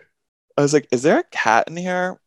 I 0.56 0.62
was 0.62 0.72
like, 0.74 0.88
"Is 0.90 1.02
there 1.02 1.18
a 1.20 1.24
cat 1.24 1.68
in 1.68 1.76
here?" 1.76 2.20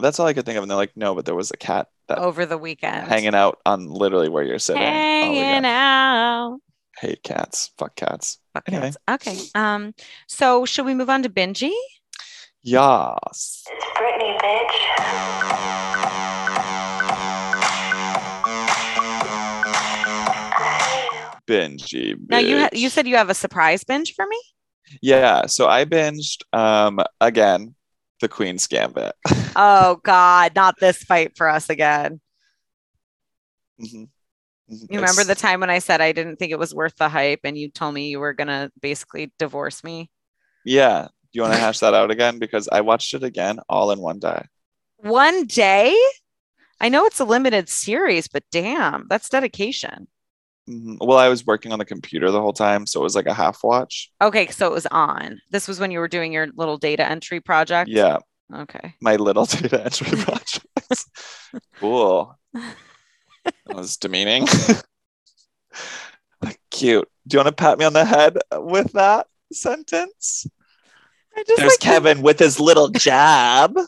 That's 0.00 0.20
all 0.20 0.26
I 0.26 0.32
could 0.32 0.46
think 0.46 0.56
of, 0.56 0.62
and 0.62 0.70
they're 0.70 0.76
like, 0.76 0.96
"No, 0.96 1.14
but 1.14 1.24
there 1.24 1.34
was 1.34 1.50
a 1.50 1.56
cat 1.56 1.88
that 2.08 2.18
Over 2.18 2.46
the 2.46 2.58
weekend. 2.58 3.06
hanging 3.08 3.34
out 3.34 3.60
on 3.66 3.88
literally 3.88 4.28
where 4.28 4.44
you're 4.44 4.58
sitting." 4.58 4.82
Hanging 4.82 5.64
out. 5.64 6.60
Hate 7.00 7.22
cats. 7.22 7.70
Fuck 7.78 7.94
cats. 7.96 8.38
Fuck 8.54 8.64
Anyway. 8.68 8.86
yes. 8.86 8.96
Okay. 9.08 9.38
Um, 9.54 9.94
so 10.26 10.64
should 10.64 10.84
we 10.86 10.94
move 10.94 11.08
on 11.10 11.22
to 11.22 11.28
Benji? 11.28 11.72
Yas. 12.62 13.64
It's 13.70 13.84
Britney, 13.96 14.36
bitch. 14.40 15.78
Benji. 21.46 22.14
Now 22.28 22.38
you 22.38 22.58
ha- 22.58 22.68
you 22.72 22.90
said 22.90 23.06
you 23.06 23.16
have 23.16 23.30
a 23.30 23.34
surprise 23.34 23.82
binge 23.84 24.14
for 24.14 24.26
me. 24.26 24.38
Yeah, 25.02 25.46
so 25.46 25.66
I 25.66 25.84
binged 25.84 26.42
um 26.52 27.00
again 27.20 27.74
the 28.20 28.28
Queen's 28.28 28.66
Gambit. 28.66 29.14
Oh 29.60 29.98
God, 30.04 30.54
not 30.54 30.76
this 30.78 30.98
fight 31.02 31.36
for 31.36 31.48
us 31.48 31.68
again. 31.68 32.20
Mhm. 33.80 34.08
You 34.68 35.00
remember 35.00 35.24
the 35.24 35.34
time 35.34 35.60
when 35.60 35.70
I 35.70 35.78
said 35.78 36.00
I 36.00 36.12
didn't 36.12 36.36
think 36.36 36.52
it 36.52 36.58
was 36.58 36.74
worth 36.74 36.96
the 36.96 37.08
hype, 37.08 37.40
and 37.44 37.56
you 37.56 37.70
told 37.70 37.94
me 37.94 38.08
you 38.08 38.20
were 38.20 38.34
gonna 38.34 38.70
basically 38.80 39.32
divorce 39.38 39.82
me? 39.82 40.10
Yeah. 40.64 41.04
Do 41.04 41.36
you 41.38 41.42
want 41.42 41.54
to 41.54 41.60
hash 41.60 41.78
that 41.80 41.94
out 41.94 42.10
again? 42.10 42.38
Because 42.38 42.68
I 42.70 42.80
watched 42.80 43.12
it 43.14 43.22
again 43.22 43.60
all 43.68 43.90
in 43.90 43.98
one 44.00 44.18
day. 44.18 44.44
One 44.98 45.44
day? 45.46 45.96
I 46.80 46.88
know 46.88 47.04
it's 47.06 47.20
a 47.20 47.24
limited 47.24 47.68
series, 47.68 48.28
but 48.28 48.44
damn, 48.52 49.06
that's 49.08 49.28
dedication. 49.28 50.08
Mhm. 50.68 50.98
Well, 51.00 51.18
I 51.18 51.28
was 51.28 51.46
working 51.46 51.72
on 51.72 51.78
the 51.78 51.84
computer 51.84 52.30
the 52.30 52.40
whole 52.40 52.52
time, 52.52 52.86
so 52.86 53.00
it 53.00 53.04
was 53.04 53.16
like 53.16 53.26
a 53.26 53.34
half 53.34 53.62
watch. 53.64 54.10
Okay, 54.20 54.48
so 54.48 54.66
it 54.66 54.72
was 54.72 54.86
on. 54.86 55.40
This 55.50 55.66
was 55.66 55.80
when 55.80 55.90
you 55.90 55.98
were 55.98 56.08
doing 56.08 56.32
your 56.32 56.48
little 56.56 56.76
data 56.78 57.08
entry 57.08 57.40
project. 57.40 57.88
Yeah, 57.88 58.18
Okay. 58.54 58.94
my 59.00 59.16
little 59.16 59.44
data 59.46 59.82
entry 59.84 60.18
project. 60.18 60.66
cool. 61.80 62.38
That 63.68 63.76
was 63.76 63.96
demeaning. 63.96 64.46
Cute. 66.70 67.08
Do 67.26 67.34
you 67.34 67.38
want 67.38 67.48
to 67.48 67.52
pat 67.52 67.78
me 67.78 67.84
on 67.84 67.92
the 67.92 68.04
head 68.04 68.38
with 68.52 68.92
that 68.92 69.26
sentence? 69.52 70.46
I 71.36 71.44
just 71.44 71.58
There's 71.58 71.72
like 71.72 71.80
Kevin 71.80 72.22
with 72.22 72.38
his 72.38 72.58
little 72.58 72.88
jab. 72.96 73.78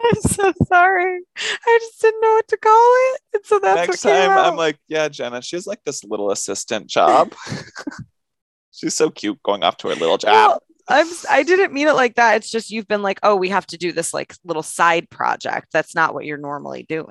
I'm 0.00 0.20
so 0.22 0.52
sorry. 0.66 1.20
I 1.36 1.78
just 1.80 2.00
didn't 2.00 2.20
know 2.20 2.32
what 2.34 2.48
to 2.48 2.56
call 2.56 2.92
it. 3.14 3.20
And 3.34 3.44
so 3.44 3.58
that's 3.58 3.88
Next 3.88 4.02
time, 4.02 4.30
I'm 4.30 4.56
like, 4.56 4.78
yeah, 4.86 5.08
Jenna, 5.08 5.42
she 5.42 5.56
has 5.56 5.66
like 5.66 5.82
this 5.84 6.04
little 6.04 6.30
assistant 6.30 6.86
job. 6.86 7.34
She's 8.72 8.94
so 8.94 9.10
cute 9.10 9.42
going 9.42 9.64
off 9.64 9.76
to 9.78 9.88
her 9.88 9.96
little 9.96 10.18
job. 10.18 10.32
Well, 10.32 10.62
I'm 10.88 11.06
I 11.28 11.42
didn't 11.42 11.72
mean 11.72 11.88
it 11.88 11.94
like 11.94 12.14
that. 12.14 12.36
It's 12.36 12.50
just 12.50 12.70
you've 12.70 12.86
been 12.86 13.02
like, 13.02 13.18
oh, 13.22 13.34
we 13.34 13.48
have 13.48 13.66
to 13.68 13.76
do 13.76 13.92
this 13.92 14.14
like 14.14 14.34
little 14.44 14.62
side 14.62 15.10
project. 15.10 15.68
That's 15.72 15.94
not 15.96 16.14
what 16.14 16.24
you're 16.24 16.38
normally 16.38 16.84
doing. 16.88 17.08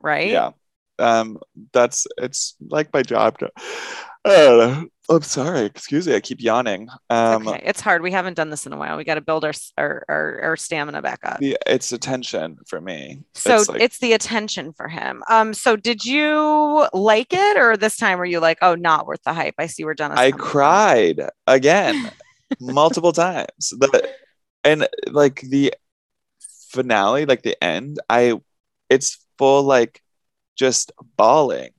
Right? 0.00 0.30
Yeah. 0.30 0.50
Um, 0.98 1.38
that's 1.72 2.06
it's 2.18 2.56
like 2.70 2.92
my 2.92 3.02
job. 3.02 3.38
To, 3.38 3.50
uh, 4.24 4.84
I'm 5.08 5.22
sorry. 5.22 5.60
Excuse 5.60 6.06
me. 6.06 6.14
I 6.14 6.20
keep 6.20 6.40
yawning. 6.40 6.88
Um, 7.10 7.46
okay. 7.46 7.62
It's 7.64 7.80
hard. 7.80 8.02
We 8.02 8.10
haven't 8.10 8.34
done 8.34 8.50
this 8.50 8.66
in 8.66 8.72
a 8.72 8.76
while. 8.76 8.96
We 8.96 9.04
got 9.04 9.14
to 9.14 9.20
build 9.20 9.44
our, 9.44 9.52
our 9.78 10.04
our 10.08 10.40
our 10.42 10.56
stamina 10.56 11.02
back 11.02 11.20
up. 11.22 11.38
the, 11.38 11.56
it's 11.66 11.92
attention 11.92 12.58
for 12.66 12.80
me. 12.80 13.22
So 13.34 13.56
it's 13.56 13.68
it's, 13.68 13.98
the 13.98 14.14
attention 14.14 14.72
for 14.72 14.88
him. 14.88 15.22
Um. 15.28 15.54
So 15.54 15.76
did 15.76 16.04
you 16.04 16.88
like 16.92 17.32
it, 17.32 17.56
or 17.56 17.76
this 17.76 17.96
time 17.96 18.18
were 18.18 18.24
you 18.24 18.40
like, 18.40 18.58
oh, 18.62 18.74
not 18.74 19.06
worth 19.06 19.22
the 19.22 19.32
hype? 19.32 19.54
I 19.58 19.66
see 19.66 19.84
where 19.84 19.94
Jenna's. 19.94 20.18
I 20.18 20.30
coming 20.30 20.40
from. 20.40 20.50
cried 20.50 21.20
again 21.46 22.10
multiple 22.60 23.12
times. 23.12 23.68
The, 23.70 24.10
and 24.64 24.88
like 25.10 25.40
the 25.42 25.74
finale, 26.70 27.26
like 27.26 27.42
the 27.42 27.62
end, 27.62 28.00
I 28.10 28.40
it's 28.88 29.18
full 29.38 29.62
like 29.62 30.02
just 30.56 30.92
bawling. 31.16 31.70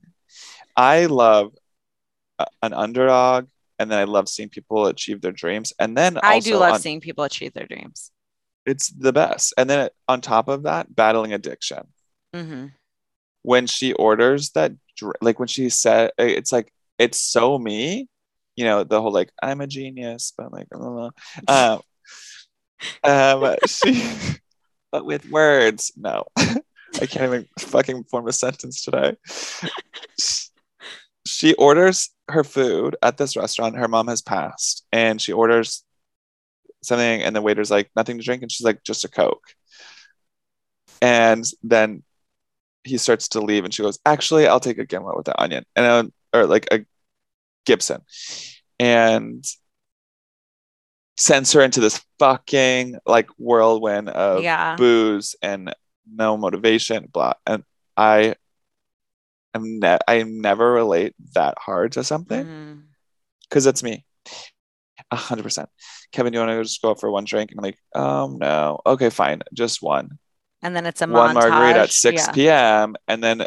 I 0.76 1.06
love 1.06 1.52
a- 2.38 2.46
an 2.62 2.72
underdog, 2.72 3.48
and 3.78 3.90
then 3.90 3.98
I 3.98 4.04
love 4.04 4.28
seeing 4.28 4.48
people 4.48 4.86
achieve 4.86 5.20
their 5.20 5.32
dreams. 5.32 5.72
And 5.78 5.96
then 5.96 6.18
I 6.22 6.38
do 6.40 6.56
love 6.56 6.74
on- 6.74 6.80
seeing 6.80 7.00
people 7.00 7.24
achieve 7.24 7.52
their 7.54 7.66
dreams. 7.66 8.10
it's 8.66 8.90
the 8.90 9.12
best. 9.14 9.54
And 9.56 9.68
then 9.70 9.88
on 10.08 10.20
top 10.20 10.46
of 10.48 10.64
that, 10.64 10.94
battling 10.94 11.32
addiction. 11.32 11.88
hmm 12.34 12.66
when 13.42 13.66
she 13.66 13.92
orders 13.94 14.50
that 14.50 14.72
like 15.22 15.38
when 15.38 15.48
she 15.48 15.70
said 15.70 16.10
it's 16.18 16.52
like 16.52 16.72
it's 16.98 17.20
so 17.20 17.56
me 17.58 18.08
you 18.56 18.64
know 18.64 18.82
the 18.84 19.00
whole 19.00 19.12
like 19.12 19.30
i'm 19.40 19.60
a 19.60 19.66
genius 19.66 20.32
but 20.36 20.52
like 20.52 20.68
blah, 20.68 20.80
blah, 20.80 21.10
blah. 21.46 21.74
um, 21.74 21.80
um 23.44 23.56
she 23.66 24.04
but 24.92 25.04
with 25.06 25.24
words 25.30 25.92
no 25.96 26.24
i 27.00 27.06
can't 27.06 27.24
even 27.24 27.48
fucking 27.58 28.04
form 28.04 28.28
a 28.28 28.32
sentence 28.32 28.84
today. 28.84 29.16
She 31.26 31.52
orders 31.54 32.10
her 32.30 32.42
food 32.42 32.96
at 33.02 33.18
this 33.18 33.36
restaurant. 33.36 33.76
Her 33.76 33.86
mom 33.86 34.08
has 34.08 34.22
passed 34.22 34.86
and 34.92 35.20
she 35.20 35.32
orders 35.32 35.84
something 36.82 37.22
and 37.22 37.36
the 37.36 37.42
waiter's 37.42 37.70
like 37.70 37.90
nothing 37.94 38.16
to 38.16 38.24
drink 38.24 38.42
and 38.42 38.50
she's 38.50 38.64
like 38.64 38.82
just 38.82 39.04
a 39.04 39.08
coke. 39.08 39.44
And 41.02 41.44
then 41.62 42.02
he 42.84 42.98
starts 42.98 43.28
to 43.28 43.40
leave 43.40 43.64
and 43.64 43.72
she 43.72 43.82
goes 43.82 43.98
actually 44.06 44.46
i'll 44.46 44.60
take 44.60 44.78
a 44.78 44.86
gimlet 44.86 45.16
with 45.16 45.26
the 45.26 45.40
onion 45.40 45.64
and 45.76 46.12
or 46.32 46.46
like 46.46 46.66
a 46.72 46.84
gibson 47.66 48.00
and 48.78 49.44
sends 51.16 51.52
her 51.52 51.60
into 51.60 51.80
this 51.80 52.02
fucking 52.18 52.96
like 53.04 53.28
whirlwind 53.38 54.08
of 54.08 54.42
yeah. 54.42 54.76
booze 54.76 55.34
and 55.42 55.74
no 56.12 56.36
motivation 56.36 57.06
blah 57.12 57.32
and 57.46 57.64
i 57.96 58.34
am 59.54 59.78
ne- 59.80 59.98
i 60.08 60.22
never 60.22 60.72
relate 60.72 61.14
that 61.34 61.54
hard 61.58 61.92
to 61.92 62.04
something 62.04 62.44
because 63.48 63.66
it's 63.66 63.82
me 63.82 64.04
a 65.10 65.16
hundred 65.16 65.42
percent 65.42 65.68
kevin 66.12 66.32
you 66.32 66.38
want 66.38 66.50
to 66.50 66.62
just 66.62 66.82
go 66.82 66.90
out 66.90 67.00
for 67.00 67.10
one 67.10 67.24
drink 67.24 67.50
and 67.50 67.60
i'm 67.60 67.64
like 67.64 67.78
um 67.94 68.38
no 68.38 68.80
okay 68.86 69.10
fine 69.10 69.40
just 69.54 69.82
one 69.82 70.18
And 70.62 70.74
then 70.74 70.86
it's 70.86 71.02
a 71.02 71.06
one 71.06 71.34
margarita 71.34 71.80
at 71.80 71.90
6 71.90 72.26
Yeah. 72.26 72.32
p.m. 72.32 72.96
and 73.06 73.22
then 73.22 73.38
4 73.38 73.46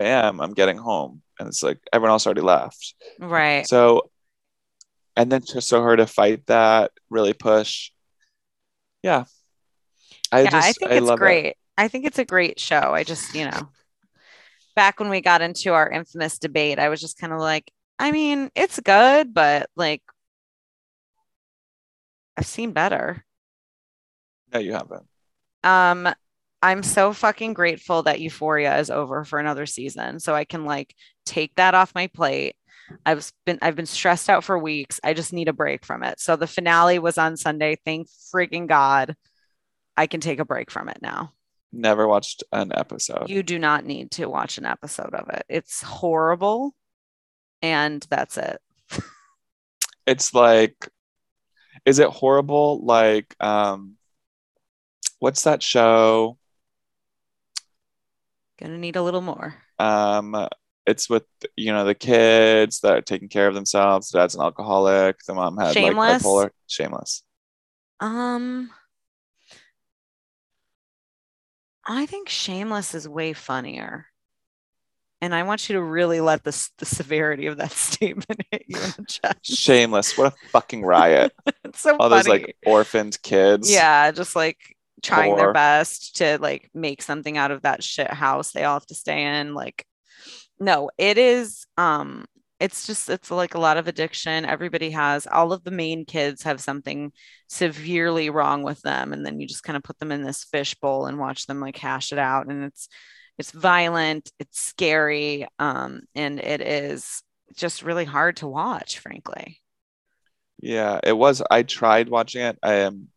a.m. 0.00 0.40
I'm 0.40 0.52
getting 0.52 0.76
home 0.76 1.22
and 1.38 1.48
it's 1.48 1.62
like 1.62 1.78
everyone 1.90 2.12
else 2.12 2.26
already 2.26 2.42
left. 2.42 2.94
Right. 3.18 3.66
So 3.66 4.10
and 5.16 5.32
then 5.32 5.40
just 5.40 5.68
so 5.68 5.80
her 5.82 5.96
to 5.96 6.06
fight 6.06 6.46
that, 6.46 6.92
really 7.08 7.32
push. 7.32 7.92
Yeah. 9.02 9.24
I 10.30 10.42
yeah, 10.42 10.50
just 10.50 10.68
I 10.68 10.72
think 10.72 10.92
I 10.92 10.94
it's 10.96 11.06
love 11.06 11.22
it. 11.22 11.56
I 11.80 11.88
think 11.88 12.04
it's 12.04 12.18
a 12.18 12.26
great 12.26 12.60
show. 12.60 12.92
I 12.92 13.04
just, 13.04 13.34
you 13.34 13.46
know, 13.46 13.70
back 14.76 15.00
when 15.00 15.08
we 15.08 15.22
got 15.22 15.40
into 15.40 15.72
our 15.72 15.88
infamous 15.88 16.38
debate, 16.38 16.78
I 16.78 16.90
was 16.90 17.00
just 17.00 17.18
kind 17.18 17.32
of 17.32 17.40
like, 17.40 17.72
I 17.98 18.12
mean, 18.12 18.50
it's 18.54 18.78
good, 18.80 19.32
but 19.32 19.70
like, 19.76 20.02
I've 22.36 22.44
seen 22.44 22.72
better. 22.72 23.24
No, 24.52 24.60
you 24.60 24.74
haven't. 24.74 25.06
Um, 25.64 26.06
I'm 26.60 26.82
so 26.82 27.14
fucking 27.14 27.54
grateful 27.54 28.02
that 28.02 28.20
Euphoria 28.20 28.78
is 28.78 28.90
over 28.90 29.24
for 29.24 29.38
another 29.38 29.64
season, 29.64 30.20
so 30.20 30.34
I 30.34 30.44
can 30.44 30.66
like 30.66 30.94
take 31.24 31.54
that 31.54 31.74
off 31.74 31.94
my 31.94 32.08
plate. 32.08 32.56
I've 33.06 33.32
been 33.46 33.58
I've 33.62 33.76
been 33.76 33.86
stressed 33.86 34.28
out 34.28 34.44
for 34.44 34.58
weeks. 34.58 35.00
I 35.02 35.14
just 35.14 35.32
need 35.32 35.48
a 35.48 35.54
break 35.54 35.86
from 35.86 36.02
it. 36.02 36.20
So 36.20 36.36
the 36.36 36.46
finale 36.46 36.98
was 36.98 37.16
on 37.16 37.38
Sunday. 37.38 37.78
Thank 37.86 38.08
freaking 38.34 38.66
God. 38.66 39.16
I 39.96 40.06
can 40.06 40.20
take 40.20 40.40
a 40.40 40.44
break 40.44 40.70
from 40.70 40.90
it 40.90 40.98
now. 41.00 41.32
Never 41.72 42.08
watched 42.08 42.42
an 42.52 42.72
episode. 42.74 43.28
You 43.30 43.42
do 43.42 43.58
not 43.58 43.84
need 43.84 44.10
to 44.12 44.26
watch 44.26 44.58
an 44.58 44.64
episode 44.66 45.14
of 45.14 45.28
it. 45.30 45.44
It's 45.48 45.82
horrible. 45.82 46.74
And 47.62 48.04
that's 48.10 48.36
it. 48.38 48.60
it's 50.06 50.34
like 50.34 50.88
is 51.84 51.98
it 52.00 52.08
horrible 52.08 52.84
like 52.84 53.36
um 53.38 53.96
what's 55.20 55.44
that 55.44 55.62
show 55.62 56.36
Gonna 58.60 58.78
need 58.78 58.96
a 58.96 59.02
little 59.02 59.20
more. 59.20 59.54
um 59.78 60.48
it's 60.86 61.08
with 61.08 61.24
you 61.56 61.72
know 61.72 61.84
the 61.84 61.94
kids 61.94 62.80
that 62.80 62.96
are 62.96 63.00
taking 63.02 63.28
care 63.28 63.46
of 63.46 63.54
themselves 63.54 64.08
the 64.08 64.18
dad's 64.18 64.34
an 64.34 64.40
alcoholic 64.42 65.18
the 65.26 65.34
mom 65.34 65.56
had 65.58 65.74
Shameless? 65.74 65.94
like 65.96 66.22
bipolar 66.22 66.50
shameless 66.66 67.22
Um 68.00 68.70
I 71.90 72.06
think 72.06 72.28
Shameless 72.28 72.94
is 72.94 73.08
way 73.08 73.32
funnier. 73.32 74.06
And 75.20 75.34
I 75.34 75.42
want 75.42 75.68
you 75.68 75.74
to 75.74 75.82
really 75.82 76.20
let 76.20 76.44
the, 76.44 76.68
the 76.78 76.86
severity 76.86 77.46
of 77.46 77.58
that 77.58 77.72
statement 77.88 78.40
hit 78.50 78.64
you 78.68 78.76
in 78.80 78.90
the 78.96 79.04
chest. 79.06 79.44
shameless 79.44 80.16
what 80.16 80.32
a 80.32 80.36
fucking 80.50 80.82
riot 80.82 81.32
It's 81.64 81.80
so 81.80 81.96
all 81.98 82.08
funny. 82.08 82.14
those 82.22 82.28
like 82.28 82.56
orphaned 82.64 83.20
kids 83.22 83.70
yeah, 83.70 84.10
just 84.12 84.34
like 84.34 84.56
trying 85.02 85.36
their 85.36 85.52
best 85.52 86.16
to 86.16 86.38
like 86.40 86.70
make 86.74 87.02
something 87.02 87.36
out 87.36 87.50
of 87.50 87.62
that 87.62 87.82
shit 87.82 88.10
house 88.10 88.52
they 88.52 88.64
all 88.64 88.74
have 88.74 88.86
to 88.86 88.94
stay 88.94 89.40
in. 89.40 89.54
Like, 89.54 89.84
no, 90.58 90.90
it 90.96 91.18
is 91.18 91.66
um 91.76 92.24
it's 92.60 92.86
just 92.86 93.08
it's 93.10 93.30
like 93.30 93.54
a 93.54 93.58
lot 93.60 93.78
of 93.78 93.88
addiction. 93.88 94.44
Everybody 94.44 94.90
has 94.90 95.26
all 95.26 95.52
of 95.52 95.64
the 95.64 95.70
main 95.72 96.04
kids 96.04 96.42
have 96.44 96.60
something 96.60 97.12
severely 97.48 98.30
wrong 98.30 98.62
with 98.62 98.80
them. 98.82 99.12
And 99.12 99.24
then 99.26 99.40
you 99.40 99.46
just 99.48 99.64
kind 99.64 99.76
of 99.76 99.82
put 99.82 99.98
them 99.98 100.12
in 100.12 100.22
this 100.22 100.44
fishbowl 100.44 101.06
and 101.06 101.18
watch 101.18 101.46
them 101.46 101.60
like 101.60 101.76
hash 101.78 102.12
it 102.12 102.18
out. 102.18 102.48
And 102.48 102.64
it's 102.64 102.88
it's 103.38 103.52
violent, 103.52 104.30
it's 104.38 104.60
scary, 104.60 105.46
um, 105.58 106.02
and 106.14 106.38
it 106.40 106.60
is 106.60 107.22
just 107.56 107.82
really 107.82 108.04
hard 108.04 108.36
to 108.38 108.48
watch, 108.48 108.98
frankly. 108.98 109.60
yeah 110.62 111.00
it 111.02 111.16
was 111.16 111.42
i 111.50 111.62
tried 111.62 112.08
watching 112.08 112.42
it 112.42 112.58
i 112.62 112.74
am 112.74 113.08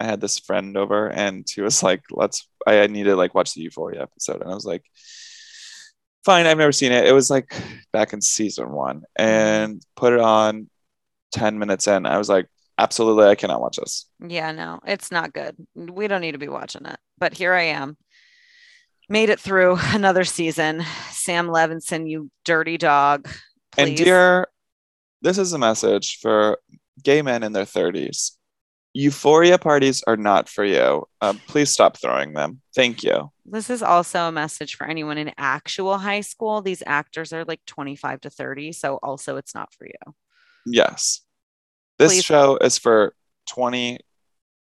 i 0.00 0.04
had 0.04 0.20
this 0.20 0.38
friend 0.38 0.76
over 0.76 1.10
and 1.10 1.46
he 1.54 1.60
was 1.60 1.82
like 1.82 2.02
let's 2.10 2.48
i 2.66 2.86
need 2.86 3.04
to 3.04 3.16
like 3.16 3.34
watch 3.34 3.54
the 3.54 3.62
euphoria 3.62 4.02
episode 4.02 4.40
and 4.42 4.50
i 4.50 4.54
was 4.54 4.66
like 4.66 4.84
fine 6.24 6.46
i've 6.46 6.58
never 6.58 6.72
seen 6.72 6.92
it 6.92 7.06
it 7.06 7.12
was 7.12 7.30
like 7.30 7.52
back 7.92 8.12
in 8.12 8.20
season 8.20 8.70
one 8.70 9.02
and 9.16 9.82
put 9.96 10.12
it 10.12 10.20
on 10.20 10.68
10 11.32 11.58
minutes 11.58 11.86
in 11.86 12.06
i 12.06 12.18
was 12.18 12.28
like 12.28 12.46
absolutely 12.78 13.24
i 13.26 13.34
cannot 13.34 13.60
watch 13.60 13.76
this 13.76 14.06
Yeah, 14.20 14.52
no, 14.52 14.80
it's 14.86 15.10
not 15.10 15.32
good. 15.32 15.54
We 15.74 16.08
don't 16.08 16.20
need 16.20 16.32
to 16.32 16.38
be 16.38 16.48
watching 16.48 16.86
it. 16.86 16.96
But 17.18 17.34
here 17.34 17.52
I 17.52 17.64
am. 17.64 17.96
Made 19.08 19.28
it 19.28 19.38
through 19.40 19.76
another 19.94 20.24
season. 20.24 20.82
Sam 21.10 21.48
Levinson, 21.48 22.08
you 22.08 22.30
dirty 22.44 22.78
dog. 22.78 23.28
and 23.76 23.94
dear 23.96 24.48
this 25.20 25.38
is 25.38 25.52
a 25.52 25.58
message 25.58 26.18
for 26.20 26.58
gay 27.04 27.22
men 27.22 27.42
in 27.42 27.52
their 27.52 27.64
30s 27.64 28.32
euphoria 28.94 29.58
parties 29.58 30.02
are 30.06 30.16
not 30.16 30.48
for 30.48 30.64
you 30.64 31.04
um, 31.20 31.40
please 31.46 31.70
stop 31.70 31.96
throwing 31.96 32.34
them 32.34 32.60
thank 32.74 33.02
you 33.02 33.30
This 33.44 33.70
is 33.70 33.82
also 33.82 34.28
a 34.28 34.32
message 34.32 34.76
for 34.76 34.86
anyone 34.86 35.18
in 35.18 35.32
actual 35.36 35.98
high 35.98 36.20
school. 36.22 36.62
These 36.62 36.82
actors 36.86 37.32
are 37.32 37.44
like 37.44 37.60
25 37.66 38.20
to 38.22 38.30
30. 38.30 38.72
So 38.72 38.98
also 39.02 39.36
it's 39.36 39.54
not 39.54 39.74
for 39.74 39.86
you. 39.86 40.14
Yes. 40.64 41.20
This 41.98 42.12
Please. 42.12 42.24
show 42.24 42.56
is 42.56 42.78
for 42.78 43.14
20 43.48 43.98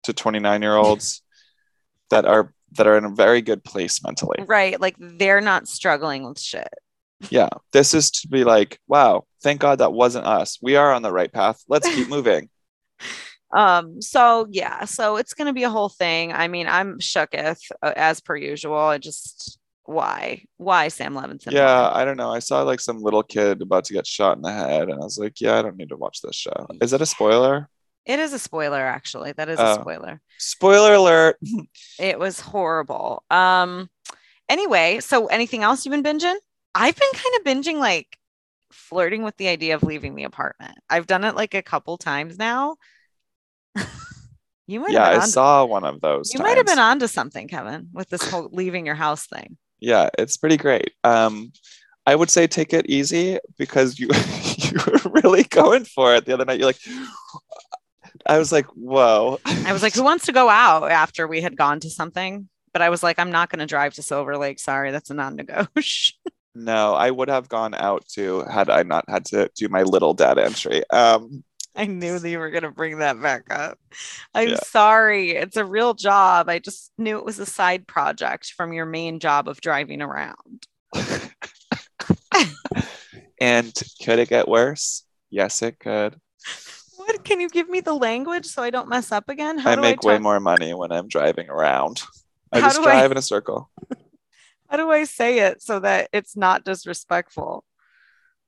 to 0.04 0.12
29 0.12 0.62
year 0.62 0.76
olds 0.76 1.22
that 2.10 2.24
are 2.24 2.52
that 2.72 2.86
are 2.86 2.98
in 2.98 3.04
a 3.04 3.10
very 3.10 3.40
good 3.40 3.64
place 3.64 4.02
mentally. 4.04 4.44
Right. 4.46 4.78
Like 4.78 4.96
they're 4.98 5.40
not 5.40 5.66
struggling 5.66 6.28
with 6.28 6.38
shit. 6.38 6.68
Yeah. 7.30 7.48
This 7.72 7.94
is 7.94 8.10
to 8.12 8.28
be 8.28 8.44
like, 8.44 8.78
wow, 8.86 9.24
thank 9.42 9.60
God 9.60 9.78
that 9.78 9.92
wasn't 9.92 10.26
us. 10.26 10.58
We 10.62 10.76
are 10.76 10.92
on 10.92 11.02
the 11.02 11.12
right 11.12 11.32
path. 11.32 11.62
Let's 11.68 11.88
keep 11.88 12.08
moving. 12.16 12.50
Um, 13.52 14.02
so 14.02 14.46
yeah, 14.50 14.84
so 14.84 15.16
it's 15.16 15.34
gonna 15.34 15.52
be 15.52 15.64
a 15.64 15.70
whole 15.70 15.88
thing. 15.88 16.32
I 16.32 16.48
mean, 16.48 16.66
I'm 16.66 16.98
shooketh 16.98 17.60
uh, 17.82 17.92
as 17.96 18.20
per 18.20 18.36
usual. 18.36 18.76
I 18.76 18.98
just 18.98 19.58
why? 19.84 20.44
Why 20.58 20.88
Sam 20.88 21.14
Levinson? 21.14 21.52
yeah, 21.52 21.90
I 21.92 22.04
don't 22.04 22.18
know. 22.18 22.30
I 22.30 22.40
saw 22.40 22.62
like 22.62 22.80
some 22.80 23.00
little 23.02 23.22
kid 23.22 23.62
about 23.62 23.84
to 23.84 23.94
get 23.94 24.06
shot 24.06 24.36
in 24.36 24.42
the 24.42 24.52
head, 24.52 24.82
and 24.90 24.94
I 25.00 25.04
was 25.04 25.18
like, 25.18 25.40
yeah, 25.40 25.58
I 25.58 25.62
don't 25.62 25.76
need 25.78 25.88
to 25.88 25.96
watch 25.96 26.20
this 26.20 26.36
show. 26.36 26.66
Is 26.82 26.90
that 26.90 27.00
a 27.00 27.06
spoiler? 27.06 27.70
It 28.04 28.18
is 28.18 28.32
a 28.32 28.38
spoiler, 28.38 28.80
actually. 28.80 29.32
That 29.32 29.48
is 29.50 29.58
a 29.58 29.70
Oh. 29.78 29.80
spoiler. 29.80 30.20
Spoiler 30.38 30.94
alert. 30.94 31.36
It 31.98 32.18
was 32.18 32.40
horrible. 32.40 33.22
Um, 33.30 33.88
anyway, 34.48 35.00
so 35.00 35.26
anything 35.26 35.62
else 35.62 35.84
you've 35.84 35.92
been 35.92 36.02
binging? 36.02 36.36
I've 36.74 36.96
been 36.96 37.08
kind 37.14 37.36
of 37.36 37.44
binging 37.44 37.78
like 37.80 38.16
flirting 38.72 39.22
with 39.24 39.36
the 39.36 39.48
idea 39.48 39.74
of 39.74 39.82
leaving 39.82 40.14
the 40.14 40.24
apartment. 40.24 40.76
I've 40.88 41.06
done 41.06 41.24
it 41.24 41.34
like 41.34 41.54
a 41.54 41.62
couple 41.62 41.96
times 41.98 42.38
now. 42.38 42.76
you 44.66 44.80
might 44.80 44.92
yeah, 44.92 45.04
have 45.04 45.12
been 45.12 45.20
I 45.20 45.22
on, 45.22 45.28
saw 45.28 45.64
one 45.64 45.84
of 45.84 46.00
those. 46.00 46.32
you 46.34 46.40
might 46.40 46.56
have 46.56 46.66
been 46.66 46.78
onto 46.78 47.06
something, 47.06 47.48
Kevin, 47.48 47.88
with 47.92 48.08
this 48.10 48.28
whole 48.28 48.48
leaving 48.52 48.86
your 48.86 48.94
house 48.94 49.26
thing. 49.26 49.56
yeah 49.80 50.08
it's 50.18 50.36
pretty 50.36 50.56
great 50.56 50.92
um 51.04 51.52
i 52.04 52.14
would 52.14 52.30
say 52.30 52.46
take 52.46 52.72
it 52.72 52.86
easy 52.86 53.38
because 53.56 53.98
you 54.00 54.08
you 54.56 54.76
were 54.86 55.10
really 55.22 55.44
going 55.44 55.84
for 55.84 56.14
it 56.14 56.24
the 56.24 56.34
other 56.34 56.44
night 56.44 56.58
you're 56.58 56.66
like 56.66 56.80
i 58.26 58.38
was 58.38 58.50
like 58.50 58.66
whoa 58.74 59.38
I 59.44 59.72
was 59.72 59.82
like, 59.82 59.94
who 59.94 60.02
wants 60.02 60.26
to 60.26 60.32
go 60.32 60.48
out 60.48 60.90
after 60.90 61.28
we 61.28 61.42
had 61.42 61.56
gone 61.56 61.80
to 61.80 61.90
something? 61.90 62.48
But 62.72 62.80
I 62.80 62.88
was 62.88 63.02
like, 63.02 63.18
I'm 63.18 63.30
not 63.30 63.50
going 63.50 63.58
to 63.60 63.66
drive 63.66 63.92
to 63.94 64.02
Silver 64.02 64.38
Lake. 64.38 64.58
Sorry, 64.58 64.90
that's 64.90 65.10
a 65.10 65.14
non-negotiable. 65.14 66.32
no 66.54 66.94
i 66.94 67.10
would 67.10 67.28
have 67.28 67.48
gone 67.48 67.74
out 67.74 68.04
too 68.08 68.42
had 68.50 68.68
i 68.68 68.82
not 68.82 69.04
had 69.08 69.24
to 69.24 69.48
do 69.54 69.68
my 69.68 69.82
little 69.82 70.12
data 70.12 70.44
entry 70.44 70.82
um 70.90 71.44
I 71.78 71.86
knew 71.86 72.18
that 72.18 72.28
you 72.28 72.40
were 72.40 72.50
going 72.50 72.64
to 72.64 72.70
bring 72.72 72.98
that 72.98 73.22
back 73.22 73.44
up. 73.50 73.78
I'm 74.34 74.48
Yeah. 74.48 74.56
sorry. 74.64 75.30
It's 75.30 75.56
a 75.56 75.64
real 75.64 75.94
job. 75.94 76.48
I 76.48 76.58
just 76.58 76.92
knew 76.98 77.16
it 77.18 77.24
was 77.24 77.38
a 77.38 77.46
side 77.46 77.86
project 77.86 78.52
from 78.56 78.72
your 78.72 78.84
main 78.84 79.20
job 79.20 79.48
of 79.48 79.60
driving 79.60 80.02
around. 80.02 80.66
and 83.40 83.72
could 84.02 84.18
it 84.18 84.28
get 84.28 84.48
worse 84.48 85.04
yes 85.30 85.62
it 85.62 85.78
could 85.78 86.16
What 86.96 87.22
can 87.24 87.40
you 87.40 87.48
give 87.48 87.68
me 87.68 87.80
the 87.80 87.94
language 87.94 88.46
so 88.46 88.62
I 88.62 88.70
don't 88.70 88.88
mess 88.88 89.12
up 89.12 89.28
again? 89.28 89.58
How 89.58 89.72
i 89.72 89.76
make 89.76 90.02
I 90.04 90.06
way 90.06 90.18
more 90.18 90.40
money 90.40 90.72
when 90.74 90.90
i'm 90.90 91.06
driving 91.08 91.48
around 91.48 92.02
i 92.52 92.60
How 92.60 92.68
just 92.68 92.80
do 92.80 92.88
I- 92.88 92.92
drive 92.92 93.10
in 93.12 93.18
a 93.18 93.22
circle 93.22 93.70
How 94.70 94.76
do 94.76 94.90
I 94.90 95.04
say 95.04 95.38
it 95.38 95.62
so 95.62 95.80
that 95.80 96.10
it's 96.12 96.36
not 96.36 96.62
disrespectful? 96.64 97.64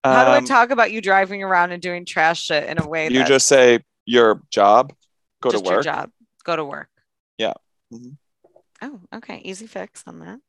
How 0.04 0.24
do 0.24 0.30
I 0.30 0.38
Um, 0.38 0.44
talk 0.44 0.70
about 0.70 0.92
you 0.92 1.00
driving 1.00 1.42
around 1.42 1.72
and 1.72 1.82
doing 1.82 2.04
trash 2.04 2.44
shit 2.44 2.64
in 2.68 2.78
a 2.78 2.88
way 2.88 3.08
that 3.08 3.14
you 3.14 3.24
just 3.24 3.46
say 3.46 3.80
your 4.06 4.42
job 4.50 4.94
go 5.42 5.50
just 5.50 5.64
to 5.64 5.70
your 5.70 5.78
work 5.78 5.84
job? 5.84 6.10
Go 6.44 6.56
to 6.56 6.64
work. 6.64 6.88
Yeah. 7.38 7.54
Mhm. 7.92 8.16
Oh, 8.82 9.00
okay. 9.14 9.38
Easy 9.44 9.66
fix 9.66 10.02
on 10.06 10.20
that. 10.20 10.40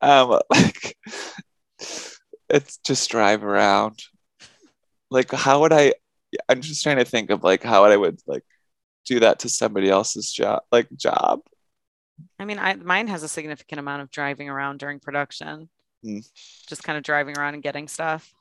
um 0.00 0.38
like 0.50 0.96
it's 2.48 2.78
just 2.78 3.10
drive 3.10 3.42
around 3.42 3.98
like 5.10 5.30
how 5.32 5.60
would 5.60 5.72
i 5.72 5.92
i'm 6.48 6.60
just 6.60 6.82
trying 6.84 6.98
to 6.98 7.04
think 7.04 7.30
of 7.30 7.42
like 7.42 7.64
how 7.64 7.84
i 7.84 7.96
would 7.96 8.20
like 8.26 8.44
do 9.06 9.18
that 9.20 9.40
to 9.40 9.48
somebody 9.48 9.90
else's 9.90 10.30
job 10.32 10.62
like 10.70 10.88
job 10.96 11.40
I 12.40 12.44
mean, 12.44 12.58
I 12.58 12.74
mine 12.74 13.06
has 13.08 13.22
a 13.22 13.28
significant 13.28 13.78
amount 13.78 14.02
of 14.02 14.10
driving 14.10 14.48
around 14.48 14.78
during 14.78 14.98
production. 14.98 15.68
Hmm. 16.08 16.18
Just 16.68 16.82
kind 16.84 16.96
of 16.96 17.04
driving 17.04 17.36
around 17.36 17.54
and 17.54 17.62
getting 17.62 17.86
stuff. 17.88 18.32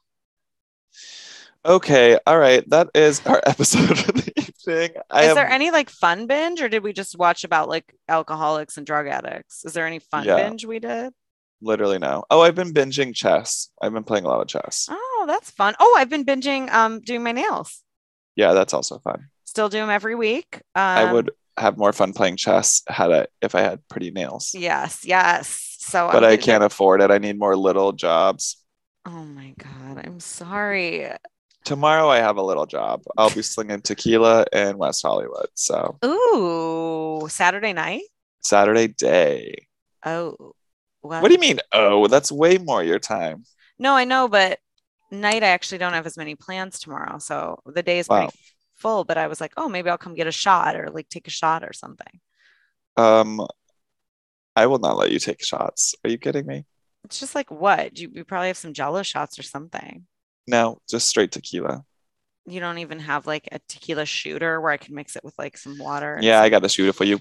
okay 1.65 2.17
all 2.25 2.37
right 2.37 2.67
that 2.69 2.87
is 2.95 3.25
our 3.25 3.41
episode 3.45 3.91
of 3.91 4.05
the 4.07 4.31
evening 4.37 4.91
i 5.09 5.23
Is 5.23 5.29
am, 5.29 5.35
there 5.35 5.49
any 5.49 5.71
like 5.71 5.89
fun 5.89 6.27
binge 6.27 6.61
or 6.61 6.69
did 6.69 6.83
we 6.83 6.93
just 6.93 7.17
watch 7.17 7.43
about 7.43 7.67
like 7.67 7.93
alcoholics 8.07 8.77
and 8.77 8.85
drug 8.85 9.07
addicts? 9.07 9.65
Is 9.65 9.73
there 9.73 9.85
any 9.87 9.99
fun 9.99 10.23
Yeah. 10.25 10.35
binge 10.37 10.65
we 10.65 10.79
did? 10.79 11.13
literally 11.59 11.97
no 11.97 12.23
oh 12.29 12.41
i've 12.41 12.53
been 12.55 12.71
binging 12.73 13.13
chess 13.15 13.69
i've 13.81 13.91
been 13.91 14.03
playing 14.03 14.25
a 14.25 14.27
lot 14.27 14.41
of 14.41 14.47
chess 14.47 14.87
Oh, 14.91 15.25
that's 15.27 15.49
fun. 15.49 15.73
Oh, 15.79 15.95
I've 15.97 16.09
been 16.09 16.23
binging 16.25 16.71
um 16.71 17.01
doing 17.01 17.23
my 17.23 17.31
nails. 17.31 17.83
Yeah, 18.35 18.53
that's 18.53 18.71
also 18.73 18.99
fun. 18.99 19.29
Still 19.45 19.67
do 19.67 19.79
them 19.79 19.89
every 19.89 20.13
week. 20.13 20.61
Um, 20.75 20.83
I 21.01 21.11
would 21.11 21.31
have 21.57 21.75
more 21.75 21.91
fun 21.91 22.13
playing 22.13 22.37
chess 22.37 22.83
had 22.87 23.11
I 23.11 23.27
if 23.41 23.55
I 23.55 23.61
had 23.61 23.79
pretty 23.89 24.11
nails. 24.11 24.53
Yes, 24.53 25.03
yes. 25.03 25.66
So, 25.87 26.09
But 26.11 26.23
I'm 26.23 26.31
I 26.31 26.35
gonna- 26.35 26.41
can't 26.45 26.63
afford 26.65 27.01
it. 27.01 27.11
I 27.11 27.17
need 27.17 27.39
more 27.39 27.55
little 27.55 27.93
jobs. 27.93 28.57
Oh 29.05 29.23
my 29.23 29.53
god, 29.57 30.05
I'm 30.05 30.19
sorry. 30.19 31.09
Tomorrow 31.63 32.09
I 32.09 32.17
have 32.17 32.35
a 32.37 32.41
little 32.43 32.65
job. 32.65 33.03
I'll 33.17 33.29
be 33.29 33.41
slinging 33.41 33.81
tequila 33.81 34.45
in 34.51 34.77
West 34.77 35.01
Hollywood. 35.01 35.47
So 35.53 35.97
Ooh, 36.03 37.27
Saturday 37.29 37.71
night. 37.73 38.03
Saturday 38.43 38.87
day. 38.87 39.67
Oh, 40.05 40.53
well, 41.01 41.21
What 41.21 41.29
do 41.29 41.33
you 41.35 41.39
mean? 41.39 41.59
Oh, 41.71 42.07
that's 42.07 42.31
way 42.31 42.57
more 42.57 42.83
your 42.83 42.99
time. 42.99 43.45
No, 43.79 43.93
I 43.93 44.03
know, 44.03 44.27
but 44.27 44.59
night 45.09 45.41
I 45.43 45.47
actually 45.47 45.77
don't 45.77 45.93
have 45.93 46.05
as 46.05 46.17
many 46.17 46.35
plans 46.35 46.79
tomorrow, 46.79 47.17
so 47.19 47.59
the 47.65 47.83
day 47.83 47.99
is 47.99 48.09
Wow. 48.09 48.23
pretty 48.27 48.37
full. 48.75 49.03
But 49.05 49.17
I 49.17 49.27
was 49.27 49.39
like, 49.39 49.53
oh, 49.55 49.69
maybe 49.69 49.89
I'll 49.89 49.97
come 49.97 50.15
get 50.15 50.27
a 50.27 50.31
shot 50.33 50.75
or 50.75 50.89
like 50.89 51.07
take 51.09 51.27
a 51.27 51.31
shot 51.31 51.63
or 51.63 51.71
something. 51.73 52.19
Um, 52.97 53.45
I 54.57 54.65
will 54.65 54.79
not 54.79 54.97
let 54.97 55.11
you 55.11 55.19
take 55.19 55.43
shots. 55.43 55.93
Are 56.03 56.09
you 56.09 56.17
kidding 56.17 56.47
me? 56.47 56.65
It's 57.03 57.19
just 57.19 57.35
like 57.35 57.51
what? 57.51 57.99
You, 57.99 58.09
you 58.11 58.25
probably 58.25 58.47
have 58.47 58.57
some 58.57 58.73
Jello 58.73 59.03
shots 59.03 59.37
or 59.37 59.43
something. 59.43 60.07
No, 60.47 60.81
just 60.89 61.07
straight 61.07 61.31
tequila. 61.31 61.85
You 62.47 62.59
don't 62.59 62.79
even 62.79 62.97
have 62.97 63.27
like 63.27 63.47
a 63.51 63.59
tequila 63.69 64.07
shooter 64.07 64.59
where 64.59 64.71
I 64.71 64.77
can 64.77 64.95
mix 64.95 65.15
it 65.15 65.23
with 65.23 65.37
like 65.37 65.59
some 65.59 65.77
water. 65.77 66.17
Yeah, 66.19 66.41
I 66.41 66.49
got 66.49 66.63
the 66.63 66.69
shooter 66.69 66.91
for 66.91 67.03
you. 67.03 67.19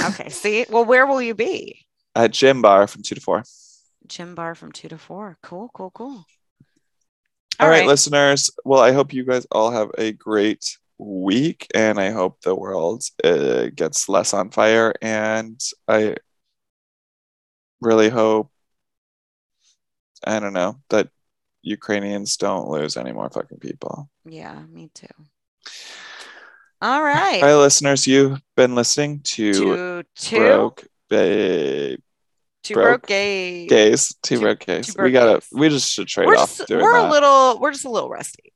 okay. 0.00 0.28
See, 0.28 0.64
well, 0.70 0.84
where 0.84 1.06
will 1.06 1.20
you 1.20 1.34
be? 1.34 1.84
At 2.14 2.30
gym 2.30 2.62
bar 2.62 2.86
from 2.86 3.02
two 3.02 3.16
to 3.16 3.20
four. 3.20 3.42
Gym 4.06 4.36
bar 4.36 4.54
from 4.54 4.70
two 4.70 4.88
to 4.88 4.96
four. 4.96 5.38
Cool, 5.42 5.70
cool, 5.74 5.90
cool. 5.90 6.24
All 7.58 7.68
right, 7.68 7.86
listeners. 7.86 8.48
Well, 8.64 8.80
I 8.80 8.92
hope 8.92 9.12
you 9.12 9.24
guys 9.24 9.44
all 9.50 9.72
have 9.72 9.90
a 9.98 10.12
great 10.12 10.78
week, 10.98 11.66
and 11.74 11.98
I 11.98 12.10
hope 12.10 12.42
the 12.42 12.54
world 12.54 13.02
uh, 13.24 13.70
gets 13.74 14.08
less 14.08 14.32
on 14.32 14.50
fire. 14.50 14.94
And 15.02 15.58
I 15.88 16.16
really 17.80 18.08
hope, 18.08 18.50
I 20.24 20.38
don't 20.40 20.52
know, 20.52 20.76
that 20.90 21.08
Ukrainians 21.62 22.36
don't 22.36 22.68
lose 22.68 22.96
any 22.96 23.12
more 23.12 23.28
fucking 23.30 23.58
people. 23.58 24.08
Yeah, 24.24 24.58
me 24.70 24.90
too. 24.94 25.06
All 26.82 27.02
right. 27.02 27.42
Right, 27.42 27.54
listeners, 27.54 28.06
you've 28.06 28.40
been 28.56 28.74
listening 28.74 29.20
to 29.24 30.02
two, 30.14 30.38
Broke 30.38 30.84
Ba- 31.08 31.96
two 32.62 32.74
broke 32.74 32.84
broke 33.02 33.06
gays. 33.06 33.68
Gays. 33.68 34.14
Two 34.22 34.36
Two- 34.36 34.40
Broke 34.42 34.60
Gays. 34.60 34.86
two 34.94 35.02
we 35.02 35.10
broke 35.10 35.12
gotta. 35.12 35.32
gays. 35.40 35.48
We 35.52 35.68
just 35.68 35.90
should 35.92 36.08
trade 36.08 36.26
We're 36.26 36.36
off 36.36 36.56
just, 36.56 36.68
doing 36.68 36.82
we're 36.82 36.92
that. 36.92 37.08
a 37.08 37.10
little, 37.10 37.60
we're 37.60 37.72
just 37.72 37.84
a 37.84 37.90
little 37.90 38.10
rusty. 38.10 38.52